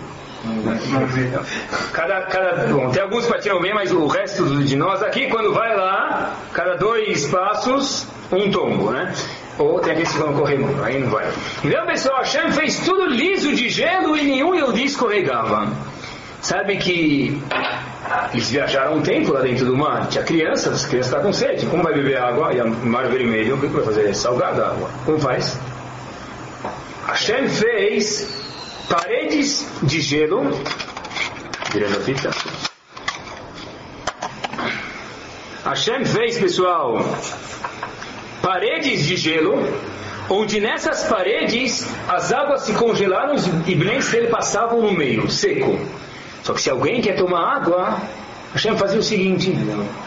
Cada, 1.92 2.22
cada, 2.24 2.68
bom, 2.68 2.92
tem 2.92 3.02
alguns 3.02 3.26
patinam 3.26 3.60
bem, 3.60 3.74
mas 3.74 3.92
o 3.92 4.06
resto 4.06 4.64
de 4.64 4.76
nós 4.76 5.02
aqui, 5.02 5.28
quando 5.28 5.54
vai 5.54 5.76
lá, 5.76 6.36
cada 6.54 6.76
dois 6.76 7.26
passos, 7.28 8.08
um 8.32 8.52
tombo, 8.52 8.92
né? 8.92 9.12
Ou 9.58 9.80
tem 9.80 9.94
aqueles 9.94 10.12
que 10.12 10.20
vão 10.20 10.34
correr 10.34 10.60
aí 10.84 11.00
não 11.00 11.10
vai. 11.10 11.26
Então, 11.64 11.86
pessoal, 11.86 12.18
Hashem 12.18 12.52
fez 12.52 12.80
tudo 12.80 13.06
liso 13.06 13.56
de 13.56 13.70
gelo 13.70 14.16
e 14.18 14.24
nenhum 14.24 14.54
Yehudi 14.54 14.86
escorregava. 14.86 15.72
Sabe 16.42 16.78
que 16.78 17.42
eles 18.34 18.50
viajaram 18.50 18.98
um 18.98 19.02
tempo 19.02 19.34
lá 19.34 19.42
dentro 19.42 19.66
do 19.66 19.76
mar, 19.76 20.08
tinha 20.08 20.24
crianças, 20.24 20.74
as 20.74 20.86
crianças 20.86 21.12
estão 21.12 21.24
com 21.24 21.34
sede, 21.34 21.66
como 21.66 21.84
vai 21.84 21.94
beber 21.94 22.18
água? 22.18 22.54
E 22.54 22.62
o 22.62 22.86
mar 22.86 23.08
vermelho, 23.08 23.56
o 23.56 23.60
que 23.60 23.68
vai 23.68 23.84
fazer? 23.84 24.14
Salgada 24.14 24.66
a 24.66 24.70
água. 24.72 24.90
Como 25.06 25.20
faz? 25.20 25.58
Hashem 27.08 27.48
fez 27.50 28.46
paredes 28.90 29.68
de 29.84 30.02
gelo, 30.02 30.50
virando 31.72 31.98
a 31.98 32.02
fita. 32.02 32.30
Hashem 35.64 36.06
fez, 36.06 36.38
pessoal, 36.38 37.04
paredes 38.42 39.06
de 39.06 39.18
gelo, 39.18 39.56
onde 40.30 40.60
nessas 40.60 41.06
paredes 41.06 41.88
as 42.08 42.32
águas 42.32 42.62
se 42.62 42.74
congelaram 42.74 43.36
e 43.66 43.76
Bnei 43.76 44.00
dele 44.00 44.28
passavam 44.28 44.82
no 44.82 44.92
meio, 44.92 45.30
seco. 45.30 45.80
Só 46.46 46.54
que 46.54 46.62
se 46.62 46.70
alguém 46.70 47.02
quer 47.02 47.16
tomar 47.16 47.56
água, 47.56 47.98
Hashem 48.54 48.78
fazia 48.78 49.00
o 49.00 49.04
seguinte: 49.04 49.52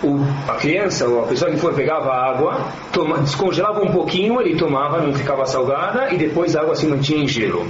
o, 0.04 0.20
a 0.48 0.54
criança 0.54 1.04
ou 1.08 1.24
a 1.24 1.26
pessoa 1.26 1.50
que 1.50 1.56
for 1.56 1.74
pegava 1.74 2.10
a 2.10 2.30
água, 2.30 2.60
toma, 2.92 3.18
descongelava 3.18 3.82
um 3.82 3.90
pouquinho, 3.90 4.40
ele 4.40 4.56
tomava, 4.56 5.00
não 5.00 5.12
ficava 5.12 5.44
salgada, 5.46 6.14
e 6.14 6.16
depois 6.16 6.54
a 6.54 6.60
água 6.60 6.76
se 6.76 6.86
mantinha 6.86 7.24
em 7.24 7.26
gelo. 7.26 7.66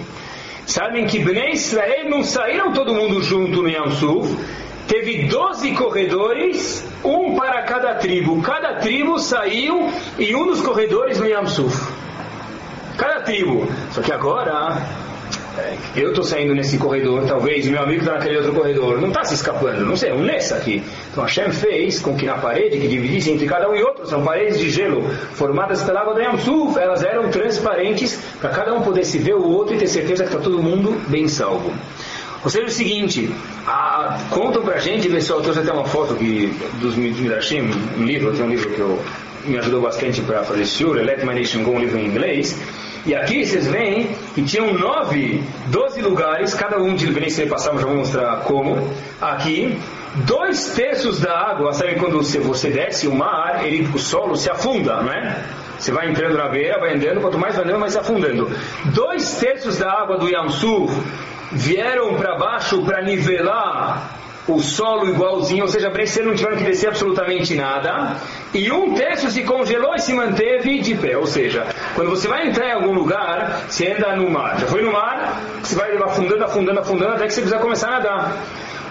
Sabem 0.67 1.07
que 1.07 1.19
Bnei 1.19 1.53
Israel 1.53 2.11
não 2.11 2.23
saíram 2.23 2.71
todo 2.75 2.93
mundo 2.93 3.23
junto 3.23 3.63
no 3.63 3.71
Yam 3.71 3.91
Suf, 3.93 4.37
teve 4.87 5.25
12 5.29 5.73
corredores, 5.73 6.87
um 7.03 7.35
para 7.37 7.63
cada 7.63 7.95
tribo. 7.95 8.43
Cada 8.43 8.75
tribo 8.75 9.19
saiu 9.19 9.91
em 10.19 10.35
um 10.35 10.45
dos 10.45 10.61
corredores 10.61 11.19
no 11.19 11.27
Yam 11.27 11.47
Suf. 11.47 11.91
Cada 12.99 13.23
tribo. 13.23 13.67
Só 13.93 14.03
que 14.03 14.13
agora 14.13 14.77
eu 15.97 16.11
estou 16.11 16.25
saindo 16.25 16.55
nesse 16.55 16.79
corredor, 16.79 17.25
talvez 17.27 17.67
meu 17.67 17.83
amigo 17.83 18.01
está 18.01 18.15
naquele 18.15 18.37
outro 18.37 18.53
corredor, 18.53 19.01
não 19.01 19.09
está 19.09 19.25
se 19.25 19.35
escapando, 19.35 19.85
não 19.85 19.97
sei, 19.97 20.13
um 20.13 20.23
nessa 20.23 20.57
aqui. 20.57 20.83
Então 21.11 21.25
Hashem 21.25 21.51
fez 21.51 22.01
com 22.01 22.17
que 22.17 22.27
na 22.27 22.39
parede 22.39 22.79
que 22.79 22.89
dividisse 22.89 23.31
entre 23.31 23.47
cada 23.47 23.69
um 23.69 23.75
e 23.75 23.83
outro, 23.83 24.07
são 24.07 24.23
paredes 24.23 24.59
de 24.59 24.71
gelo 24.71 25.03
formadas 25.33 25.83
pela 25.83 26.01
água 26.01 26.15
do 26.15 26.21
Yamsuf, 26.21 26.79
elas 26.79 27.03
eram 27.03 27.31
transparentes 27.31 28.19
para 28.41 28.51
cada 28.51 28.75
um 28.75 28.83
poder 28.83 29.05
se 29.05 29.19
ver 29.19 29.35
o 29.35 29.49
outro 29.49 29.75
e 29.75 29.79
ter 29.79 29.87
certeza 29.87 30.25
que 30.25 30.31
está 30.31 30.43
todo 30.43 30.63
mundo 30.63 31.01
bem 31.09 31.29
salvo. 31.29 31.73
Ou 32.45 32.51
seja, 32.51 32.67
o 32.67 32.71
seguinte, 32.71 33.29
a, 33.67 34.19
contam 34.31 34.63
pra 34.63 34.79
gente, 34.79 35.09
pessoal, 35.09 35.41
trouxe 35.41 35.61
até 35.61 35.73
uma 35.73 35.85
foto 35.85 36.15
aqui 36.15 36.53
dos 36.81 36.95
Midrashim, 36.95 37.69
um 37.99 38.05
livro, 38.05 38.33
tem 38.33 38.45
um 38.45 38.49
livro 38.49 38.71
que 38.71 38.79
eu, 38.79 38.99
me 39.45 39.59
ajudou 39.59 39.81
bastante 39.81 40.21
para 40.21 40.45
fazer 40.45 40.65
show, 40.65 40.93
Let 40.93 41.25
My 41.25 41.35
Nation 41.35 41.65
Go, 41.65 41.73
um 41.73 41.81
livro 41.81 41.99
em 41.99 42.07
inglês, 42.07 42.57
e 43.09 43.15
aqui 43.15 43.43
vocês 43.43 43.67
veem 43.67 44.15
que 44.35 44.43
tinham 44.43 44.75
nove, 44.75 45.43
doze 45.69 46.03
lugares, 46.03 46.53
cada 46.53 46.77
um 46.77 46.95
de 46.95 47.07
Benício 47.07 47.49
passamos, 47.49 47.81
já 47.81 47.87
vou 47.87 47.97
mostrar 47.97 48.41
como. 48.41 48.77
Aqui, 49.19 49.79
dois 50.27 50.75
terços 50.75 51.19
da 51.19 51.33
água, 51.33 51.73
sabe 51.73 51.95
quando 51.95 52.19
você, 52.19 52.39
você 52.39 52.69
desce 52.69 53.09
o 53.09 53.15
mar, 53.15 53.65
ele, 53.65 53.89
o 53.95 53.99
solo 53.99 54.37
se 54.37 54.51
afunda, 54.51 55.03
não 55.03 55.11
é? 55.11 55.43
Você 55.79 55.91
vai 55.91 56.11
entrando 56.11 56.37
na 56.37 56.51
beira, 56.51 56.79
vai 56.79 56.97
andando, 56.97 57.23
quanto 57.23 57.39
mais 57.39 57.55
vai 57.55 57.65
andando, 57.65 57.81
mais 57.81 57.95
se 57.95 57.99
afundando. 57.99 58.51
Dois 58.93 59.39
terços 59.39 59.79
da 59.79 59.91
água 59.91 60.19
do 60.19 60.29
Yamsu 60.29 60.91
vieram 61.51 62.15
para 62.15 62.37
baixo 62.37 62.85
para 62.85 63.01
nivelar 63.01 64.19
o 64.47 64.61
solo 64.61 65.09
igualzinho, 65.09 65.63
ou 65.63 65.69
seja, 65.69 65.91
para 65.91 66.03
não 66.23 66.35
tiveram 66.35 66.57
que 66.57 66.65
descer 66.65 66.89
absolutamente 66.89 67.55
nada, 67.55 68.17
e 68.55 68.71
um 68.71 68.95
terço 68.95 69.31
se 69.31 69.43
congelou 69.43 69.95
e 69.95 69.99
se 69.99 70.13
manteve 70.13 70.81
de 70.81 70.95
pé. 70.95 71.17
Ou 71.17 71.27
seja, 71.27 71.67
quando 71.95 72.11
você 72.11 72.27
vai 72.27 72.49
entrar 72.49 72.69
em 72.69 72.73
algum 72.73 72.93
lugar, 72.93 73.65
você 73.69 73.93
anda 73.93 74.17
no 74.17 74.31
mar. 74.31 74.59
Já 74.59 74.67
foi 74.67 74.83
no 74.83 74.93
mar, 74.93 75.43
você 75.63 75.75
vai 75.75 75.97
afundando, 75.97 76.45
afundando, 76.45 76.81
afundando, 76.81 77.13
até 77.15 77.27
que 77.27 77.35
você 77.35 77.41
precisa 77.43 77.61
começar 77.61 77.89
a 77.89 77.91
nadar. 77.93 78.37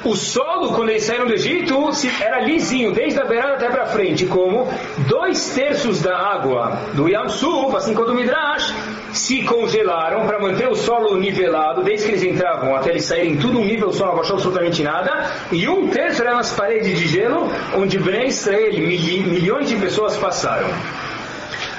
O 0.03 0.15
solo, 0.15 0.73
quando 0.73 0.89
eles 0.89 1.03
saíram 1.03 1.27
do 1.27 1.33
Egito, 1.33 1.77
era 2.21 2.41
lisinho, 2.41 2.91
desde 2.93 3.19
a 3.19 3.25
beirada 3.25 3.53
até 3.53 3.69
para 3.69 3.85
frente, 3.87 4.25
como 4.25 4.67
dois 5.07 5.53
terços 5.53 6.01
da 6.01 6.17
água 6.17 6.79
do 6.93 7.07
Yam 7.07 7.29
Suf, 7.29 7.75
assim 7.75 7.93
como 7.93 8.09
o 8.09 8.15
Midrash, 8.15 8.73
se 9.13 9.43
congelaram 9.43 10.25
para 10.25 10.39
manter 10.39 10.67
o 10.67 10.75
solo 10.75 11.17
nivelado, 11.17 11.83
desde 11.83 12.05
que 12.05 12.11
eles 12.11 12.23
entravam 12.23 12.75
até 12.75 12.91
eles 12.91 13.05
saírem 13.05 13.37
tudo 13.37 13.59
um 13.59 13.65
nível, 13.65 13.91
solo 13.91 14.07
não 14.07 14.13
abaixou 14.13 14.35
absolutamente 14.35 14.83
nada, 14.83 15.29
e 15.51 15.67
um 15.67 15.89
terço 15.89 16.23
eram 16.23 16.37
as 16.37 16.53
paredes 16.53 16.97
de 16.97 17.07
gelo, 17.07 17.51
onde 17.75 17.99
Ben 17.99 18.27
Israel, 18.27 18.73
milhões 18.73 19.67
de 19.67 19.75
pessoas 19.75 20.15
passaram. 20.17 20.67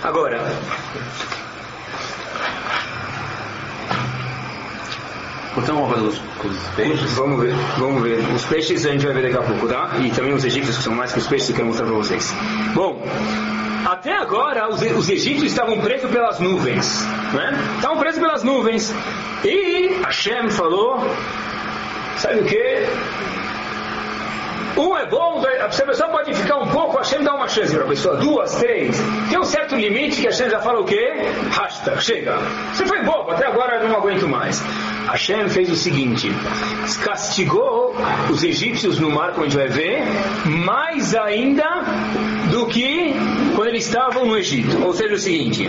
Agora, 0.02 0.40
Então 5.58 5.76
vamos 5.76 5.90
fazer 5.92 6.06
os, 6.06 6.58
peixes? 6.76 7.12
Vamos 7.12 7.40
ver, 7.40 7.54
vamos 7.78 8.02
ver. 8.02 8.18
Os 8.34 8.44
peixes 8.44 8.86
a 8.86 8.90
gente 8.90 9.04
vai 9.04 9.14
ver 9.14 9.22
daqui 9.24 9.36
a 9.36 9.42
pouco, 9.42 9.68
tá? 9.68 9.98
E 10.00 10.10
também 10.10 10.32
os 10.32 10.44
egípcios, 10.44 10.76
que 10.76 10.82
são 10.82 10.94
mais 10.94 11.12
que 11.12 11.18
os 11.18 11.26
peixes 11.26 11.48
que 11.48 11.52
eu 11.52 11.56
quero 11.56 11.68
mostrar 11.68 11.86
para 11.86 11.96
vocês. 11.96 12.34
Bom, 12.74 13.02
até 13.84 14.16
agora 14.16 14.68
os, 14.68 14.80
os 14.80 15.08
egípcios 15.08 15.50
estavam 15.50 15.80
presos 15.80 16.10
pelas 16.10 16.38
nuvens, 16.38 17.04
né? 17.32 17.58
Estavam 17.76 17.98
presos 17.98 18.20
pelas 18.20 18.42
nuvens. 18.44 18.94
E 19.44 20.00
Hashem 20.04 20.50
falou, 20.50 21.04
sabe 22.16 22.40
o 22.40 22.44
que? 22.44 22.86
Um 24.78 24.96
é 24.96 25.06
bom, 25.06 25.42
a 25.60 25.68
pessoa 25.68 26.08
pode 26.08 26.32
ficar 26.34 26.56
um 26.58 26.68
pouco, 26.68 26.98
Hashem 26.98 27.24
dá 27.24 27.34
uma 27.34 27.48
chance 27.48 27.74
para 27.74 27.84
a 27.84 27.88
pessoa, 27.88 28.16
duas, 28.16 28.54
três. 28.54 28.96
Tem 29.28 29.44
certo 29.44 29.74
limite 29.74 30.20
que 30.20 30.26
Hashem 30.26 30.48
já 30.48 30.60
fala 30.60 30.80
o 30.80 30.84
quê? 30.84 31.14
Hashtag, 31.50 32.00
chega. 32.00 32.38
Você 32.72 32.86
foi 32.86 33.02
bobo, 33.02 33.32
até 33.32 33.46
agora 33.46 33.82
eu 33.82 33.88
não 33.88 33.96
aguento 33.96 34.28
mais. 34.28 34.62
Hashem 35.08 35.48
fez 35.48 35.68
o 35.70 35.74
seguinte, 35.74 36.30
castigou 37.02 37.96
os 38.30 38.44
egípcios 38.44 39.00
no 39.00 39.10
mar, 39.10 39.32
como 39.32 39.46
a 39.46 39.48
gente 39.48 39.58
vai 39.58 39.68
ver, 39.68 40.02
mais 40.44 41.14
ainda 41.14 41.82
do 42.50 42.66
que 42.66 43.14
quando 43.56 43.68
eles 43.68 43.86
estavam 43.86 44.26
no 44.26 44.36
Egito. 44.36 44.84
Ou 44.84 44.92
seja, 44.92 45.14
o 45.14 45.18
seguinte, 45.18 45.68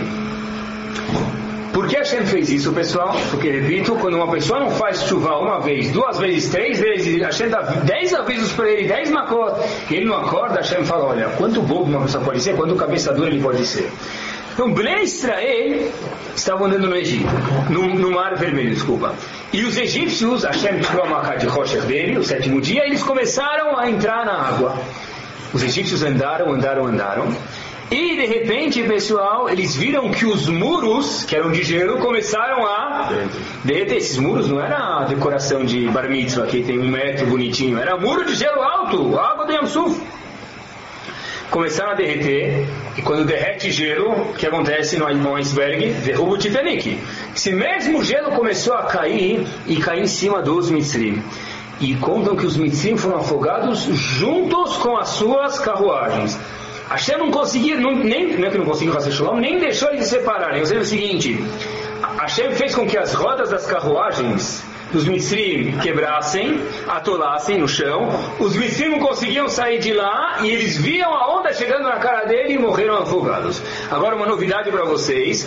por 1.72 1.88
que 1.88 1.96
Hashem 1.96 2.26
fez 2.26 2.50
isso, 2.50 2.72
pessoal? 2.72 3.14
Porque, 3.30 3.50
repito, 3.50 3.94
quando 3.96 4.14
uma 4.14 4.30
pessoa 4.30 4.60
não 4.60 4.70
faz 4.70 5.02
chuva 5.04 5.36
uma 5.38 5.60
vez, 5.60 5.90
duas 5.92 6.18
vezes, 6.18 6.50
três 6.50 6.78
vezes, 6.80 7.20
Hashem 7.20 7.48
dá 7.48 7.60
dez 7.60 8.12
avisos 8.12 8.52
para 8.52 8.68
ele, 8.70 8.88
dez 8.88 9.10
macot, 9.10 9.60
e 9.90 9.94
ele 9.94 10.06
não 10.06 10.16
acorda, 10.16 10.56
Hashem 10.56 10.84
fala, 10.84 11.06
olha, 11.06 11.28
quanto 11.36 11.62
bobo 11.62 11.84
uma 11.84 12.02
pessoa 12.02 12.24
pode 12.24 12.40
ser, 12.40 12.56
quanto 12.56 12.74
cabeça 12.74 13.12
dura 13.12 13.28
ele 13.28 13.40
pode 13.40 13.64
ser. 13.64 13.90
Então, 14.52 14.72
Bnei 14.72 15.04
Israel 15.04 15.90
estavam 16.34 16.66
andando 16.66 16.88
no 16.88 16.96
Egito, 16.96 17.26
no, 17.70 17.94
no, 17.94 18.10
Mar 18.10 18.36
Vermelho, 18.36 18.74
desculpa. 18.74 19.14
E 19.52 19.62
os 19.62 19.76
egípcios, 19.78 20.44
Hashem 20.44 20.80
tirou 20.80 21.04
a 21.04 21.08
maca 21.08 21.36
de 21.36 21.46
Rocher 21.46 21.82
dele, 21.82 22.18
o 22.18 22.24
sétimo 22.24 22.60
dia, 22.60 22.84
eles 22.84 23.02
começaram 23.02 23.78
a 23.78 23.88
entrar 23.88 24.26
na 24.26 24.32
água. 24.32 24.76
Os 25.52 25.62
egípcios 25.62 26.02
andaram, 26.02 26.52
andaram, 26.52 26.86
andaram. 26.86 27.34
E 27.90 28.14
de 28.14 28.24
repente, 28.24 28.84
pessoal, 28.84 29.50
eles 29.50 29.74
viram 29.74 30.12
que 30.12 30.24
os 30.24 30.48
muros, 30.48 31.24
que 31.24 31.34
eram 31.34 31.50
de 31.50 31.64
gelo, 31.64 31.98
começaram 31.98 32.64
a 32.64 33.08
derreter. 33.64 33.96
Esses 33.96 34.16
muros 34.16 34.48
não 34.48 34.60
era 34.60 34.76
a 35.00 35.04
decoração 35.06 35.64
de 35.64 35.88
bar 35.88 36.08
mitzvah, 36.08 36.46
que 36.46 36.62
tem 36.62 36.78
um 36.78 36.88
metro 36.88 37.26
bonitinho, 37.26 37.78
era 37.78 37.96
muro 37.96 38.24
de 38.24 38.36
gelo 38.36 38.62
alto, 38.62 39.18
água 39.18 39.44
do 39.44 39.52
Yamsuf. 39.52 40.00
Começaram 41.50 41.90
a 41.90 41.94
derreter, 41.94 42.64
e 42.96 43.02
quando 43.02 43.24
derrete 43.24 43.72
gelo, 43.72 44.12
o 44.12 44.34
que 44.34 44.46
acontece 44.46 44.96
no 44.96 45.34
iceberg? 45.34 45.90
Derruba 46.04 46.34
o 46.34 46.38
Titanic. 46.38 46.96
Esse 47.34 47.50
mesmo 47.50 48.04
gelo 48.04 48.30
começou 48.36 48.74
a 48.74 48.84
cair 48.84 49.44
e 49.66 49.76
cair 49.78 50.02
em 50.02 50.06
cima 50.06 50.40
dos 50.40 50.70
Mitzrim. 50.70 51.20
E 51.80 51.96
contam 51.96 52.36
que 52.36 52.46
os 52.46 52.56
Mitzrim 52.56 52.96
foram 52.96 53.16
afogados 53.16 53.80
juntos 53.80 54.76
com 54.76 54.96
as 54.96 55.08
suas 55.08 55.58
carruagens. 55.58 56.38
Hashem 56.90 57.18
não 57.18 57.30
conseguia, 57.30 57.76
não, 57.76 57.94
nem, 57.94 58.36
não 58.36 58.48
é 58.48 58.50
que 58.50 58.58
não 58.58 58.64
conseguiu 58.64 58.92
fazer 58.92 59.12
shalom, 59.12 59.36
nem 59.36 59.60
deixou 59.60 59.88
eles 59.90 60.04
se 60.04 60.16
separarem. 60.16 60.60
Ou 60.60 60.66
seja, 60.66 60.80
é 60.80 60.82
o 60.82 60.86
seguinte, 60.86 61.44
Hashem 62.18 62.50
fez 62.50 62.74
com 62.74 62.84
que 62.84 62.98
as 62.98 63.14
rodas 63.14 63.48
das 63.48 63.64
carruagens 63.64 64.64
dos 64.92 65.04
Mitzrim 65.06 65.78
quebrassem, 65.78 66.60
atolassem 66.88 67.58
no 67.58 67.68
chão, 67.68 68.08
os 68.38 68.56
Mitzrim 68.56 68.90
não 68.90 68.98
conseguiam 69.00 69.48
sair 69.48 69.78
de 69.78 69.92
lá 69.92 70.38
e 70.42 70.50
eles 70.50 70.76
viam 70.76 71.12
a 71.12 71.38
onda 71.38 71.52
chegando 71.52 71.84
na 71.84 71.96
cara 71.96 72.26
dele 72.26 72.54
e 72.54 72.58
morreram 72.58 72.98
afogados. 72.98 73.62
Agora 73.90 74.16
uma 74.16 74.26
novidade 74.26 74.70
para 74.70 74.84
vocês, 74.84 75.46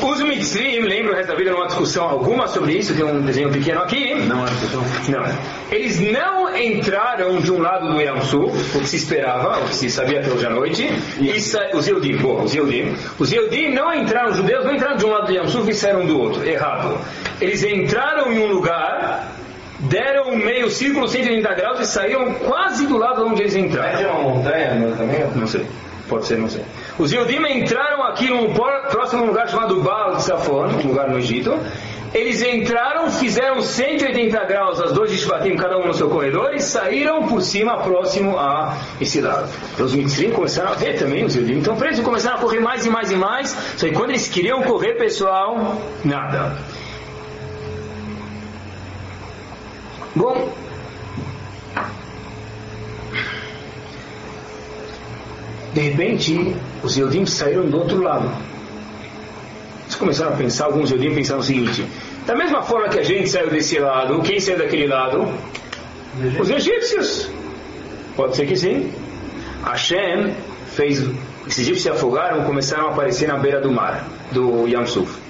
os 0.00 0.22
Mitzrim, 0.22 0.80
lembro 0.80 1.12
o 1.12 1.16
resto 1.16 1.28
da 1.28 1.34
vida 1.34 1.50
numa 1.50 1.66
discussão 1.66 2.08
alguma 2.08 2.48
sobre 2.48 2.74
isso, 2.74 2.94
tem 2.94 3.04
um 3.04 3.22
desenho 3.22 3.50
pequeno 3.50 3.80
aqui. 3.82 4.14
Não 4.14 4.46
é 4.46 4.50
discussão? 4.50 4.82
Não. 5.08 5.22
Eles 5.70 6.00
não 6.00 6.54
entraram 6.56 7.40
de 7.40 7.50
um 7.50 7.60
lado 7.60 7.92
do 7.92 8.00
Yam 8.00 8.20
Sul, 8.22 8.52
o 8.74 8.80
que 8.80 8.88
se 8.88 8.96
esperava, 8.96 9.58
o 9.60 9.68
que 9.68 9.74
se 9.74 9.90
sabia 9.90 10.20
até 10.20 10.30
hoje 10.30 10.46
à 10.46 10.50
noite, 10.50 10.90
e 11.20 11.40
sa... 11.40 11.70
os 11.74 11.86
Yehudim, 11.86 12.16
bom, 12.18 12.42
os 12.42 12.54
Yehudim, 12.54 12.94
os 13.18 13.32
Yehudim 13.32 13.70
não 13.72 13.92
entraram, 13.94 14.30
os 14.30 14.36
judeus 14.36 14.64
não 14.64 14.74
entraram 14.74 14.96
de 14.96 15.04
um 15.06 15.10
lado 15.10 15.26
do 15.26 15.32
Yam 15.32 15.48
Sul 15.48 15.68
e 15.68 15.74
saíram 15.74 16.06
do 16.06 16.20
outro, 16.20 16.46
errado. 16.46 16.98
Eles 17.40 17.62
entraram 17.64 18.32
em 18.32 18.38
um 18.38 18.52
lugar, 18.52 18.81
deram 19.80 20.30
um 20.30 20.36
meio 20.36 20.70
círculo 20.70 21.08
180 21.08 21.54
graus 21.54 21.80
e 21.80 21.86
saíram 21.86 22.34
quase 22.34 22.86
do 22.86 22.96
lado 22.96 23.26
onde 23.26 23.42
eles 23.42 23.56
entraram. 23.56 23.98
É 23.98 24.06
uma 24.06 24.34
montanha 24.34 24.74
não, 24.74 24.96
também? 24.96 25.24
Não 25.34 25.46
sei. 25.46 25.66
Pode 26.08 26.26
ser, 26.26 26.38
não 26.38 26.48
sei. 26.48 26.62
Os 26.98 27.12
Yodim 27.12 27.42
entraram 27.48 28.02
aqui 28.04 28.28
num 28.28 28.52
próximo 28.52 29.24
lugar 29.24 29.48
chamado 29.48 29.80
Baal 29.80 30.16
de 30.16 30.24
Safon, 30.24 30.66
um 30.66 30.88
lugar 30.88 31.08
no 31.08 31.18
Egito. 31.18 31.58
Eles 32.12 32.42
entraram, 32.42 33.10
fizeram 33.10 33.62
180 33.62 34.44
graus 34.44 34.78
as 34.78 34.92
dois 34.92 35.10
Ishvatim, 35.10 35.56
cada 35.56 35.78
um 35.78 35.86
no 35.86 35.94
seu 35.94 36.10
corredor, 36.10 36.52
e 36.54 36.60
saíram 36.60 37.26
por 37.26 37.40
cima, 37.40 37.78
próximo 37.78 38.38
a 38.38 38.76
esse 39.00 39.22
lado. 39.22 39.48
Então 39.72 39.86
os 39.86 39.94
Mitzrim 39.94 40.30
começaram 40.30 40.72
a 40.72 40.74
ver 40.74 40.98
também 40.98 41.24
os 41.24 41.34
Yodim. 41.34 41.54
Então 41.54 41.74
presos 41.74 42.04
começaram 42.04 42.36
a 42.36 42.40
correr 42.40 42.60
mais 42.60 42.84
e 42.84 42.90
mais 42.90 43.10
e 43.10 43.16
mais. 43.16 43.56
Só 43.78 43.86
que 43.86 43.94
quando 43.94 44.10
eles 44.10 44.28
queriam 44.28 44.62
correr, 44.62 44.94
pessoal, 44.98 45.78
nada. 46.04 46.58
Bom, 50.14 50.52
de 55.72 55.80
repente, 55.80 56.54
os 56.82 56.96
Yodim 56.96 57.24
saíram 57.24 57.64
do 57.64 57.78
outro 57.78 58.02
lado. 58.02 58.30
Eles 59.84 59.94
começaram 59.94 60.34
a 60.34 60.36
pensar, 60.36 60.66
alguns 60.66 60.90
Yodim 60.90 61.14
pensaram 61.14 61.40
o 61.40 61.44
seguinte: 61.44 61.86
da 62.26 62.36
mesma 62.36 62.62
forma 62.62 62.88
que 62.88 62.98
a 62.98 63.02
gente 63.02 63.28
saiu 63.30 63.48
desse 63.48 63.78
lado, 63.78 64.20
quem 64.20 64.38
saiu 64.38 64.58
daquele 64.58 64.86
lado? 64.86 65.26
Os 66.38 66.50
egípcios. 66.50 67.30
Pode 68.14 68.36
ser 68.36 68.46
que 68.46 68.56
sim. 68.56 68.92
Hashem 69.64 70.34
fez. 70.74 71.02
Esses 71.46 71.58
egípcios 71.58 71.82
se 71.82 71.90
afogaram 71.90 72.44
começaram 72.44 72.88
a 72.88 72.90
aparecer 72.92 73.26
na 73.26 73.36
beira 73.36 73.60
do 73.60 73.72
mar, 73.72 74.06
do 74.30 74.68
Yam 74.68 74.86
Suf. 74.86 75.21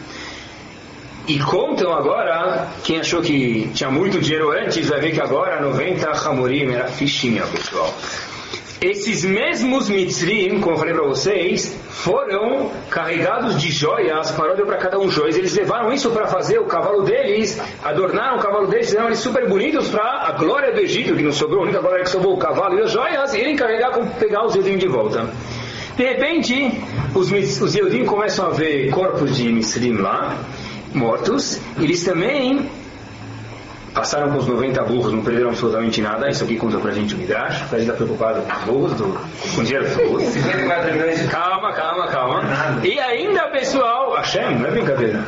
E 1.26 1.38
contam 1.38 1.92
agora, 1.92 2.68
quem 2.82 2.98
achou 2.98 3.22
que 3.22 3.70
tinha 3.74 3.90
muito 3.90 4.20
dinheiro 4.20 4.50
antes, 4.50 4.88
vai 4.88 5.00
ver 5.00 5.12
que 5.12 5.20
agora 5.20 5.60
90 5.60 6.10
Hamorim 6.10 6.72
era 6.72 6.88
fichinha, 6.88 7.44
pessoal. 7.46 7.94
Esses 8.80 9.24
mesmos 9.24 9.88
Mitzrim, 9.88 10.58
como 10.58 10.74
eu 10.74 10.78
falei 10.80 10.92
para 10.92 11.04
vocês, 11.04 11.78
foram 11.88 12.72
carregados 12.90 13.60
de 13.60 13.70
joias, 13.70 14.32
paródia 14.32 14.66
para 14.66 14.76
cada 14.76 14.98
um 14.98 15.08
joias. 15.08 15.36
Eles 15.36 15.54
levaram 15.54 15.92
isso 15.92 16.10
para 16.10 16.26
fazer 16.26 16.58
o 16.58 16.64
cavalo 16.64 17.02
deles, 17.02 17.62
adornaram 17.84 18.38
o 18.38 18.40
cavalo 18.40 18.66
deles, 18.66 18.86
fizeram 18.86 19.06
eles 19.06 19.20
super 19.20 19.48
bonitos 19.48 19.88
para 19.88 20.26
a 20.26 20.32
glória 20.32 20.72
do 20.72 20.80
Egito, 20.80 21.14
que 21.14 21.22
não 21.22 21.30
sobrou, 21.30 21.60
a 21.60 21.62
única 21.62 21.78
glória 21.78 22.02
que 22.02 22.10
sobrou 22.10 22.34
o 22.34 22.38
cavalo 22.38 22.76
e 22.76 22.82
as 22.82 22.90
joias, 22.90 23.32
e 23.32 23.38
ele 23.38 23.52
encarregar 23.52 23.92
com 23.92 24.04
pegar 24.04 24.44
os 24.44 24.56
Eudim 24.56 24.76
de 24.76 24.88
volta. 24.88 25.30
De 25.96 26.02
repente, 26.02 26.72
os, 27.14 27.30
os 27.30 27.76
Eudim 27.76 28.04
começam 28.04 28.46
a 28.46 28.50
ver 28.50 28.90
corpos 28.90 29.36
de 29.36 29.52
Mitzrim 29.52 29.98
lá, 29.98 30.36
mortos, 30.94 31.60
eles 31.78 32.04
também 32.04 32.70
passaram 33.94 34.30
com 34.30 34.38
os 34.38 34.46
90 34.46 34.82
burros, 34.84 35.12
não 35.12 35.22
perderam 35.22 35.50
absolutamente 35.50 36.00
nada. 36.00 36.28
Isso 36.28 36.44
aqui 36.44 36.56
conta 36.56 36.78
pra 36.78 36.92
gente 36.92 37.14
o 37.14 37.18
Midrash. 37.18 37.62
A 37.62 37.78
gente 37.78 37.80
está 37.80 37.92
preocupado 37.92 38.42
com 38.42 38.52
os 38.52 38.64
burros, 38.64 38.92
do, 38.94 39.20
com 39.54 39.60
o 39.60 39.64
dinheiro 39.64 39.86
dos 39.86 39.96
burros. 39.96 41.30
Calma, 41.30 41.72
calma, 41.72 42.06
calma. 42.08 42.42
E 42.82 42.98
ainda, 42.98 43.48
pessoal, 43.48 44.14
Hashem, 44.14 44.58
não 44.58 44.66
é 44.66 44.70
brincadeira. 44.70 45.24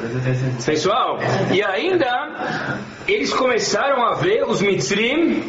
Pessoal, 0.64 1.18
e 1.52 1.62
ainda, 1.62 2.78
eles 3.06 3.32
começaram 3.32 4.04
a 4.04 4.14
ver 4.14 4.44
os 4.44 4.60
Mitzrim 4.60 5.42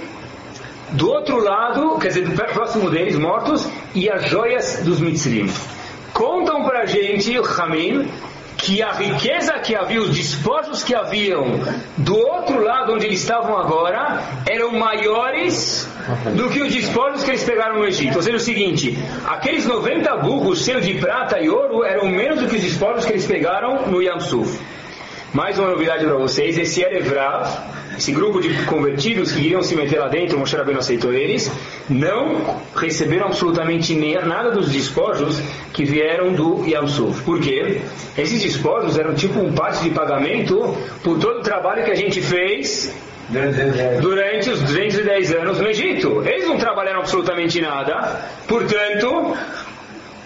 do 0.92 1.10
outro 1.10 1.38
lado, 1.44 1.98
quer 2.00 2.10
dizer, 2.10 2.30
próximo 2.54 2.90
deles, 2.90 3.18
mortos, 3.18 3.68
e 3.94 4.10
as 4.10 4.30
joias 4.30 4.82
dos 4.84 5.00
Mitzrim. 5.00 5.50
Contam 6.14 6.64
pra 6.64 6.86
gente, 6.86 7.38
o 7.38 7.44
Hamim, 7.44 8.08
que 8.58 8.82
a 8.82 8.92
riqueza 8.92 9.54
que 9.60 9.76
havia, 9.76 10.02
os 10.02 10.16
despojos 10.16 10.84
que 10.84 10.96
haviam 10.96 11.60
do 11.98 12.18
outro 12.18 12.64
lado 12.64 12.94
onde 12.94 13.06
eles 13.06 13.22
estavam 13.22 13.58
agora, 13.58 14.22
eram 14.48 14.72
maiores 14.72 15.88
do 16.36 16.50
que 16.50 16.62
os 16.62 16.74
despojos 16.74 17.24
que 17.24 17.32
eles 17.32 17.44
pegaram 17.44 17.78
no 17.78 17.86
Egito. 17.86 18.16
Ou 18.16 18.22
seja, 18.22 18.38
o 18.38 18.40
seguinte, 18.40 18.98
aqueles 19.28 19.66
90 19.66 20.18
burros 20.18 20.64
cheios 20.64 20.86
de 20.86 20.96
prata 20.96 21.40
e 21.40 21.50
ouro 21.50 21.84
eram 21.84 22.08
menos 22.08 22.42
do 22.42 22.48
que 22.48 22.56
os 22.56 22.62
despojos 22.62 23.06
que 23.06 23.14
eles 23.14 23.26
pegaram 23.26 23.88
no 23.88 24.02
Yamsuf. 24.02 24.60
Mais 25.34 25.60
uma 25.60 25.70
novidade 25.70 26.06
para 26.06 26.16
vocês, 26.16 26.58
esse 26.58 26.82
Erevrav, 26.82 27.46
esse 27.98 28.12
grupo 28.12 28.42
de 28.42 28.50
convertidos 28.66 29.32
que 29.32 29.40
iriam 29.40 29.62
se 29.62 29.76
meter 29.76 30.00
lá 30.00 30.08
dentro, 30.08 30.38
Moshe 30.38 30.56
Rabbeinu 30.56 30.80
aceitou 30.80 31.14
eles, 31.14 31.52
não 31.90 32.60
receberam 32.76 33.28
absolutamente 33.28 33.96
nada 33.96 34.52
dos 34.52 34.70
despojos 34.70 35.42
que 35.74 35.86
vieram 35.86 36.34
do 36.34 36.66
Yamsuf. 36.66 37.24
Por 37.24 37.40
quê? 37.40 37.82
Esses 38.18 38.42
despojos 38.42 38.98
eram 38.98 39.14
tipo 39.14 39.40
um 39.40 39.54
passe 39.54 39.84
de 39.84 39.90
pagamento 39.92 40.76
por 41.04 41.18
todo 41.20 41.40
o 41.40 41.44
trabalho 41.44 41.84
que 41.86 41.92
a 41.92 41.96
gente 41.96 42.22
fez 42.22 42.94
durante 44.02 44.50
os 44.50 44.62
210 44.62 45.34
anos 45.34 45.60
no 45.60 45.68
Egito. 45.68 46.24
Eles 46.26 46.48
não 46.48 46.58
trabalharam 46.58 47.00
absolutamente 47.00 47.60
nada, 47.62 48.22
portanto, 48.48 49.36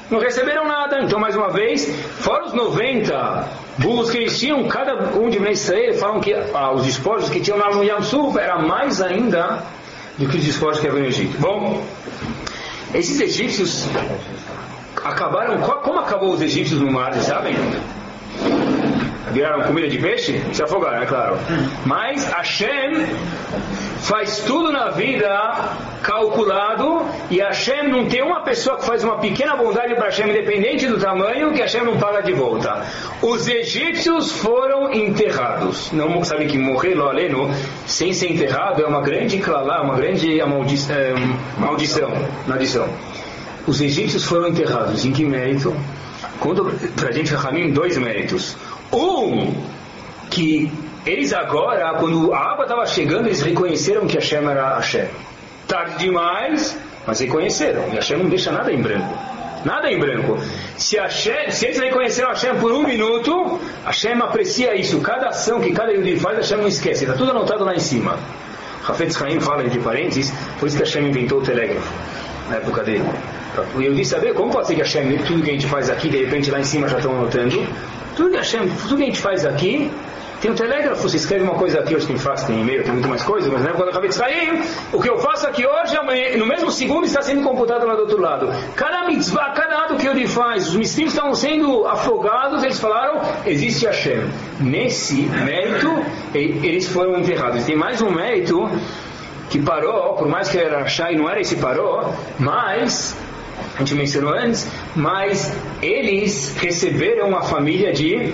não 0.10 0.20
receberam 0.20 0.68
nada. 0.68 1.02
Então, 1.02 1.20
mais 1.20 1.36
uma 1.36 1.50
vez, 1.50 1.86
fora 2.20 2.46
os 2.46 2.54
90 2.54 3.48
burros 3.78 4.10
que 4.10 4.18
eles 4.18 4.40
tinham, 4.40 4.68
cada 4.68 5.18
um 5.18 5.30
de 5.30 5.38
Israel 5.52 5.94
falam 5.96 6.20
que 6.20 6.34
ah, 6.34 6.72
os 6.72 6.86
despojos 6.86 7.30
que 7.30 7.40
tinham 7.40 7.58
lá 7.58 7.70
no 7.72 7.84
Yam 7.84 8.02
Suf 8.02 8.38
era 8.38 8.60
mais 8.60 9.02
ainda 9.02 9.64
do 10.18 10.28
que 10.28 10.38
os 10.38 10.44
despojos 10.44 10.80
que 10.80 10.88
havia 10.88 11.02
no 11.02 11.08
Egito. 11.08 11.38
Bom, 11.40 11.84
esses 12.94 13.20
egípcios 13.22 13.88
acabaram. 15.04 15.60
Como 15.62 16.00
acabou 16.00 16.34
os 16.34 16.42
egípcios 16.42 16.80
no 16.80 16.92
mar, 16.92 17.14
sabem? 17.16 17.56
Viraram 19.32 19.64
comida 19.64 19.88
de 19.88 19.98
peixe? 19.98 20.42
Se 20.54 20.64
afogaram, 20.64 21.04
é 21.04 21.06
claro. 21.06 21.38
Mas 21.86 22.26
Hashem 22.32 23.06
faz 24.02 24.40
tudo 24.40 24.72
na 24.72 24.90
vida 24.90 25.30
calculado 26.02 27.06
e 27.30 27.40
Hashem 27.40 27.90
não 27.90 28.08
tem 28.08 28.24
uma 28.24 28.42
pessoa 28.42 28.78
que 28.78 28.86
faz 28.86 29.04
uma 29.04 29.18
pequena 29.18 29.56
bondade 29.56 29.94
para 29.96 30.06
Hashem, 30.06 30.30
independente 30.30 30.88
do 30.88 31.00
tamanho, 31.00 31.52
que 31.54 31.62
Hashem 31.62 31.84
não 31.84 31.98
paga 31.98 32.22
de 32.22 32.34
volta. 32.34 32.86
Os 33.22 33.48
egípcios 33.48 34.32
foram 34.32 34.92
enterrados. 34.94 35.92
Não 35.92 36.24
sabe 36.24 36.48
que 36.48 36.58
morrer 36.58 36.96
Loaleno 36.96 37.50
sem 37.86 38.14
ser 38.14 38.32
enterrado 38.32 38.82
é 38.82 38.88
uma 38.88 39.02
grande 39.02 39.38
clalá, 39.38 39.82
uma 39.82 39.96
grande 39.96 40.40
maldi 40.44 40.76
é, 40.90 41.14
maldição. 41.60 42.12
maldição. 42.48 42.88
Os 43.68 43.82
egípcios 43.82 44.24
foram 44.26 44.48
enterrados. 44.48 45.06
Em 45.06 45.12
que 45.12 45.24
mérito? 45.26 45.76
Conta 46.40 46.64
para 46.96 47.10
a 47.10 47.12
gente, 47.12 47.34
Rahamim, 47.34 47.72
dois 47.72 47.98
méritos. 47.98 48.56
Um, 48.92 49.54
que 50.30 50.72
eles 51.06 51.34
agora, 51.34 51.94
quando 52.00 52.34
a 52.34 52.40
água 52.40 52.64
estava 52.64 52.86
chegando, 52.86 53.28
eles 53.28 53.42
reconheceram 53.42 54.08
que 54.08 54.16
Hashem 54.16 54.48
era 54.48 54.76
Hashem. 54.76 55.08
Tarde 55.68 55.98
demais, 55.98 56.78
mas 57.06 57.20
reconheceram. 57.20 57.90
E 57.92 57.96
Hashem 57.96 58.18
não 58.18 58.30
deixa 58.30 58.52
nada 58.52 58.72
em 58.72 58.82
branco. 58.82 59.14
Nada 59.64 59.92
em 59.92 60.00
branco. 60.00 60.38
Se, 60.78 60.98
Hashem, 60.98 61.52
se 61.52 61.66
eles 61.66 61.80
reconheceram 61.80 62.30
Hashem 62.30 62.56
por 62.56 62.72
um 62.72 62.84
minuto, 62.84 63.60
Hashem 63.86 64.22
aprecia 64.22 64.76
isso. 64.76 65.00
Cada 65.02 65.28
ação 65.28 65.60
que 65.60 65.72
cada 65.72 65.92
Yudi 65.92 66.18
faz, 66.18 66.38
Hashem 66.38 66.58
não 66.58 66.68
esquece. 66.68 67.04
Está 67.04 67.16
tudo 67.16 67.32
anotado 67.32 67.64
lá 67.66 67.74
em 67.74 67.80
cima. 67.80 68.18
Rafetz 68.84 69.22
Haim 69.22 69.40
fala, 69.40 69.64
entre 69.64 69.80
parênteses, 69.80 70.34
por 70.60 70.68
isso 70.68 70.78
que 70.78 70.84
Hashem 70.84 71.08
inventou 71.10 71.40
o 71.40 71.42
telégrafo 71.42 71.92
na 72.50 72.58
época 72.58 72.84
dele. 72.84 73.04
Eu 73.76 73.94
disse, 73.94 74.12
saber 74.12 74.34
como 74.34 74.52
pode 74.52 74.68
ser 74.68 74.76
que 74.76 74.82
Hashem, 74.82 75.18
tudo 75.20 75.44
que 75.44 75.50
a 75.50 75.54
gente 75.54 75.68
faz 75.68 75.90
aqui, 75.90 76.10
de 76.10 76.24
repente 76.24 76.50
lá 76.50 76.60
em 76.60 76.64
cima 76.64 76.88
já 76.88 76.98
estão 76.98 77.12
anotando. 77.12 77.68
Tudo 78.20 78.32
que, 78.32 78.36
Hashem, 78.36 78.68
tudo 78.82 78.98
que 78.98 79.04
a 79.04 79.06
gente 79.06 79.22
faz 79.22 79.46
aqui, 79.46 79.90
tem 80.42 80.52
um 80.52 80.54
telégrafo, 80.54 81.04
você 81.04 81.16
escreve 81.16 81.46
uma 81.46 81.54
coisa 81.54 81.80
aqui, 81.80 81.96
hoje 81.96 82.06
tem 82.06 82.18
fax, 82.18 82.44
tem 82.44 82.60
e-mail, 82.60 82.84
tem 82.84 82.92
muito 82.92 83.08
mais 83.08 83.24
coisa, 83.24 83.50
mas 83.50 83.64
na 83.64 83.70
época 83.70 83.90
acabei 83.90 84.10
de 84.10 84.16
sair, 84.16 84.62
o 84.92 85.02
que 85.02 85.10
eu 85.10 85.20
faço 85.20 85.48
aqui 85.48 85.66
hoje, 85.66 85.96
amanhã, 85.96 86.36
no 86.36 86.46
mesmo 86.46 86.70
segundo 86.70 87.06
está 87.06 87.22
sendo 87.22 87.42
computado 87.44 87.88
lá 87.88 87.96
do 87.96 88.02
outro 88.02 88.20
lado. 88.20 88.50
Cada 88.76 89.08
mitzvah, 89.08 89.52
cada 89.52 89.86
ato 89.86 89.96
que 89.96 90.06
ele 90.06 90.28
faz, 90.28 90.68
os 90.68 90.76
mistérios 90.76 91.14
estão 91.14 91.34
sendo 91.34 91.88
afogados, 91.88 92.62
eles 92.62 92.78
falaram, 92.78 93.22
existe 93.46 93.86
Hashem. 93.86 94.30
Nesse 94.60 95.22
mérito, 95.22 95.90
eles 96.34 96.90
foram 96.90 97.20
enterrados. 97.20 97.64
Tem 97.64 97.78
mais 97.78 98.02
um 98.02 98.12
mérito 98.12 98.70
que 99.50 99.62
parou, 99.62 100.16
por 100.16 100.28
mais 100.28 100.50
que 100.50 100.58
era 100.58 100.86
Shai, 100.88 101.16
não 101.16 101.30
era 101.30 101.40
esse 101.40 101.56
parou, 101.56 102.14
mas 102.38 103.16
a 103.80 103.82
gente 103.82 103.96
mencionou 103.96 104.34
antes, 104.34 104.68
mas 104.94 105.54
eles 105.82 106.54
receberam 106.60 107.34
a 107.34 107.44
família 107.44 107.94
de 107.94 108.34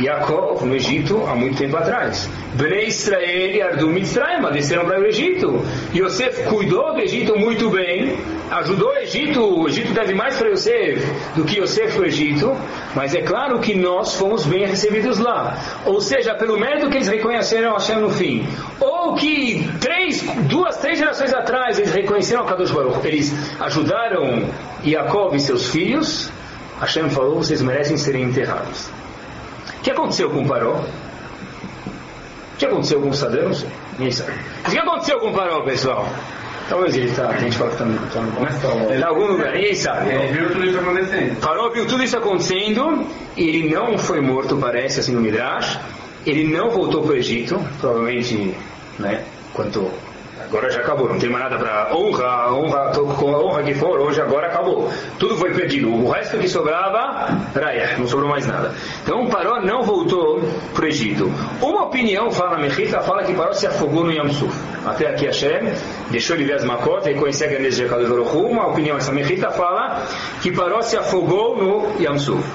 Jacob 0.00 0.62
no 0.62 0.76
Egito 0.76 1.24
há 1.26 1.34
muito 1.34 1.58
tempo 1.58 1.76
atrás. 1.76 2.30
Bnei 2.54 2.86
Israel 2.86 3.50
e 3.50 3.60
Ardu 3.60 3.88
Mitzrayim 3.88 4.40
desceram 4.52 4.84
para 4.84 5.00
o 5.00 5.04
Egito. 5.04 5.60
Yosef 5.92 6.44
cuidou 6.44 6.94
do 6.94 7.00
Egito 7.00 7.36
muito 7.36 7.68
bem, 7.70 8.16
ajudou 8.52 8.90
o 8.90 8.98
Egito. 8.98 9.42
O 9.42 9.68
Egito 9.68 9.92
deve 9.92 10.14
mais 10.14 10.36
para 10.36 10.48
Yosef 10.48 11.00
do 11.34 11.44
que 11.44 11.60
Yosef 11.60 11.94
para 11.94 12.02
o 12.02 12.06
Egito, 12.06 12.56
mas 12.94 13.14
é 13.14 13.22
claro 13.22 13.58
que 13.60 13.74
nós 13.74 14.14
fomos 14.14 14.44
bem 14.44 14.66
recebidos 14.66 15.18
lá. 15.18 15.56
Ou 15.84 16.00
seja, 16.00 16.34
pelo 16.34 16.58
mérito 16.58 16.88
que 16.90 16.96
eles 16.96 17.08
reconheceram 17.08 17.72
Hashem 17.72 17.98
no 17.98 18.10
fim, 18.10 18.46
ou 18.80 19.14
que 19.14 19.68
três, 19.80 20.22
duas, 20.48 20.76
três 20.76 20.98
gerações 20.98 21.32
atrás 21.32 21.78
eles 21.78 21.92
reconheceram 21.92 22.42
a 22.42 22.46
Kadosh 22.46 22.70
Baruch, 22.70 23.06
eles 23.06 23.32
ajudaram 23.60 24.48
Jacob 24.84 25.34
e 25.34 25.40
seus 25.40 25.68
filhos. 25.68 26.30
Hashem 26.80 27.08
falou: 27.10 27.36
vocês 27.36 27.62
merecem 27.62 27.96
serem 27.96 28.24
enterrados. 28.24 28.90
O 29.78 29.82
que 29.82 29.90
aconteceu 29.90 30.30
com 30.30 30.42
o 30.42 30.48
Paró? 30.48 30.74
O 30.74 32.56
que 32.58 32.66
aconteceu 32.66 33.00
com 33.00 33.08
o 33.08 33.14
Saddam? 33.14 33.48
Não 33.48 33.54
sei. 33.54 33.68
Ninguém 33.98 34.12
sabe. 34.12 34.32
O 34.66 34.70
que 34.70 34.78
aconteceu 34.78 35.18
com 35.18 35.30
o 35.30 35.34
Paró, 35.34 35.62
pessoal? 35.62 36.08
Talvez 36.68 36.96
ele 36.96 37.06
está. 37.06 37.28
Tem 37.28 37.40
gente 37.40 37.58
fala 37.58 37.70
que 37.70 37.74
está 37.74 37.84
no. 37.84 37.98
Tá 38.08 38.20
no 38.20 38.94
Em 38.94 39.02
algum 39.02 39.26
lugar, 39.26 39.52
ninguém 39.52 39.74
sabe. 39.74 40.10
Ele 40.10 40.32
viu 40.32 40.50
tudo 40.50 40.64
isso 40.64 40.78
acontecendo. 40.78 41.40
Paró 41.40 41.70
viu 41.70 41.86
tudo 41.86 42.02
isso 42.02 42.16
acontecendo 42.16 43.06
e 43.36 43.48
ele 43.48 43.74
não 43.74 43.98
foi 43.98 44.20
morto, 44.20 44.56
parece, 44.56 45.00
assim 45.00 45.12
no 45.12 45.20
Midrash. 45.20 45.78
Ele 46.24 46.44
não 46.44 46.70
voltou 46.70 47.02
para 47.02 47.12
o 47.12 47.16
Egito, 47.16 47.60
provavelmente, 47.80 48.54
né? 48.98 49.24
Quanto 49.52 49.90
Agora 50.52 50.68
já 50.68 50.80
acabou, 50.80 51.08
não 51.08 51.18
tem 51.18 51.30
mais 51.30 51.44
nada 51.44 51.56
para 51.56 51.96
honra, 51.96 52.52
honra, 52.52 52.92
com 52.92 53.34
a 53.34 53.42
honra 53.42 53.62
que 53.62 53.72
for, 53.72 53.98
hoje 53.98 54.20
agora 54.20 54.48
acabou. 54.48 54.86
Tudo 55.18 55.34
foi 55.38 55.54
perdido. 55.54 55.90
O 55.90 56.10
resto 56.10 56.36
que 56.36 56.46
sobrava, 56.46 57.26
raia, 57.58 57.96
não 57.96 58.06
sobrou 58.06 58.28
mais 58.28 58.46
nada. 58.46 58.74
Então 59.02 59.26
Paró 59.28 59.62
não 59.62 59.82
voltou 59.82 60.42
para 60.74 60.84
o 60.84 60.88
Egito. 60.88 61.32
Uma 61.62 61.84
opinião 61.84 62.30
fala 62.30 62.58
Mechita, 62.58 63.00
fala 63.00 63.24
que 63.24 63.32
Paró 63.32 63.54
se 63.54 63.66
afogou 63.66 64.04
no 64.04 64.12
Yamsuf. 64.12 64.54
Até 64.84 65.06
aqui 65.06 65.24
Hashem 65.24 65.72
deixou 66.10 66.36
ele 66.36 66.44
ver 66.44 66.56
as 66.56 66.64
macotas 66.64 67.06
e 67.06 67.14
conhecer 67.14 67.46
a 67.46 67.48
grandeza 67.48 67.84
de 67.84 67.88
Kadosh 67.88 68.34
Uma 68.34 68.66
opinião, 68.66 68.98
essa 68.98 69.10
Mechita 69.10 69.50
fala 69.52 70.02
que 70.42 70.52
Paró 70.52 70.82
se 70.82 70.98
afogou 70.98 71.56
no 71.56 71.98
Yamsuf. 71.98 72.46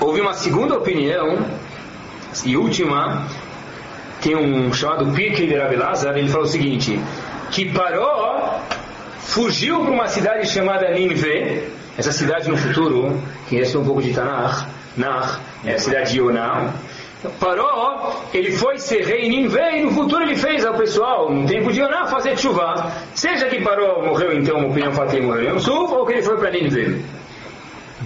Houve 0.00 0.20
uma 0.20 0.34
segunda 0.34 0.76
opinião 0.76 1.46
e 2.44 2.56
última 2.56 3.24
tem 4.20 4.36
um 4.36 4.72
chamado 4.72 5.12
Pirkei 5.12 5.46
de 5.46 5.56
Rabi 5.56 5.76
Lazar, 5.76 6.16
ele 6.16 6.28
fala 6.28 6.44
o 6.44 6.48
seguinte, 6.48 7.00
que 7.50 7.72
Paró 7.72 8.60
fugiu 9.18 9.80
para 9.80 9.90
uma 9.90 10.08
cidade 10.08 10.48
chamada 10.48 10.90
Ninve, 10.90 11.64
essa 11.96 12.12
cidade 12.12 12.48
no 12.48 12.56
futuro, 12.56 13.20
que 13.48 13.60
é 13.60 13.78
um 13.78 13.84
pouco 13.84 14.02
de 14.02 14.12
Tanakh, 14.12 14.66
Nar, 14.96 15.40
é 15.64 15.74
a 15.74 15.78
cidade 15.78 16.12
de 16.12 16.20
Yonah, 16.20 16.72
Paró, 17.38 18.22
ele 18.32 18.52
foi 18.52 18.78
ser 18.78 19.04
rei 19.04 19.26
em 19.26 19.30
Ninve 19.30 19.58
e 19.58 19.82
no 19.82 19.92
futuro 19.92 20.22
ele 20.22 20.36
fez 20.36 20.64
ao 20.64 20.74
pessoal, 20.74 21.30
no 21.30 21.46
tempo 21.46 21.70
de 21.70 21.80
Yonah, 21.80 22.06
fazer 22.06 22.38
chuva. 22.38 22.90
Seja 23.14 23.46
que 23.46 23.60
Paró 23.60 24.02
morreu 24.02 24.32
então, 24.32 24.56
uma 24.56 24.68
opinião 24.68 24.92
ele 25.12 25.26
morreu 25.26 25.54
no 25.54 25.60
sul, 25.60 25.92
ou 25.92 26.06
que 26.06 26.14
ele 26.14 26.22
foi 26.22 26.38
para 26.38 26.50
Ninve. 26.50 27.04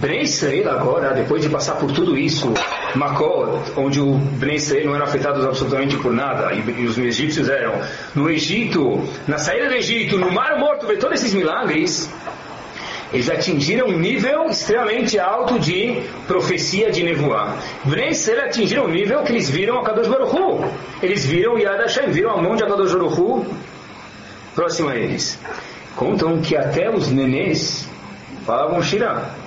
Israel 0.03 0.69
agora, 0.71 1.13
depois 1.13 1.41
de 1.41 1.49
passar 1.49 1.75
por 1.75 1.91
tudo 1.91 2.17
isso, 2.17 2.53
Makot, 2.95 3.71
onde 3.77 3.99
o 4.01 4.19
Israel 4.51 4.87
não 4.87 4.95
era 4.95 5.05
afetado 5.05 5.47
absolutamente 5.47 5.97
por 5.97 6.13
nada, 6.13 6.53
e, 6.53 6.85
os 6.85 6.97
egípcios 6.97 7.49
eram, 7.49 7.73
no 8.13 8.29
Egito, 8.29 9.03
na 9.27 9.37
saída 9.37 9.69
do 9.69 9.75
Egito, 9.75 10.17
no 10.17 10.31
Mar 10.31 10.59
Morto, 10.59 10.85
ver 10.85 10.97
todos 10.97 11.19
esses 11.19 11.33
milagres, 11.33 12.11
eles 13.13 13.29
atingiram 13.29 13.87
um 13.87 13.97
nível 13.97 14.45
extremamente 14.49 15.17
alto 15.17 15.57
de 15.59 16.01
profecia 16.27 16.91
de. 16.91 17.05
Bnei 17.85 18.09
Israel 18.09 18.45
atingiram 18.45 18.85
um 18.85 18.89
nível 18.89 19.23
que 19.23 19.31
eles 19.31 19.49
viram 19.49 19.79
a 19.79 19.83
Kadosh 19.83 20.07
Baruch 20.07 20.35
Hu. 20.35 20.65
Eles 21.01 21.25
viram 21.25 21.57
Yad 21.57 21.79
Hashem, 21.79 22.11
viram 22.11 22.31
a 22.31 22.41
mão 22.41 22.55
de 22.55 22.63
Kadosh 22.63 22.91
Baruch 22.91 23.19
Hu 23.19 23.45
próximo 24.53 24.89
a 24.89 24.95
eles. 24.95 25.39
Contam 25.95 26.41
que 26.41 26.57
até 26.57 26.89
os 26.89 27.09
nenês 27.09 27.87
falavam 28.45 28.81
Shirah 28.81 29.44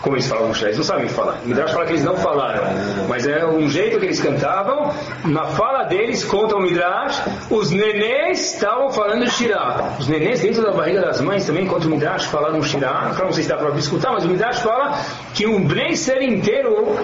como 0.00 0.16
eles 0.16 0.26
falavam 0.26 0.52
eles 0.62 0.76
não 0.76 0.84
sabem 0.84 1.08
falar. 1.08 1.38
Midrash 1.44 1.72
fala 1.72 1.86
que 1.86 1.92
eles 1.92 2.04
não 2.04 2.16
falaram, 2.16 2.64
mas 3.08 3.26
é 3.26 3.44
um 3.46 3.68
jeito 3.68 3.98
que 3.98 4.06
eles 4.06 4.20
cantavam. 4.20 4.92
Na 5.24 5.44
fala 5.44 5.84
deles, 5.84 6.24
conta 6.24 6.56
o 6.56 6.60
Midrash, 6.60 7.22
os 7.50 7.70
nenês 7.70 8.54
estavam 8.54 8.90
falando 8.90 9.28
Shirah. 9.30 9.96
Os 9.98 10.06
nenês 10.08 10.40
dentro 10.40 10.62
da 10.62 10.72
barriga 10.72 11.00
das 11.00 11.20
mães 11.20 11.46
também, 11.46 11.66
conta 11.66 11.86
o 11.86 11.90
Midrash, 11.90 12.24
falaram 12.26 12.62
Shirah. 12.62 13.14
Não 13.18 13.32
sei 13.32 13.44
se 13.44 13.48
dá 13.48 13.56
para 13.56 13.70
escutar, 13.76 14.12
mas 14.12 14.24
o 14.24 14.28
Midrash 14.28 14.60
fala 14.60 14.98
que 15.34 15.46
um 15.46 15.64
bem 15.66 15.96
ser 15.96 16.22
inteiro, 16.22 16.96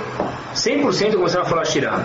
100% 0.55 1.14
começaram 1.14 1.45
a 1.45 1.49
falar 1.49 1.64
Shirah. 1.64 2.05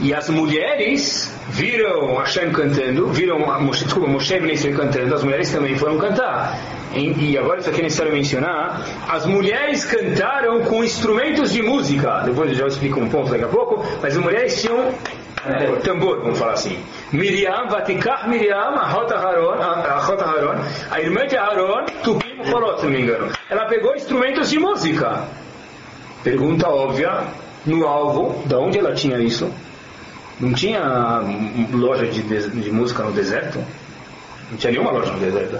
E 0.00 0.12
as 0.12 0.28
mulheres 0.28 1.32
viram 1.50 2.16
Hashem 2.16 2.50
cantando, 2.50 3.08
viram 3.08 3.38
Moshe, 3.60 3.84
desculpa, 3.84 4.08
Moshe 4.08 4.38
cantando, 4.72 5.14
as 5.14 5.22
mulheres 5.22 5.52
também 5.52 5.76
foram 5.76 5.98
cantar 5.98 6.58
e 6.96 7.36
agora 7.36 7.58
isso 7.58 7.68
aqui 7.68 7.80
é 7.80 7.84
necessário 7.84 8.12
mencionar, 8.12 8.80
as 9.08 9.26
mulheres 9.26 9.84
cantaram 9.84 10.62
com 10.62 10.84
instrumentos 10.84 11.52
de 11.52 11.62
música. 11.62 12.20
Depois 12.24 12.50
eu 12.50 12.56
já 12.56 12.66
explico 12.66 13.00
um 13.00 13.08
ponto 13.08 13.30
daqui 13.30 13.44
a 13.44 13.48
pouco, 13.48 13.84
mas 14.00 14.16
as 14.16 14.22
mulheres 14.22 14.62
tinham 14.62 14.92
tambor, 15.82 16.20
vamos 16.20 16.38
falar 16.38 16.52
assim. 16.52 16.78
Miriam, 17.12 17.66
Vatikah 17.68 18.28
Miriam, 18.28 18.76
a 18.76 18.88
Rota 18.88 19.16
Haron, 19.16 20.54
a 20.90 21.00
irmã 21.00 21.26
de 21.26 21.36
Haron, 21.36 21.84
Tupim 22.02 22.44
Forot, 22.44 22.80
se 22.80 22.86
não 22.86 22.92
me 22.92 23.02
engano. 23.02 23.28
Ela 23.50 23.66
pegou 23.66 23.94
instrumentos 23.94 24.48
de 24.50 24.58
música. 24.58 25.24
Pergunta 26.22 26.68
óbvia, 26.68 27.24
no 27.66 27.86
alvo, 27.86 28.42
da 28.46 28.58
onde 28.58 28.78
ela 28.78 28.94
tinha 28.94 29.18
isso? 29.18 29.50
Não 30.40 30.52
tinha 30.52 31.20
loja 31.72 32.06
de, 32.06 32.22
de 32.22 32.70
música 32.70 33.02
no 33.02 33.12
deserto? 33.12 33.64
Não 34.50 34.58
tinha 34.58 34.72
nenhuma 34.72 34.90
loja 34.90 35.12
no 35.12 35.18
deserto. 35.18 35.58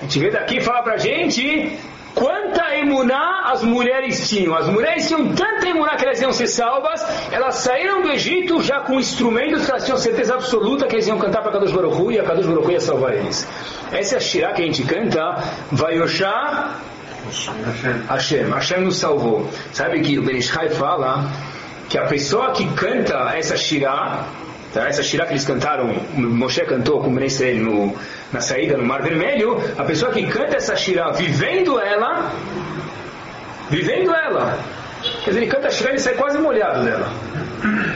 A 0.00 0.02
gente 0.02 0.18
vê 0.18 0.30
daqui 0.30 0.58
e 0.58 0.60
fala 0.60 0.82
pra 0.82 0.96
gente 0.96 1.78
quanta 2.14 2.74
emuná 2.76 3.44
as 3.52 3.62
mulheres 3.62 4.28
tinham. 4.28 4.54
As 4.54 4.66
mulheres 4.68 5.06
tinham 5.06 5.34
tanta 5.34 5.68
emuná 5.68 5.96
que 5.96 6.04
elas 6.04 6.20
iam 6.20 6.32
ser 6.32 6.46
salvas, 6.46 7.04
elas 7.30 7.56
saíram 7.56 8.02
do 8.02 8.10
Egito 8.10 8.62
já 8.62 8.80
com 8.80 8.98
instrumentos 8.98 9.64
que 9.64 9.70
elas 9.70 9.84
tinham 9.84 9.98
certeza 9.98 10.34
absoluta 10.34 10.86
que 10.86 10.96
eles 10.96 11.06
iam 11.06 11.18
cantar 11.18 11.42
para 11.42 11.52
Kadosh 11.52 11.72
Baruch 11.72 11.94
Hu, 11.94 12.10
e 12.10 12.18
a 12.18 12.24
Kadosh 12.24 12.46
Baruch 12.46 12.66
Hu 12.66 12.70
ia 12.72 12.80
salvar 12.80 13.14
eles. 13.14 13.46
Essa 13.92 14.14
é 14.14 14.18
a 14.18 14.20
Shirah 14.20 14.52
que 14.54 14.62
a 14.62 14.64
gente 14.64 14.82
canta, 14.84 15.42
Vayoshá 15.70 16.80
Hashem. 18.08 18.50
Hashem 18.50 18.80
nos 18.82 18.96
salvou. 18.96 19.48
Sabe 19.72 20.00
que 20.00 20.18
o 20.18 20.22
Benishai 20.22 20.70
fala 20.70 21.30
que 21.88 21.98
a 21.98 22.06
pessoa 22.06 22.52
que 22.52 22.66
canta 22.74 23.32
essa 23.36 23.56
shirah, 23.56 24.26
tá? 24.72 24.88
essa 24.88 25.02
shirah 25.02 25.26
que 25.26 25.32
eles 25.32 25.44
cantaram, 25.44 25.94
Moshe 26.14 26.64
cantou 26.64 27.00
com 27.00 27.18
Israel 27.20 27.56
no 27.56 27.94
na 28.32 28.40
saída 28.40 28.76
no 28.76 28.84
Mar 28.84 29.02
Vermelho, 29.02 29.60
a 29.78 29.84
pessoa 29.84 30.10
que 30.10 30.26
canta 30.26 30.56
essa 30.56 30.74
shirah 30.74 31.12
vivendo 31.12 31.78
ela, 31.78 32.32
vivendo 33.70 34.12
ela, 34.12 34.58
quer 35.24 35.30
dizer, 35.30 35.42
ele 35.42 35.50
canta 35.50 35.68
a 35.68 35.70
shirah 35.70 35.94
e 35.94 35.98
sai 35.98 36.14
quase 36.14 36.38
molhado 36.38 36.84
dela. 36.84 37.08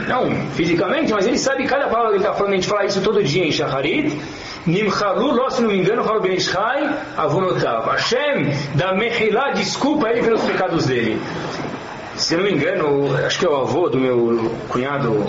Não 0.07 0.31
fisicamente, 0.55 1.13
mas 1.13 1.27
ele 1.27 1.37
sabe 1.37 1.65
cada 1.65 1.87
palavra 1.87 2.11
que 2.11 2.15
ele 2.15 2.23
está 2.23 2.33
falando, 2.33 2.53
a 2.53 2.55
gente 2.55 2.67
fala 2.67 2.85
isso 2.85 3.01
todo 3.01 3.23
dia 3.23 3.45
em 3.45 3.51
Shacharit, 3.51 4.17
Nimchalu, 4.65 5.51
se 5.51 5.61
não 5.61 5.69
me 5.69 5.77
engano, 5.77 6.03
fala 6.03 6.19
Ben 6.19 6.35
Ishai, 6.35 6.89
Avonotav. 7.17 7.87
Hashem 7.89 8.51
da 8.75 8.93
Mehilá, 8.93 9.51
desculpa 9.51 10.09
ele 10.09 10.21
pelos 10.21 10.43
pecados 10.43 10.85
dele. 10.85 11.19
Se 12.31 12.37
não 12.37 12.45
me 12.45 12.53
engano, 12.53 13.13
acho 13.25 13.39
que 13.39 13.45
é 13.45 13.49
o 13.49 13.57
avô 13.57 13.89
do 13.89 13.97
meu 13.97 14.49
cunhado, 14.69 15.21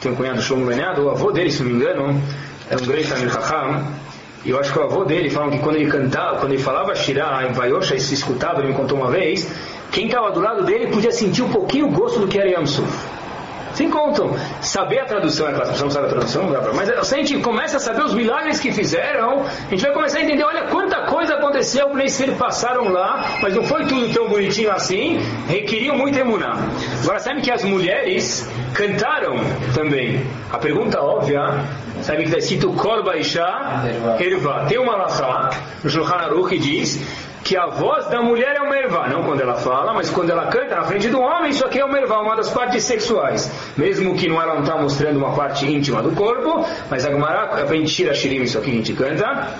tem 0.00 0.10
um 0.10 0.14
cunhado 0.14 0.40
Shlomo 0.40 0.64
Benado, 0.64 1.04
o 1.04 1.10
avô 1.10 1.30
dele, 1.30 1.50
se 1.50 1.62
não 1.62 1.68
me 1.70 1.76
engano, 1.76 2.18
é 2.70 2.76
um 2.76 2.80
grande 2.80 3.08
Tamil 3.08 3.28
Chacham, 3.28 3.84
e 4.42 4.48
eu 4.48 4.58
acho 4.58 4.72
que 4.72 4.78
o 4.78 4.82
avô 4.82 5.04
dele 5.04 5.28
falou 5.28 5.50
que 5.50 5.58
quando 5.58 5.76
ele 5.76 5.90
cantava, 5.90 6.38
quando 6.38 6.54
ele 6.54 6.62
falava 6.62 6.94
Shirah 6.94 7.46
em 7.46 7.52
Vayosha, 7.52 7.94
e 7.94 8.00
se 8.00 8.14
escutava, 8.14 8.60
ele 8.60 8.68
me 8.68 8.74
contou 8.74 8.96
uma 8.96 9.10
vez, 9.10 9.46
quem 9.92 10.06
estava 10.06 10.30
do 10.30 10.40
lado 10.40 10.64
dele 10.64 10.86
podia 10.86 11.12
sentir 11.12 11.42
um 11.42 11.50
pouquinho 11.50 11.88
o 11.88 11.90
gosto 11.90 12.20
do 12.20 12.26
que 12.26 12.38
era 12.38 12.48
Yamsuf. 12.48 12.88
Se 13.74 13.84
encontram. 13.84 14.34
Saber 14.60 15.00
a 15.00 15.04
tradução, 15.04 15.48
é 15.48 15.52
claro, 15.52 15.70
não 15.78 15.90
sabe 15.90 16.06
a 16.06 16.10
tradução, 16.10 16.44
não 16.44 16.52
dá 16.52 16.60
pra, 16.60 16.72
mas 16.72 16.88
se 17.06 17.14
a 17.14 17.18
gente 17.18 17.38
começa 17.38 17.76
a 17.76 17.80
saber 17.80 18.04
os 18.04 18.14
milagres 18.14 18.60
que 18.60 18.72
fizeram, 18.72 19.42
a 19.42 19.70
gente 19.70 19.82
vai 19.82 19.92
começar 19.92 20.18
a 20.18 20.22
entender, 20.22 20.44
olha 20.44 20.62
quanta 20.64 21.02
coisa 21.06 21.34
aconteceu, 21.34 21.88
que 21.90 21.98
eles 21.98 22.20
passaram 22.38 22.88
lá, 22.88 23.38
mas 23.42 23.54
não 23.54 23.62
foi 23.64 23.84
tudo 23.86 24.12
tão 24.12 24.28
bonitinho 24.28 24.70
assim, 24.70 25.18
requeriam 25.48 25.96
muito 25.96 26.18
emuná. 26.18 26.56
Agora, 27.02 27.18
sabe 27.18 27.40
que 27.40 27.50
as 27.50 27.64
mulheres 27.64 28.48
cantaram 28.74 29.36
também. 29.74 30.24
A 30.52 30.58
pergunta 30.58 31.00
óbvia, 31.00 31.40
sabe 32.02 32.18
que 32.18 32.24
está 32.24 32.38
escrito 32.38 32.72
Kol 32.72 33.02
Baisha 33.04 33.44
Erva. 34.18 34.66
Tem 34.68 34.78
uma 34.78 34.96
laçá 34.96 35.50
no 35.82 35.90
Shulchan 35.90 36.14
Aruch 36.14 36.48
que 36.48 36.58
diz 36.58 37.00
que 37.44 37.56
a 37.56 37.66
voz 37.66 38.06
da 38.08 38.22
mulher 38.22 38.56
é 38.56 38.60
uma 38.60 38.76
ervá, 38.76 39.08
não 39.08 39.24
quando 39.24 39.40
ela 39.40 39.54
fala, 39.54 39.92
mas 39.92 40.10
quando 40.10 40.30
ela 40.30 40.46
canta 40.46 40.76
na 40.76 40.84
frente 40.84 41.08
do 41.08 41.20
homem, 41.20 41.50
isso 41.50 41.64
aqui 41.64 41.78
é 41.78 41.84
uma 41.84 41.98
ervá, 41.98 42.20
uma 42.20 42.36
das 42.36 42.50
partes 42.50 42.84
sexuais. 42.84 43.50
Mesmo 43.76 44.14
que 44.14 44.28
não 44.28 44.40
ela 44.40 44.54
não 44.54 44.62
está 44.62 44.76
mostrando 44.76 45.16
uma 45.16 45.34
parte 45.34 45.66
íntima 45.66 46.02
do 46.02 46.12
corpo, 46.12 46.66
mas 46.90 47.06
a 47.06 47.10
Gemara, 47.10 47.54
a 47.54 47.66
gente 47.66 47.94
tira 47.94 48.14
shirim, 48.14 48.42
isso 48.42 48.58
aqui 48.58 48.70
a 48.70 48.74
gente 48.74 48.92
canta, 48.92 49.54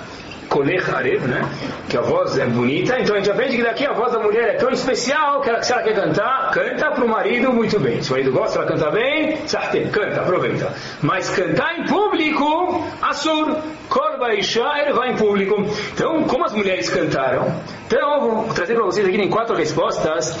Kolech 0.51 0.85
né? 1.27 1.49
Que 1.87 1.97
a 1.97 2.01
voz 2.01 2.37
é 2.37 2.45
bonita, 2.45 2.99
então 2.99 3.15
a 3.15 3.19
gente 3.19 3.31
aprende 3.31 3.55
que 3.55 3.63
daqui 3.63 3.85
a 3.85 3.93
voz 3.93 4.11
da 4.11 4.19
mulher 4.19 4.49
é 4.49 4.53
tão 4.55 4.69
especial 4.69 5.39
que 5.39 5.49
ela, 5.49 5.63
se 5.63 5.71
ela 5.71 5.81
quer 5.81 5.95
cantar, 5.95 6.51
canta 6.51 6.91
para 6.91 7.05
o 7.05 7.07
marido 7.07 7.53
muito 7.53 7.79
bem. 7.79 8.03
Se 8.03 8.09
o 8.09 8.11
marido 8.11 8.33
gosta, 8.33 8.59
ela 8.59 8.67
canta 8.67 8.91
bem, 8.91 9.47
sahte, 9.47 9.79
canta, 9.93 10.19
aproveita. 10.19 10.73
Mas 11.01 11.29
cantar 11.29 11.79
em 11.79 11.85
público, 11.85 12.85
Assur, 13.01 13.55
Korba 13.87 14.33
Isha, 14.33 14.69
ele 14.81 14.91
vai 14.91 15.11
em 15.11 15.15
público. 15.15 15.55
Então, 15.93 16.23
como 16.25 16.43
as 16.43 16.51
mulheres 16.51 16.89
cantaram? 16.89 17.47
Então, 17.87 18.13
eu 18.15 18.21
vou 18.21 18.53
trazer 18.53 18.75
para 18.75 18.83
vocês 18.83 19.07
aqui 19.07 19.15
em 19.15 19.29
quatro 19.29 19.55
respostas. 19.55 20.37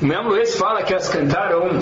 O 0.00 0.06
Meam 0.06 0.26
Luiz 0.26 0.56
fala 0.56 0.82
que 0.82 0.94
elas 0.94 1.10
cantaram 1.10 1.78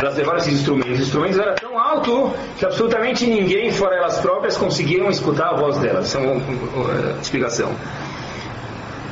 elas 0.00 0.16
levaram 0.16 0.38
esses 0.38 0.54
instrumentos. 0.54 0.94
Os 0.94 1.06
instrumentos 1.06 1.38
eram 1.38 1.54
tão 1.54 1.78
altos 1.78 2.32
que 2.58 2.64
absolutamente 2.64 3.26
ninguém, 3.26 3.70
fora 3.70 3.96
elas 3.96 4.18
próprias, 4.18 4.56
conseguiam 4.56 5.10
escutar 5.10 5.50
a 5.50 5.56
voz 5.56 5.78
delas. 5.78 6.06
Essa 6.06 6.18
é 6.18 6.20
uma, 6.22 6.32
uma 6.34 7.20
explicação. 7.20 7.74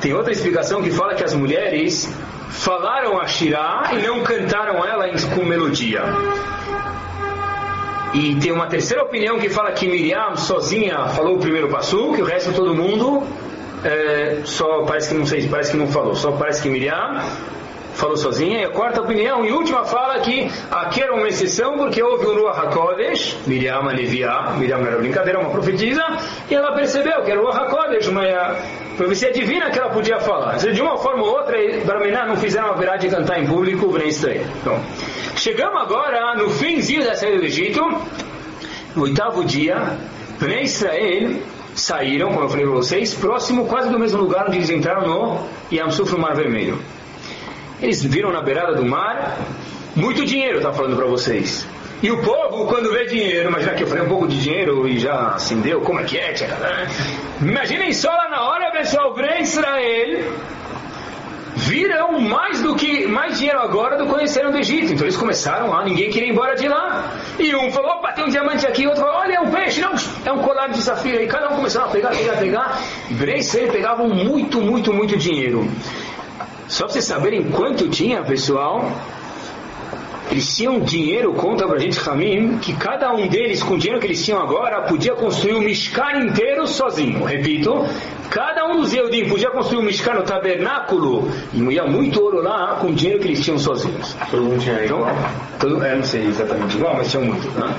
Tem 0.01 0.15
outra 0.15 0.33
explicação 0.33 0.83
que 0.83 0.91
fala 0.91 1.15
que 1.15 1.25
as 1.25 1.35
mulheres 1.35 2.09
falaram 2.51 3.21
a 3.21 3.27
Shirah 3.27 3.91
e 3.93 4.07
não 4.07 4.23
cantaram 4.23 4.85
ela 4.85 5.07
com 5.35 5.45
melodia. 5.45 6.03
E 8.15 8.35
tem 8.37 8.51
uma 8.53 8.67
terceira 8.67 9.03
opinião 9.03 9.39
que 9.39 9.51
fala 9.51 9.73
que 9.73 9.87
Miriam 9.87 10.35
sozinha 10.37 11.09
falou 11.09 11.37
o 11.37 11.39
primeiro 11.39 11.69
passo, 11.69 12.15
que 12.15 12.23
o 12.23 12.25
resto 12.25 12.53
todo 12.55 12.75
mundo 12.75 13.23
é, 13.85 14.41
só 14.45 14.85
parece 14.85 15.11
que 15.11 15.15
não 15.15 15.27
sei, 15.27 15.47
parece 15.47 15.73
que 15.73 15.77
não 15.77 15.89
falou, 15.89 16.15
só 16.15 16.33
parece 16.33 16.63
que 16.63 16.71
Miriam 16.71 17.23
falou 17.99 18.17
sozinha. 18.17 18.61
E 18.61 18.65
a 18.65 18.71
quarta 18.71 19.01
opinião 19.01 19.45
e 19.45 19.53
última 19.53 19.85
fala 19.85 20.21
que 20.21 20.51
aqui 20.71 21.03
era 21.03 21.13
uma 21.13 21.29
exceção 21.29 21.77
porque 21.77 22.03
houve 22.03 22.25
o 22.27 22.35
Ruach 22.35 22.67
HaKodesh, 22.67 23.37
Miriam 23.47 23.81
Alevia, 23.81 24.53
Miriam 24.57 24.79
era 24.79 24.97
brincadeira, 24.97 25.41
uma 25.41 25.51
profetisa, 25.51 26.03
e 26.49 26.55
ela 26.55 26.73
percebeu 26.75 27.23
que 27.23 27.31
era 27.31 27.41
o 27.41 27.45
Ruach 27.45 27.59
HaKodesh, 27.65 28.07
uma 28.09 28.23
profecia 28.97 29.33
divina 29.33 29.71
que 29.71 29.79
ela 29.79 29.91
podia 29.91 30.19
falar. 30.21 30.57
De 30.57 30.81
uma 30.81 30.97
forma 30.97 31.23
ou 31.23 31.31
outra, 31.31 31.57
Barmená 31.85 32.27
não 32.27 32.37
fizeram 32.37 32.71
a 32.71 32.75
verdade 32.75 33.09
de 33.09 33.15
cantar 33.15 33.41
em 33.41 33.47
público, 33.47 33.93
nem 33.99 34.09
estranho. 34.09 34.47
Então, 34.61 34.81
chegamos 35.37 35.83
agora 35.83 36.37
no 36.37 36.51
finzinho 36.51 37.05
da 37.05 37.15
saída 37.15 37.39
do 37.39 37.45
Egito, 37.45 37.81
no 38.95 39.03
oitavo 39.03 39.45
dia, 39.45 39.77
Bnei 40.41 40.63
Israel 40.63 41.31
saíram, 41.75 42.29
como 42.29 42.43
eu 42.43 42.49
falei 42.49 42.65
para 42.67 42.75
vocês, 42.75 43.15
próximo 43.15 43.67
quase 43.67 43.89
do 43.91 43.99
mesmo 43.99 44.21
lugar 44.21 44.47
onde 44.49 44.57
eles 44.57 44.71
entraram 44.71 45.07
no 45.07 45.47
Yam 45.73 45.91
Suf, 45.91 46.13
no 46.13 46.19
Mar 46.19 46.35
Vermelho. 46.35 46.79
Eles 47.81 48.03
viram 48.03 48.33
na 48.33 48.43
beirada 48.43 48.75
do 48.75 48.85
mar 48.85 49.39
muito 49.95 50.25
dinheiro, 50.25 50.61
tá 50.61 50.73
falando 50.73 50.97
para 50.97 51.07
vocês. 51.07 51.67
E 52.03 52.11
o 52.11 52.23
povo, 52.23 52.67
quando 52.67 52.93
vê 52.93 53.07
dinheiro, 53.07 53.49
imagina 53.49 53.75
que 53.75 53.83
eu 53.83 53.87
falei 53.89 54.05
um 54.05 54.09
pouco 54.09 54.29
de 54.29 54.41
dinheiro 54.41 54.87
e 54.87 54.99
já 54.99 55.35
acendeu, 55.35 55.81
como 55.81 56.01
é 56.01 56.05
que 56.05 56.17
é, 56.17 56.33
tia? 56.33 56.49
Imaginem 57.41 57.93
só 57.93 58.11
lá 58.11 58.29
na 58.29 58.43
hora, 58.43 58.71
pessoal, 58.71 59.13
Bnei 59.15 59.41
Israel 59.41 60.33
viram 61.57 62.21
mais 62.21 62.63
do 62.63 62.77
que 62.77 63.07
mais 63.07 63.37
dinheiro 63.37 63.59
agora 63.59 63.97
do 63.97 64.07
que 64.07 64.13
conheceram 64.13 64.53
do 64.53 64.59
Egito. 64.59 64.93
Então 64.93 65.05
eles 65.05 65.17
começaram 65.17 65.71
lá, 65.71 65.85
ninguém 65.85 66.09
queria 66.09 66.29
ir 66.29 66.33
embora 66.33 66.55
de 66.55 66.69
lá. 66.69 67.19
E 67.39 67.55
um 67.55 67.71
falou, 67.73 67.91
opa, 67.93 68.13
tem 68.13 68.25
um 68.25 68.29
diamante 68.29 68.65
aqui, 68.67 68.87
outro 68.87 69.03
falou, 69.03 69.19
olha, 69.21 69.35
é 69.35 69.41
um 69.41 69.51
peixe, 69.51 69.81
não, 69.81 69.93
é 70.25 70.33
um 70.33 70.39
colar 70.39 70.69
de 70.69 70.81
safira. 70.81 71.21
E 71.21 71.27
cada 71.27 71.51
um 71.51 71.57
começou 71.57 71.83
a 71.83 71.89
pegar, 71.89 72.11
pegar, 72.11 72.37
pegar. 72.37 72.81
Israel 73.11 73.73
pegavam 73.73 74.09
muito, 74.09 74.61
muito, 74.61 74.93
muito 74.93 75.17
dinheiro. 75.17 75.69
Só 76.69 76.85
para 76.85 76.93
vocês 76.93 77.05
saberem 77.07 77.45
quanto 77.45 77.89
tinha, 77.89 78.23
pessoal, 78.23 78.93
eles 80.31 80.55
tinham 80.55 80.81
dinheiro, 80.81 81.33
conta 81.33 81.67
pra 81.67 81.79
gente 81.79 81.99
Ramim, 81.99 82.59
que 82.59 82.75
cada 82.75 83.11
um 83.13 83.27
deles, 83.27 83.63
com 83.63 83.75
o 83.75 83.79
dinheiro 83.79 83.99
que 83.99 84.07
eles 84.07 84.23
tinham 84.23 84.41
agora, 84.41 84.83
podia 84.83 85.15
construir 85.15 85.55
um 85.55 85.61
Mishkan 85.61 86.27
inteiro 86.27 86.67
sozinho. 86.67 87.25
Repito, 87.25 87.87
cada 88.29 88.67
um 88.67 88.83
dos 88.83 88.93
Eudim 88.93 89.27
podia 89.27 89.51
construir 89.51 89.79
o 89.79 89.81
um 89.81 89.85
Mishkan 89.85 90.13
no 90.13 90.23
tabernáculo 90.23 91.31
e 91.55 91.63
ia 91.73 91.87
muito 91.87 92.23
ouro 92.23 92.43
lá 92.43 92.77
com 92.79 92.89
o 92.89 92.95
dinheiro 92.95 93.21
que 93.21 93.29
eles 93.29 93.43
tinham 93.43 93.59
sozinhos. 93.59 94.15
Todo 94.31 94.43
mundo 94.43 94.61
tinha 94.61 94.85
então, 94.85 94.99
igual? 94.99 95.17
Todo, 95.59 95.83
é, 95.83 95.97
não 95.97 96.03
sei 96.03 96.27
exatamente 96.27 96.77
igual, 96.77 96.95
mas 96.99 97.11
tinha 97.11 97.25
muito. 97.25 97.49
Né? 97.59 97.75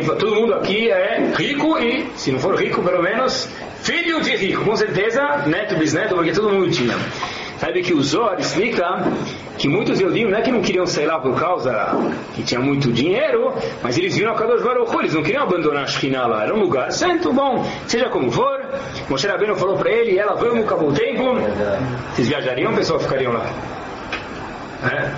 Então, 0.00 0.16
todo 0.16 0.34
mundo 0.34 0.54
aqui 0.54 0.90
é 0.90 1.30
rico 1.36 1.78
e, 1.78 2.08
se 2.16 2.32
não 2.32 2.38
for 2.38 2.56
rico, 2.56 2.82
pelo 2.82 3.02
menos 3.02 3.46
filho 3.82 4.22
de 4.22 4.34
rico. 4.36 4.64
Com 4.64 4.74
certeza, 4.74 5.44
neto, 5.46 5.76
bisneto, 5.76 6.14
porque 6.14 6.32
todo 6.32 6.48
mundo 6.48 6.70
tinha. 6.70 6.96
Sabe 7.60 7.82
que 7.82 7.92
o 7.92 8.02
Zohar 8.02 8.40
explica 8.40 9.04
que 9.58 9.68
muitos 9.68 10.00
Eudim 10.00 10.24
não 10.24 10.38
é 10.38 10.40
que 10.40 10.50
não 10.50 10.62
queriam 10.62 10.86
sair 10.86 11.04
lá 11.04 11.18
por 11.20 11.38
causa 11.38 11.94
que 12.34 12.42
tinha 12.42 12.58
muito 12.58 12.90
dinheiro, 12.90 13.52
mas 13.82 13.98
eles 13.98 14.16
viram 14.16 14.32
a 14.32 14.34
Kadosh 14.34 14.62
Baruch 14.62 14.96
eles 14.96 15.12
não 15.12 15.22
queriam 15.22 15.42
abandonar 15.42 15.84
a 15.84 15.86
Shekhinah 15.86 16.26
lá, 16.26 16.44
era 16.44 16.54
um 16.54 16.60
lugar 16.60 16.90
santo, 16.90 17.34
bom, 17.34 17.62
seja 17.86 18.08
como 18.08 18.32
for. 18.32 18.58
Moshe 19.10 19.26
Rabbeinu 19.26 19.54
falou 19.56 19.76
para 19.76 19.90
ele, 19.90 20.18
ela, 20.18 20.36
vamos, 20.36 20.64
acabou 20.64 20.88
o 20.88 20.92
tempo. 20.94 21.34
Vocês 22.14 22.28
viajariam, 22.28 22.74
pessoal, 22.74 22.98
ficariam 22.98 23.32
lá? 23.32 23.44
É, 24.82 25.10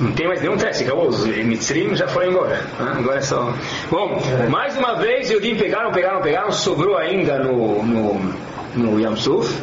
não 0.00 0.10
tem 0.10 0.26
mais 0.26 0.40
nenhum 0.40 0.56
teste, 0.56 0.82
acabou. 0.82 1.06
Os 1.06 1.24
Mitzrim 1.24 1.94
já 1.94 2.08
foram 2.08 2.30
embora. 2.30 2.56
Né? 2.80 2.94
Agora 2.98 3.18
é 3.18 3.20
só. 3.20 3.54
Bom, 3.88 4.20
mais 4.48 4.76
uma 4.76 4.96
vez, 4.96 5.30
Eudim 5.30 5.54
pegaram, 5.54 5.92
pegaram, 5.92 6.20
pegaram, 6.20 6.50
sobrou 6.50 6.96
ainda 6.96 7.38
no, 7.38 7.84
no, 7.84 8.34
no 8.74 9.00
Yam 9.00 9.14
Suf. 9.14 9.56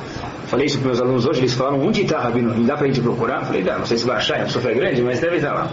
Falei 0.48 0.66
isso 0.66 0.78
para 0.80 0.88
meus 0.88 1.02
alunos 1.02 1.26
hoje, 1.26 1.41
eles 1.41 1.54
falaram, 1.54 1.82
onde 1.82 2.04
está, 2.04 2.20
Rabino? 2.20 2.54
Não 2.54 2.64
dá 2.64 2.76
para 2.76 2.86
a 2.86 2.88
gente 2.88 3.02
procurar? 3.02 3.45
Falei, 3.45 3.64
dá, 3.64 3.78
não 3.78 3.86
sei 3.86 3.98
se 3.98 4.06
vai 4.06 4.18
achar, 4.18 4.41
a 4.41 4.48
sofrer 4.48 4.78
é 4.78 4.80
grande, 4.80 5.02
mas 5.02 5.20
deve 5.20 5.38
estar 5.38 5.54
lá. 5.54 5.70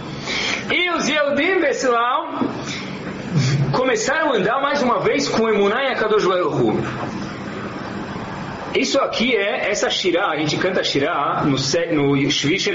E 0.69 0.89
os 0.91 1.07
Yehudim, 1.07 1.61
pessoal, 1.61 2.41
começaram 3.71 4.33
a 4.33 4.35
andar 4.35 4.61
mais 4.61 4.83
uma 4.83 4.99
vez 4.99 5.29
com 5.29 5.47
Emunai 5.47 5.93
Akadosh 5.93 6.25
Baruch 6.25 6.77
isso 8.75 8.99
aqui 8.99 9.35
é 9.35 9.69
essa 9.69 9.89
Shirah, 9.89 10.31
a 10.31 10.37
gente 10.37 10.57
canta 10.57 10.83
Shirah 10.83 11.43
no, 11.45 11.51
no 11.51 11.57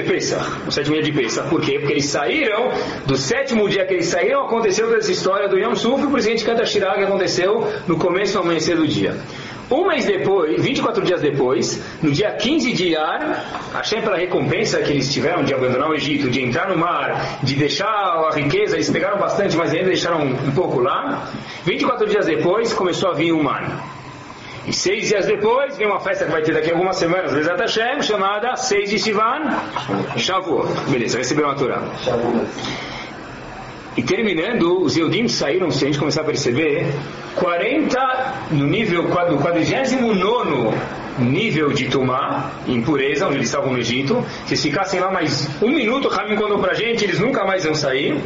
Pesach, 0.07 0.51
no 0.65 0.73
sétimo 0.73 0.95
dia 0.95 1.03
de 1.03 1.13
Pesach. 1.13 1.49
Por 1.49 1.61
quê? 1.61 1.79
Porque 1.79 1.93
eles 1.93 2.07
saíram, 2.07 2.71
do 3.07 3.17
sétimo 3.17 3.69
dia 3.69 3.85
que 3.85 3.95
eles 3.95 4.07
saíram, 4.07 4.47
aconteceu 4.47 4.95
essa 4.97 5.13
história 5.13 5.49
do 5.49 5.59
Yom 5.59 5.75
Suf, 5.75 6.07
por 6.07 6.19
isso 6.19 6.29
a 6.29 6.31
gente 6.31 6.45
canta 6.45 6.65
Shirah 6.65 6.95
que 6.95 7.05
aconteceu 7.05 7.67
no 7.87 7.97
começo 7.97 8.33
do 8.35 8.41
amanhecer 8.41 8.77
do 8.77 8.87
dia. 8.87 9.15
Um 9.71 9.87
mês 9.87 10.05
depois, 10.05 10.61
24 10.61 11.05
dias 11.05 11.21
depois, 11.21 11.81
no 12.03 12.11
dia 12.11 12.33
15 12.33 12.73
de 12.73 12.89
Iyar, 12.89 13.71
achei 13.73 14.01
pela 14.01 14.17
recompensa 14.17 14.81
que 14.81 14.91
eles 14.91 15.13
tiveram 15.13 15.45
de 15.45 15.55
abandonar 15.55 15.89
o 15.89 15.95
Egito, 15.95 16.29
de 16.29 16.43
entrar 16.43 16.69
no 16.69 16.77
mar, 16.77 17.39
de 17.43 17.55
deixar 17.55 17.87
a 17.87 18.31
riqueza, 18.35 18.75
eles 18.75 18.91
pegaram 18.91 19.19
bastante, 19.19 19.57
mas 19.57 19.73
ainda 19.73 19.87
deixaram 19.87 20.23
um 20.23 20.51
pouco 20.51 20.81
lá. 20.81 21.31
24 21.65 22.09
dias 22.09 22.27
depois, 22.27 22.73
começou 22.73 23.11
a 23.11 23.15
vir 23.15 23.31
o 23.31 23.41
mar. 23.41 24.00
E 24.71 24.73
seis 24.73 25.09
dias 25.09 25.27
depois, 25.27 25.77
vem 25.77 25.89
uma 25.89 25.99
festa 25.99 26.25
que 26.25 26.31
vai 26.31 26.43
ter 26.43 26.55
daqui 26.55 26.71
a 26.71 26.75
algumas 26.75 26.97
semanas, 26.97 27.35
Bezat 27.35 27.61
Hashem, 27.61 28.03
chamada 28.03 28.55
Seis 28.55 28.89
de 28.89 29.01
Sivan, 29.01 29.51
Shavuot. 30.17 30.69
Beleza, 30.89 31.19
receberam 31.19 31.51
a 31.51 31.57
Torá. 31.57 31.83
E 33.97 34.03
terminando, 34.05 34.81
os 34.81 34.97
Eudim 34.97 35.27
saíram, 35.27 35.73
se 35.73 35.83
a 35.83 35.89
gente 35.89 35.99
começar 35.99 36.21
a 36.21 36.25
perceber, 36.25 36.87
40 37.35 38.35
no 38.53 38.69
nível, 38.69 39.03
no 39.03 39.39
49 39.39 40.79
nível 41.19 41.73
de 41.73 41.89
Tumá, 41.89 42.53
impureza, 42.69 43.27
onde 43.27 43.39
eles 43.39 43.49
estavam 43.49 43.73
no 43.73 43.79
Egito. 43.81 44.25
Se 44.47 44.57
ficassem 44.57 45.01
lá 45.01 45.11
mais 45.11 45.49
um 45.61 45.71
minuto, 45.71 46.07
Ramim 46.07 46.37
contou 46.37 46.61
pra 46.61 46.75
gente, 46.75 47.03
eles 47.03 47.19
nunca 47.19 47.45
mais 47.45 47.65
iam 47.65 47.75
sair. 47.75 48.21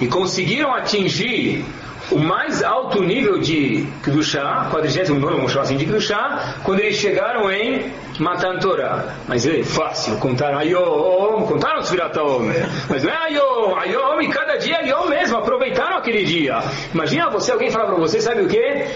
E 0.00 0.08
conseguiram 0.08 0.74
atingir 0.74 1.64
o 2.10 2.18
mais 2.18 2.62
alto 2.62 3.02
nível 3.02 3.38
de 3.38 3.86
Kedushá, 4.02 4.68
49, 4.70 5.36
vamos 5.36 5.52
chamar 5.52 5.64
assim, 5.64 5.76
de 5.76 5.86
Kedushá, 5.86 6.56
quando 6.62 6.80
eles 6.80 6.96
chegaram 6.96 7.50
em 7.50 7.92
Matan 8.18 8.58
Torah. 8.58 9.16
Mas 9.26 9.46
é 9.46 9.62
fácil, 9.62 10.16
contaram 10.18 10.58
Ayom, 10.58 11.46
contaram 11.46 11.80
os 11.80 11.90
Viratom, 11.90 12.40
mas 12.88 13.02
não 13.02 13.10
é 13.10 13.16
Ayom, 13.16 13.76
Ayom, 13.78 14.20
e 14.20 14.28
cada 14.28 14.56
dia 14.56 14.78
Ayom 14.78 15.08
mesmo, 15.08 15.38
aproveitaram 15.38 15.96
aquele 15.96 16.24
dia. 16.24 16.58
Imagina 16.92 17.30
você, 17.30 17.52
alguém 17.52 17.70
falar 17.70 17.86
para 17.86 17.96
você, 17.96 18.20
sabe 18.20 18.42
o 18.42 18.48
que? 18.48 18.86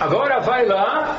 Agora 0.00 0.40
vai 0.40 0.66
lá, 0.66 1.16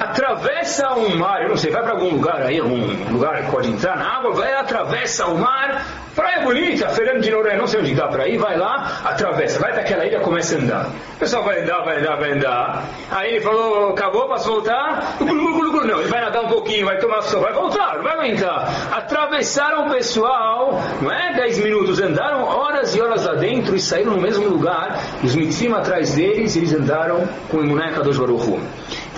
atravessa 0.00 0.94
um 0.94 1.14
mar, 1.16 1.42
eu 1.42 1.50
não 1.50 1.56
sei, 1.58 1.70
vai 1.70 1.82
para 1.82 1.92
algum 1.92 2.08
lugar 2.08 2.40
aí, 2.40 2.58
algum 2.58 3.12
lugar 3.12 3.44
que 3.44 3.50
pode 3.50 3.68
entrar 3.68 3.96
na 3.96 4.16
água, 4.16 4.32
vai, 4.32 4.54
atravessa 4.54 5.26
o 5.26 5.36
mar, 5.36 5.84
praia 6.16 6.42
bonita, 6.42 6.88
Fernando 6.88 7.20
de 7.22 7.30
Noronha, 7.30 7.58
não 7.58 7.66
sei 7.66 7.80
onde 7.80 7.94
dá 7.94 8.08
para 8.08 8.26
ir, 8.26 8.38
vai 8.38 8.56
lá, 8.56 9.02
atravessa, 9.04 9.60
vai 9.60 9.72
para 9.72 9.82
aquela 9.82 10.06
ilha, 10.06 10.20
começa 10.20 10.56
a 10.56 10.58
andar. 10.58 10.86
O 10.86 11.18
pessoal 11.18 11.44
vai 11.44 11.62
andar, 11.62 11.84
vai 11.84 11.98
andar, 11.98 12.16
vai 12.16 12.32
andar. 12.32 12.84
Aí 13.10 13.30
ele 13.32 13.40
falou, 13.40 13.90
acabou, 13.90 14.26
posso 14.26 14.50
voltar? 14.50 15.16
Não, 15.20 16.00
ele 16.00 16.08
vai 16.08 16.20
nadar 16.22 16.44
um 16.44 16.48
pouquinho, 16.48 16.86
vai 16.86 16.98
tomar 16.98 17.20
sol, 17.22 17.42
vai 17.42 17.52
voltar, 17.52 17.96
não 17.96 18.02
vai 18.02 18.14
aguentar. 18.14 18.70
Atravessaram 18.92 19.86
o 19.86 19.90
pessoal, 19.90 20.80
não 21.02 21.12
é 21.12 21.34
10 21.34 21.58
minutos, 21.58 22.00
andaram 22.00 22.42
horas 22.44 22.94
e 22.94 23.02
horas 23.02 23.26
lá 23.26 23.34
dentro 23.34 23.76
e 23.76 23.80
saíram 23.80 24.12
no 24.12 24.20
mesmo 24.20 24.48
lugar, 24.48 24.98
os 25.22 25.34
mitzim 25.34 25.70
atrás 25.72 26.14
deles, 26.14 26.56
eles 26.56 26.72
andaram 26.72 27.28
com 27.50 27.58
o 27.58 27.60
Emuné 27.60 27.92
Kadosh 27.92 28.18
Baruch. 28.18 28.60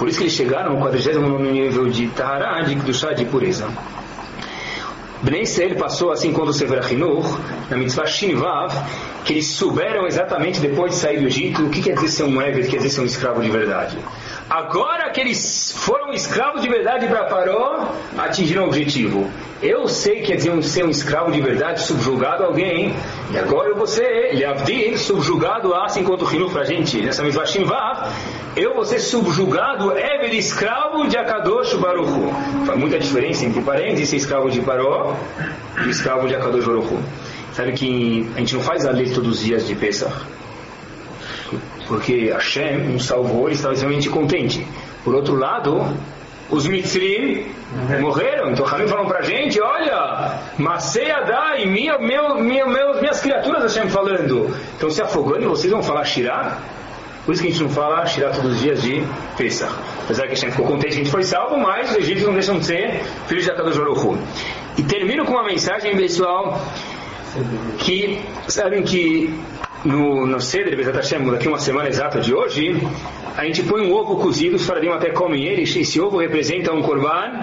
Por 0.03 0.09
isso 0.09 0.18
que 0.18 0.24
eles 0.24 0.34
chegaram 0.34 0.72
ao 0.72 0.78
49 0.78 1.53
nível 1.53 1.88
de 1.88 2.09
Tahara, 2.09 2.61
de 2.62 2.74
Kedushá, 2.74 3.12
de 3.12 3.24
pureza. 3.24 3.68
Bnei 5.22 5.42
Israel 5.42 5.76
passou 5.76 6.11
assim 6.11 6.32
quando 6.32 6.48
o 6.48 6.53
Sefer 6.53 6.92
Hinur, 6.92 7.38
na 7.70 7.76
mitzvah 7.76 8.05
Shinvav, 8.05 8.74
que 9.24 9.34
eles 9.34 9.46
souberam 9.46 10.05
exatamente 10.05 10.59
depois 10.59 10.90
de 10.90 10.98
sair 10.98 11.20
do 11.20 11.26
Egito 11.28 11.62
o 11.62 11.70
que 11.70 11.80
quer 11.80 11.94
dizer 11.94 12.09
ser 12.09 12.24
um 12.24 12.42
Eved, 12.42 12.68
quer 12.68 12.78
dizer 12.78 12.90
ser 12.90 13.00
um 13.03 13.05
escravo 13.05 13.40
de 13.40 13.48
verdade. 13.48 13.96
Agora 14.50 15.09
que 15.11 15.20
eles 15.20 15.72
foram 15.76 16.12
escravos 16.12 16.62
de 16.62 16.68
verdade 16.68 17.07
para 17.07 17.26
Paró, 17.26 17.94
atingiram 18.18 18.64
o 18.64 18.66
objetivo. 18.66 19.30
Eu 19.62 19.86
sei 19.86 20.16
que 20.16 20.32
quer 20.32 20.36
dizer 20.36 20.61
ser 20.64 20.84
um 20.84 20.90
escravo 20.90 21.30
de 21.30 21.40
verdade, 21.40 21.80
subjugado 21.80 22.42
a 22.42 22.46
alguém, 22.46 22.92
e 23.32 23.38
agora 23.38 23.68
eu 23.68 23.76
vou 23.76 23.86
ser, 23.86 24.34
Leavdil, 24.34 24.98
subjugado 24.98 25.72
a, 25.72 25.84
assim 25.84 26.03
quanto 26.03 26.24
o 26.24 26.50
para 26.50 26.62
a 26.62 26.64
gente, 26.64 27.00
nessa 27.00 27.22
mesma 27.22 27.46
Shinvav, 27.46 28.11
eu 28.57 28.74
vou 28.74 28.84
ser 28.84 28.98
subjugado, 28.98 29.96
Evel, 29.96 30.34
escravo 30.34 31.09
de 31.09 31.16
Akadosh 31.16 31.74
Baruchu. 31.74 32.32
Faz 32.66 32.78
muita 32.78 32.98
diferença 32.98 33.44
entre 33.44 33.62
parênteses, 33.62 34.09
ser 34.09 34.16
escravo 34.16 34.50
de 34.50 34.61
Paró 34.61 35.16
e 35.84 35.90
escravo 35.90 36.28
de 36.28 36.34
Akadosh 36.34 36.64
Baruchu. 36.64 36.98
Sabe 37.53 37.72
que 37.72 38.28
a 38.34 38.38
gente 38.38 38.55
não 38.55 38.62
faz 38.62 38.86
a 38.86 38.90
lei 38.90 39.11
todos 39.11 39.38
os 39.38 39.44
dias 39.44 39.66
de 39.66 39.74
Pesach 39.74 40.12
porque 41.92 42.30
Hashem 42.32 42.78
nos 42.88 43.05
salvou 43.05 43.50
e 43.50 43.53
estava 43.53 43.74
extremamente 43.74 44.09
contente. 44.09 44.66
Por 45.05 45.14
outro 45.14 45.34
lado, 45.34 45.86
os 46.50 46.66
Mitzrim 46.66 47.46
morreram. 48.00 48.50
Então 48.50 48.66
Hamim 48.66 48.86
falou 48.86 49.12
a 49.14 49.20
gente, 49.20 49.61
olha, 49.61 50.38
Masei 50.59 51.09
minha, 51.66 51.98
meu, 51.98 52.38
meu, 52.38 52.68
minhas 53.00 53.20
criaturas 53.20 53.74
Hashem 53.74 53.90
falando. 53.90 54.55
Estão 54.72 54.90
se 54.90 55.03
afogando 55.03 55.42
e 55.42 55.46
vocês 55.46 55.70
vão 55.70 55.82
falar 55.82 56.05
Shirah? 56.05 56.59
Por 57.25 57.33
isso 57.33 57.43
que 57.43 57.49
a 57.49 57.51
gente 57.53 57.62
não 57.62 57.70
fala 57.70 58.05
Shirah 58.05 58.31
todos 58.31 58.55
os 58.55 58.61
dias 58.61 58.83
de 58.83 59.03
Pesach. 59.37 59.73
Apesar 60.05 60.25
que 60.25 60.31
Hashem 60.31 60.51
ficou 60.51 60.66
contente 60.66 60.95
que 60.95 61.01
a 61.01 61.05
gente 61.05 61.11
foi 61.11 61.23
salvo, 61.23 61.57
mas 61.57 61.91
os 61.91 61.97
egípcios 61.97 62.27
não 62.27 62.35
deixam 62.35 62.59
de 62.59 62.66
ser 62.66 63.01
filhos 63.29 63.45
de 63.45 63.51
Akadosh 63.51 63.77
Baruch 63.77 64.18
E 64.77 64.83
termino 64.83 65.25
com 65.25 65.33
uma 65.33 65.45
mensagem, 65.45 65.97
pessoal, 65.97 66.61
que 67.79 68.20
sabem 68.49 68.83
que 68.83 69.33
no, 69.85 70.27
no 70.27 70.41
Seder 70.41 70.77
Bezat 70.77 70.97
Hashem, 70.97 71.31
daqui 71.31 71.47
uma 71.47 71.59
semana 71.59 71.89
exata 71.89 72.20
de 72.20 72.35
hoje, 72.35 72.77
a 73.37 73.45
gente 73.45 73.62
põe 73.62 73.87
um 73.87 73.93
ovo 73.93 74.16
cozido, 74.16 74.57
os 74.57 74.66
faradim 74.66 74.89
até 74.89 75.11
comem 75.11 75.45
ele, 75.45 75.62
esse 75.62 76.01
ovo 76.01 76.18
representa 76.18 76.73
um 76.73 76.83
korban 76.83 77.41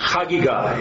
Hagigah. 0.00 0.76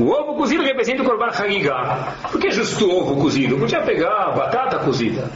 O 0.00 0.10
ovo 0.10 0.34
cozido 0.34 0.62
representa 0.62 1.02
o 1.02 1.04
korban 1.04 1.28
Hagigah. 1.28 2.14
Por 2.32 2.40
que 2.40 2.50
justo 2.50 2.90
ovo 2.90 3.20
cozido? 3.20 3.58
Podia 3.58 3.82
pegar 3.82 4.32
batata 4.34 4.78
cozida. 4.78 5.30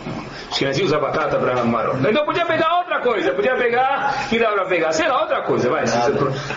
Os 0.51 0.59
que 0.59 0.83
usam 0.85 1.01
batata 1.01 1.37
para 1.37 1.65
marrom. 1.65 1.99
Então 2.09 2.25
podia 2.25 2.47
pegar 2.47 2.79
outra 2.79 3.01
coisa, 3.01 3.33
podia 3.35 3.57
pegar, 3.57 4.29
que 4.31 4.39
dá 4.39 4.53
para 4.53 4.65
pegar, 4.67 4.93
sei 4.93 5.09
lá, 5.09 5.23
outra 5.23 5.43
coisa, 5.43 5.69
vai. 5.69 5.85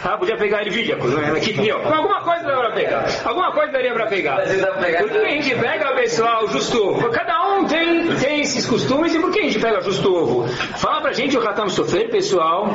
Ah, 0.05 0.17
podia 0.17 0.37
pegar 0.37 0.61
ervilha, 0.61 0.95
aqui, 1.35 1.71
alguma 1.71 2.21
coisa 2.21 2.43
dá 2.43 2.57
para 2.57 2.71
pegar. 2.71 3.05
Alguma 3.25 3.51
coisa 3.51 3.71
daria 3.71 3.93
para 3.93 4.05
pegar. 4.05 4.37
Por 4.99 5.09
que 5.09 5.17
a 5.17 5.29
gente 5.29 5.55
pega, 5.55 5.95
pessoal, 5.95 6.47
justo 6.47 6.89
ovo? 6.89 7.09
Cada 7.09 7.57
um 7.57 7.65
tem, 7.65 8.07
tem 8.15 8.41
esses 8.41 8.65
costumes 8.67 9.13
e 9.15 9.19
por 9.19 9.31
que 9.31 9.39
a 9.39 9.43
gente 9.43 9.59
pega 9.59 9.81
justo 9.81 10.15
ovo? 10.15 10.47
Fala 10.47 11.01
pra 11.01 11.11
gente 11.11 11.35
o 11.35 11.41
Ratam 11.41 11.67
Sofer, 11.67 12.09
pessoal. 12.09 12.69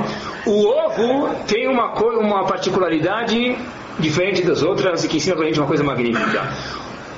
O 0.45 0.67
ovo 0.67 1.35
tem 1.47 1.69
uma, 1.69 1.95
uma 1.95 2.45
particularidade 2.45 3.57
diferente 3.99 4.43
das 4.43 4.63
outras 4.63 5.05
e 5.05 5.09
que 5.09 5.17
ensina 5.17 5.37
pra 5.37 5.47
gente 5.47 5.59
uma 5.59 5.67
coisa 5.67 5.85
magnífica. 5.85 6.49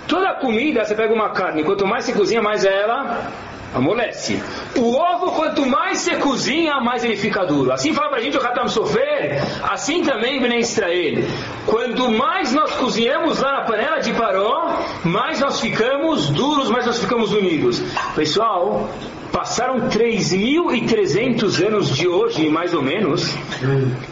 Toda 0.06 0.34
comida, 0.34 0.84
você 0.84 0.94
pega 0.94 1.12
uma 1.14 1.30
carne, 1.30 1.64
quanto 1.64 1.86
mais 1.86 2.04
se 2.04 2.12
cozinha, 2.12 2.42
mais 2.42 2.64
ela 2.64 3.30
amolece. 3.74 4.40
O 4.76 4.94
ovo, 4.94 5.32
quanto 5.32 5.66
mais 5.66 5.98
você 5.98 6.16
cozinha, 6.16 6.78
mais 6.80 7.02
ele 7.02 7.16
fica 7.16 7.44
duro. 7.44 7.72
Assim 7.72 7.92
fala 7.92 8.10
pra 8.10 8.20
gente 8.20 8.36
o 8.36 8.40
Hatam 8.40 8.68
Sofer, 8.68 9.42
assim 9.68 10.02
também 10.02 10.40
Bnei 10.40 10.60
Israel. 10.60 11.24
Quanto 11.66 12.10
mais 12.10 12.52
nós 12.52 12.72
cozinhamos 12.76 13.40
lá 13.40 13.60
na 13.60 13.60
panela 13.62 13.98
de 13.98 14.12
Paró, 14.12 14.78
mais 15.04 15.40
nós 15.40 15.60
ficamos 15.60 16.28
duros, 16.30 16.70
mais 16.70 16.86
nós 16.86 16.98
ficamos 16.98 17.32
unidos. 17.32 17.82
Pessoal, 18.14 18.88
passaram 19.34 19.88
3.300 19.88 21.66
anos 21.66 21.88
de 21.88 22.06
hoje, 22.06 22.48
mais 22.48 22.72
ou 22.72 22.80
menos, 22.80 23.28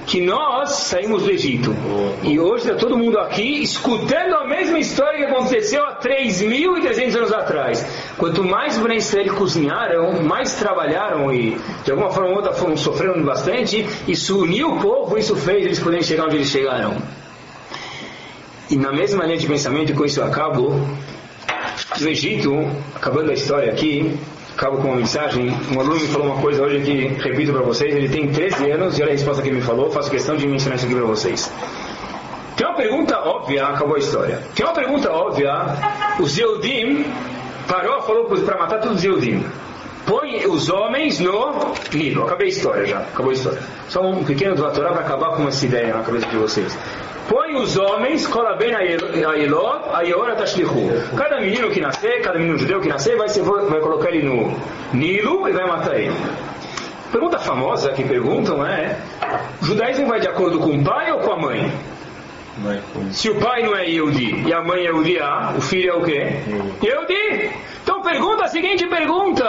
que 0.04 0.20
nós 0.20 0.70
saímos 0.70 1.22
do 1.22 1.30
Egito. 1.30 1.72
E 2.24 2.40
hoje 2.40 2.64
está 2.64 2.74
todo 2.74 2.98
mundo 2.98 3.16
aqui 3.20 3.62
escutando 3.62 4.34
a 4.34 4.48
mesma 4.48 4.80
história 4.80 5.18
que 5.18 5.32
aconteceu 5.32 5.86
há 5.86 5.94
3.300 6.00 7.16
anos 7.16 7.32
atrás. 7.32 7.86
Quanto 8.18 8.42
mais 8.42 8.76
Israel 8.76 9.36
cozinharam, 9.36 10.24
mais 10.24 10.54
trabalharam 10.54 11.32
e 11.32 11.56
de 11.84 11.92
alguma 11.92 12.10
forma 12.10 12.30
ou 12.30 12.36
outra 12.36 12.52
foram 12.54 12.76
sofrendo 12.76 13.24
bastante, 13.24 13.86
isso 14.08 14.40
uniu 14.40 14.72
o 14.72 14.80
povo, 14.80 15.16
isso 15.16 15.36
fez 15.36 15.64
eles 15.64 15.78
poderem 15.78 16.02
chegar 16.02 16.24
onde 16.24 16.34
eles 16.34 16.48
chegaram. 16.48 16.96
E 18.68 18.76
na 18.76 18.90
mesma 18.90 19.24
linha 19.24 19.38
de 19.38 19.46
pensamento, 19.46 19.94
com 19.94 20.04
isso 20.04 20.18
eu 20.18 20.24
acabo, 20.24 20.70
no 22.00 22.08
Egito, 22.08 22.52
acabando 22.96 23.30
a 23.30 23.34
história 23.34 23.70
aqui, 23.70 24.18
acabo 24.56 24.78
com 24.78 24.88
uma 24.88 24.96
mensagem. 24.96 25.50
Um 25.74 25.80
aluno 25.80 26.00
me 26.00 26.08
falou 26.08 26.28
uma 26.28 26.40
coisa 26.40 26.62
hoje 26.62 26.80
que 26.80 27.06
repito 27.22 27.52
para 27.52 27.62
vocês. 27.62 27.94
Ele 27.94 28.08
tem 28.08 28.28
13 28.28 28.70
anos 28.70 28.98
e 28.98 29.02
olha 29.02 29.10
a 29.10 29.12
resposta 29.12 29.42
que 29.42 29.48
ele 29.48 29.56
me 29.56 29.62
falou. 29.62 29.90
Faço 29.90 30.10
questão 30.10 30.36
de 30.36 30.46
mencionar 30.46 30.76
isso 30.76 30.86
aqui 30.86 30.94
para 30.94 31.04
vocês. 31.04 31.52
Tem 32.56 32.66
uma 32.66 32.76
pergunta 32.76 33.18
óbvia, 33.18 33.66
acabou 33.66 33.96
a 33.96 33.98
história. 33.98 34.42
Tem 34.54 34.64
uma 34.64 34.74
pergunta 34.74 35.10
óbvia. 35.10 35.52
O 36.20 36.26
Zeudim 36.26 37.04
parou, 37.66 38.02
falou 38.02 38.24
para 38.26 38.58
matar 38.58 38.80
todos 38.80 38.96
os 38.96 39.02
Zeudim. 39.02 39.44
Põe 40.06 40.46
os 40.46 40.68
homens 40.68 41.20
no 41.20 41.74
Nilo. 41.92 42.24
Acabei 42.24 42.48
a 42.48 42.50
história 42.50 42.86
já. 42.86 42.98
Acabou 42.98 43.30
a 43.30 43.34
história. 43.34 43.62
Só 43.88 44.02
um 44.02 44.24
pequeno 44.24 44.54
do 44.54 44.70
Torá 44.70 44.90
para 44.92 45.00
acabar 45.00 45.36
com 45.36 45.46
essa 45.46 45.64
ideia 45.64 45.94
na 45.94 46.02
cabeça 46.02 46.26
de 46.26 46.36
vocês. 46.36 46.76
Os 47.54 47.76
homens, 47.76 48.26
cola 48.26 48.54
bem 48.56 48.74
a 48.74 48.82
Elot, 48.84 49.88
a 49.92 50.00
Yeora 50.00 50.34
Tashlihu. 50.34 50.90
Cada 51.16 51.38
menino 51.38 51.70
que 51.70 51.80
nascer, 51.80 52.22
cada 52.22 52.38
menino 52.38 52.58
judeu 52.58 52.80
que 52.80 52.88
nascer, 52.88 53.16
vai, 53.16 53.28
ser, 53.28 53.42
vai 53.42 53.80
colocar 53.80 54.08
ele 54.08 54.22
no 54.22 54.56
Nilo 54.92 55.48
e 55.48 55.52
vai 55.52 55.66
matar 55.66 55.98
ele. 55.98 56.14
Pergunta 57.10 57.38
famosa 57.38 57.92
que 57.92 58.04
perguntam 58.04 58.66
é: 58.66 58.96
o 59.60 59.66
judaísmo 59.66 60.06
vai 60.06 60.18
de 60.18 60.28
acordo 60.28 60.58
com 60.58 60.70
o 60.70 60.82
pai 60.82 61.12
ou 61.12 61.20
com 61.20 61.32
a 61.32 61.36
mãe? 61.36 61.72
Se 63.12 63.30
o 63.30 63.34
pai 63.38 63.62
não 63.62 63.76
é 63.76 63.86
Yehudi 63.86 64.44
e 64.46 64.52
a 64.52 64.62
mãe 64.62 64.80
é 64.80 64.84
Yehudiá, 64.84 65.54
o 65.56 65.60
filho 65.60 65.90
é 65.90 65.94
o 65.94 66.02
quê? 66.02 66.28
Yehudi. 66.82 67.50
Então 67.82 68.00
pergunta 68.02 68.44
a 68.44 68.48
seguinte 68.48 68.86
pergunta. 68.86 69.44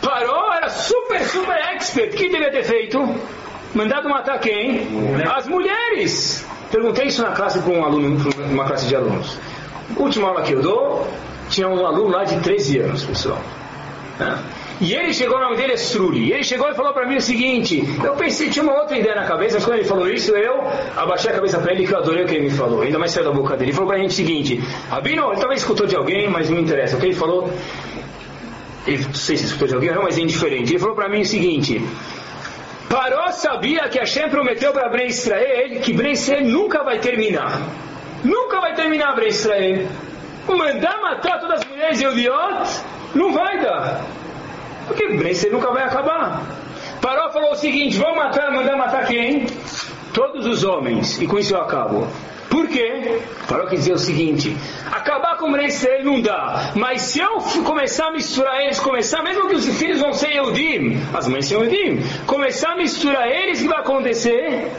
Paró 0.00 0.52
era 0.54 0.68
super, 0.68 1.20
super 1.24 1.56
expert. 1.74 2.14
O 2.14 2.16
que 2.16 2.28
devia 2.28 2.50
ter 2.50 2.64
feito? 2.64 2.98
Mandado 3.74 4.08
matar 4.08 4.38
quem? 4.38 4.86
As 5.34 5.48
mulheres. 5.48 6.46
Perguntei 6.70 7.06
isso 7.06 7.22
na 7.22 7.32
classe 7.32 7.60
para 7.60 7.72
um 7.72 7.84
aluno, 7.84 8.18
uma 8.50 8.64
classe 8.64 8.86
de 8.86 8.96
alunos. 8.96 9.38
Última 9.96 10.28
aula 10.28 10.42
que 10.42 10.52
eu 10.52 10.62
dou, 10.62 11.06
tinha 11.48 11.68
um 11.68 11.86
aluno 11.86 12.08
lá 12.08 12.24
de 12.24 12.40
13 12.40 12.78
anos, 12.80 13.04
pessoal. 13.04 13.40
E 14.80 14.92
ele 14.92 15.12
chegou, 15.14 15.38
o 15.38 15.40
nome 15.40 15.56
dele 15.56 15.72
é 15.72 15.76
Struli. 15.76 16.28
E 16.28 16.32
ele 16.32 16.42
chegou 16.42 16.68
e 16.68 16.74
falou 16.74 16.92
para 16.92 17.06
mim 17.06 17.16
o 17.16 17.20
seguinte: 17.20 17.84
eu 18.02 18.14
pensei, 18.14 18.50
tinha 18.50 18.62
uma 18.62 18.74
outra 18.74 18.98
ideia 18.98 19.14
na 19.14 19.24
cabeça, 19.24 19.54
mas 19.54 19.64
quando 19.64 19.78
ele 19.78 19.86
falou 19.86 20.08
isso, 20.08 20.32
eu 20.32 20.62
abaixei 20.96 21.30
a 21.30 21.34
cabeça 21.34 21.58
para 21.58 21.72
ele 21.72 21.86
que 21.86 21.92
eu 21.92 21.98
adorei 21.98 22.24
o 22.24 22.26
que 22.26 22.34
ele 22.34 22.44
me 22.44 22.50
falou. 22.50 22.82
Ainda 22.82 22.98
mais 22.98 23.12
saiu 23.12 23.24
da 23.24 23.32
boca 23.32 23.56
dele. 23.56 23.70
Ele 23.70 23.72
falou 23.72 23.88
para 23.88 23.98
a 23.98 24.00
gente 24.00 24.10
o 24.10 24.14
seguinte: 24.14 24.62
Rabino, 24.90 25.30
ele 25.30 25.40
talvez 25.40 25.60
escutou 25.60 25.86
de 25.86 25.96
alguém, 25.96 26.28
mas 26.28 26.50
não 26.50 26.58
interessa. 26.58 26.96
O 26.96 27.00
que 27.00 27.06
ele 27.06 27.14
falou, 27.14 27.48
ele, 28.86 29.04
não 29.04 29.14
sei 29.14 29.36
se 29.36 29.44
escutou 29.44 29.68
de 29.68 29.74
alguém, 29.74 29.92
não, 29.92 30.02
mas 30.02 30.18
é 30.18 30.22
indiferente. 30.22 30.72
Ele 30.72 30.78
falou 30.78 30.96
para 30.96 31.08
mim 31.08 31.20
o 31.20 31.26
seguinte: 31.26 31.80
Paró 32.88 33.30
sabia 33.32 33.88
que 33.88 33.98
Hashem 33.98 34.28
prometeu 34.28 34.72
para 34.72 34.88
Bnei 34.88 35.06
Israel 35.06 35.80
que 35.80 35.92
Bnei 35.92 36.12
Israel 36.12 36.44
nunca 36.44 36.82
vai 36.82 36.98
terminar. 36.98 37.60
Nunca 38.22 38.60
vai 38.60 38.74
terminar 38.74 39.14
Bnei 39.14 39.28
Israel. 39.28 39.86
Mandar 40.46 41.00
matar 41.00 41.40
todas 41.40 41.60
as 41.60 41.66
mulheres 41.66 42.00
Eudiot 42.00 42.82
não 43.14 43.32
vai 43.32 43.60
dar. 43.60 44.02
Porque 44.86 45.08
Bnei 45.08 45.32
Israel 45.32 45.54
nunca 45.54 45.72
vai 45.72 45.84
acabar. 45.84 46.42
Paró 47.00 47.30
falou 47.30 47.52
o 47.52 47.56
seguinte: 47.56 47.98
vamos 47.98 48.16
matar, 48.16 48.52
mandar 48.52 48.76
matar 48.76 49.06
quem? 49.06 49.46
Todos 50.12 50.46
os 50.46 50.64
homens. 50.64 51.20
E 51.20 51.26
com 51.26 51.38
isso 51.38 51.54
eu 51.54 51.60
acabo. 51.60 52.06
Por 52.54 52.68
quê? 52.68 53.18
Parou 53.48 53.66
que 53.66 53.74
dizer 53.74 53.94
o 53.94 53.98
seguinte: 53.98 54.56
acabar 54.92 55.36
com 55.38 55.50
o 55.50 55.60
Israel 55.60 56.04
não 56.04 56.20
dá, 56.20 56.70
mas 56.76 57.02
se 57.02 57.18
eu 57.18 57.40
começar 57.64 58.06
a 58.06 58.12
misturar 58.12 58.60
eles, 58.60 58.78
começar, 58.78 59.24
mesmo 59.24 59.48
que 59.48 59.56
os 59.56 59.66
filhos 59.76 60.00
vão 60.00 60.12
ser 60.12 60.36
Eudim, 60.36 60.96
as 61.12 61.26
mães 61.26 61.46
são 61.46 61.64
Eudim, 61.64 62.00
começar 62.28 62.74
a 62.74 62.76
misturar 62.76 63.28
eles, 63.28 63.58
o 63.58 63.62
que 63.62 63.68
vai 63.68 63.80
acontecer? 63.80 64.70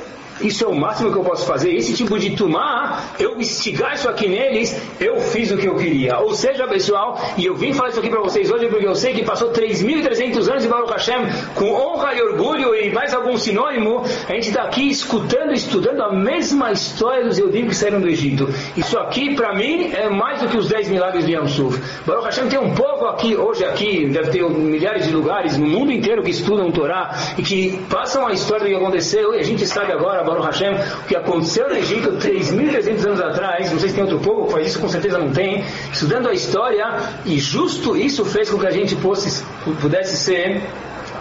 Isso 0.42 0.64
é 0.64 0.68
o 0.68 0.76
máximo 0.76 1.12
que 1.12 1.18
eu 1.18 1.24
posso 1.24 1.46
fazer. 1.46 1.74
Esse 1.74 1.94
tipo 1.94 2.18
de 2.20 2.36
tumar, 2.36 3.16
eu 3.20 3.38
instigar 3.40 3.96
isso 3.96 4.10
aqui 4.10 4.28
neles, 4.28 4.80
eu 5.00 5.20
fiz 5.20 5.52
o 5.52 5.58
que 5.58 5.68
eu 5.68 5.76
queria. 5.76 6.20
Ou 6.20 6.34
seja, 6.34 6.68
pessoal, 6.68 7.20
e 7.38 7.46
eu 7.46 7.56
vim 7.56 7.74
falar 7.74 7.90
isso 7.90 8.00
aqui 8.00 8.10
para 8.10 8.22
vocês 8.22 8.52
hoje 8.52 8.68
porque 8.68 8.88
eu 8.88 8.96
sei 8.96 9.14
que 9.14 9.24
passou 9.24 9.52
3.300 9.52 10.50
anos 10.50 10.64
de 10.64 10.70
Baruch 10.70 10.92
Hashem 10.92 11.22
com 11.56 11.72
honra 11.72 12.14
e 12.14 12.22
orgulho 12.22 12.76
e 12.76 12.92
mais 12.92 13.14
algum 13.14 13.38
sinônimo. 13.38 14.04
A 14.28 14.34
gente 14.34 14.50
está 14.50 14.64
aqui 14.64 14.90
escutando, 14.90 15.54
estudando 15.54 16.02
a 16.02 16.14
mesma 16.14 16.72
história 16.72 17.26
dos 17.26 17.40
Eudim 17.40 17.68
que 17.68 17.76
saíram 17.76 18.02
do 18.02 18.08
Egito. 18.08 18.50
Isso 18.76 18.98
aqui, 19.00 19.36
para 19.36 19.54
mim, 19.56 19.92
é 19.94 20.10
mais 20.10 20.42
do 20.42 20.50
que 20.50 20.58
os 20.58 20.68
10 20.68 20.90
milagres 20.90 21.26
de 21.26 21.34
Yamsuf. 21.34 21.82
Baruch 22.06 22.26
Hashem 22.26 22.50
tem 22.50 22.60
um 22.60 22.74
povo 22.74 23.08
aqui, 23.08 23.36
hoje 23.36 23.64
aqui, 23.64 24.08
deve 24.08 24.32
ter 24.32 24.50
milhares 24.50 25.06
de 25.06 25.14
lugares 25.14 25.58
no 25.58 25.66
mundo 25.66 25.92
inteiro 25.92 26.22
que 26.22 26.32
estudam 26.32 26.72
Torá 26.72 27.16
e 27.38 27.42
que 27.42 27.80
passam 27.90 28.28
a 28.28 28.34
história 28.34 28.66
do 28.66 28.70
que 28.70 28.76
aconteceu 28.76 29.34
e 29.34 29.40
a 29.40 29.44
gente 29.44 29.66
sabe 29.66 29.92
agora 29.92 30.25
Baruch 30.26 30.46
Hashem, 30.46 30.74
o 30.74 31.08
que 31.08 31.16
aconteceu 31.16 31.70
no 31.70 31.76
Egito 31.76 32.12
3.300 32.14 33.06
anos 33.06 33.22
atrás, 33.22 33.72
não 33.72 33.80
sei 33.80 33.90
se 33.90 33.96
tem 33.96 34.04
outro 34.04 34.20
povo 34.20 34.48
que 34.48 34.54
faz 34.54 34.68
isso, 34.68 34.80
com 34.80 34.90
certeza 34.90 35.18
não 35.18 35.32
tem, 35.32 35.64
estudando 35.92 36.28
a 36.28 36.34
história, 36.34 36.86
e 37.26 37.40
justo 37.40 37.96
isso 37.96 38.26
fez 38.26 38.50
com 38.50 38.60
que 38.60 38.68
a 38.68 38.72
gente 38.72 38.96
fosse, 38.96 39.44
pudesse 39.82 40.18
ser 40.18 40.62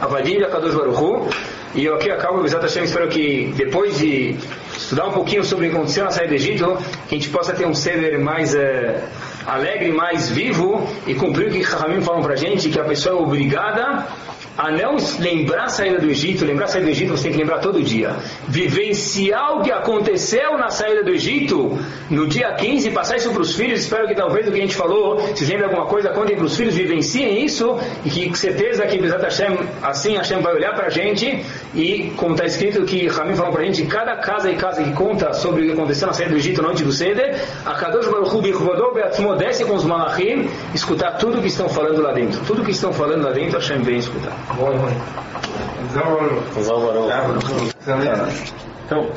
Avadim 0.01 0.39
de 0.39 0.45
Akadosh 0.45 0.75
Baruchu, 0.75 1.29
e 1.75 1.85
eu 1.85 1.95
aqui 1.97 2.11
acabo, 2.11 2.43
Bezat 2.43 2.63
Hashem, 2.63 2.85
espero 2.85 3.09
que 3.09 3.53
depois 3.57 3.99
de 3.99 4.37
estudar 4.77 5.07
um 5.07 5.13
pouquinho 5.13 5.45
sobre 5.45 5.67
o 5.67 5.71
que 5.71 5.77
aconteceu 5.77 6.05
na 6.05 6.11
saída 6.11 6.29
do 6.29 6.35
Egito, 6.35 6.79
a 6.79 7.15
gente 7.15 7.29
possa 7.31 7.53
ter 7.53 7.67
um 7.67 7.75
ceder 7.75 8.21
mais 8.21 8.55
é, 8.55 9.03
alegre, 9.47 9.93
mais 9.93 10.31
vivo, 10.31 10.87
e 11.07 11.15
cumprir 11.15 11.49
o 11.49 11.53
que 11.53 11.63
Rahamim 11.63 12.01
falam 12.01 12.23
pra 12.23 12.37
gente, 12.37 12.69
que 12.69 12.79
a 12.79 12.85
pessoa 12.85 13.19
é 13.19 13.23
obrigada 13.23 14.07
a 14.57 14.71
não 14.71 14.97
lembrar 15.19 15.65
a 15.65 15.69
saída 15.69 15.99
do 15.99 16.09
Egito, 16.09 16.45
lembrar 16.45 16.67
a 16.67 16.69
saída 16.69 16.87
do 16.87 16.91
Egito 16.91 17.11
você 17.11 17.25
tem 17.25 17.33
que 17.33 17.39
lembrar 17.39 17.59
todo 17.59 17.83
dia. 17.83 18.15
Vivenciar 18.47 19.57
o 19.57 19.63
que 19.63 19.73
aconteceu 19.73 20.57
na 20.57 20.71
saída 20.71 21.03
do 21.03 21.11
Egito 21.11 21.77
no 22.09 22.27
dia 22.29 22.53
15, 22.53 22.91
passar 22.91 23.17
isso 23.17 23.31
para 23.33 23.43
os 23.43 23.55
filhos, 23.55 23.81
espero 23.81 24.07
que 24.07 24.15
talvez 24.15 24.47
o 24.47 24.53
que 24.53 24.59
a 24.59 24.61
gente 24.61 24.77
falou, 24.77 25.21
se 25.35 25.45
lembrem 25.45 25.65
alguma 25.65 25.87
coisa, 25.87 26.11
contem 26.11 26.37
para 26.37 26.45
os 26.45 26.57
filhos, 26.57 26.75
vivenciem 26.75 27.45
isso. 27.45 27.77
E 28.05 28.11
que 28.11 28.29
com 28.29 28.35
certeza 28.35 28.87
que 28.87 28.99
Hashem, 28.99 29.59
assim 29.83 30.17
Hashem 30.17 30.41
vai 30.41 30.55
olhar 30.55 30.75
para 30.75 30.87
a 30.87 30.91
gente. 30.91 31.45
E 31.75 32.13
como 32.17 32.35
está 32.35 32.47
escrito 32.47 32.85
que 32.85 33.09
Ramim 33.09 33.35
falou 33.35 33.53
para 33.53 33.63
a 33.63 33.65
gente, 33.65 33.85
cada 33.87 34.17
casa 34.17 34.51
e 34.51 34.55
casa 34.55 34.83
que 34.83 34.93
conta 34.93 35.33
sobre 35.33 35.63
o 35.63 35.67
que 35.67 35.73
aconteceu 35.73 36.07
na 36.07 36.13
saída 36.13 36.31
do 36.33 36.39
Egito 36.39 36.63
noite 36.63 36.85
do 36.85 36.93
Seder, 36.93 37.41
a 37.67 37.75
Kadosh 37.75 38.07
Baruch 38.07 38.37
Hu 38.37 38.41
desce 39.35 39.65
com 39.65 39.75
os 39.75 39.85
malachim, 39.85 40.49
escutar 40.75 41.13
tudo 41.19 41.41
que 41.41 41.49
estão 41.49 41.69
falando 41.69 42.03
lá 42.03 42.13
dentro. 42.13 42.41
Tudo 42.47 42.65
que 42.65 42.71
estão 42.71 42.93
falando 42.93 43.25
lá 43.25 43.33
dentro, 43.33 43.59
Hashem 43.59 43.83
vem 43.83 43.99
escutar. 43.99 44.33
Então, 48.87 49.09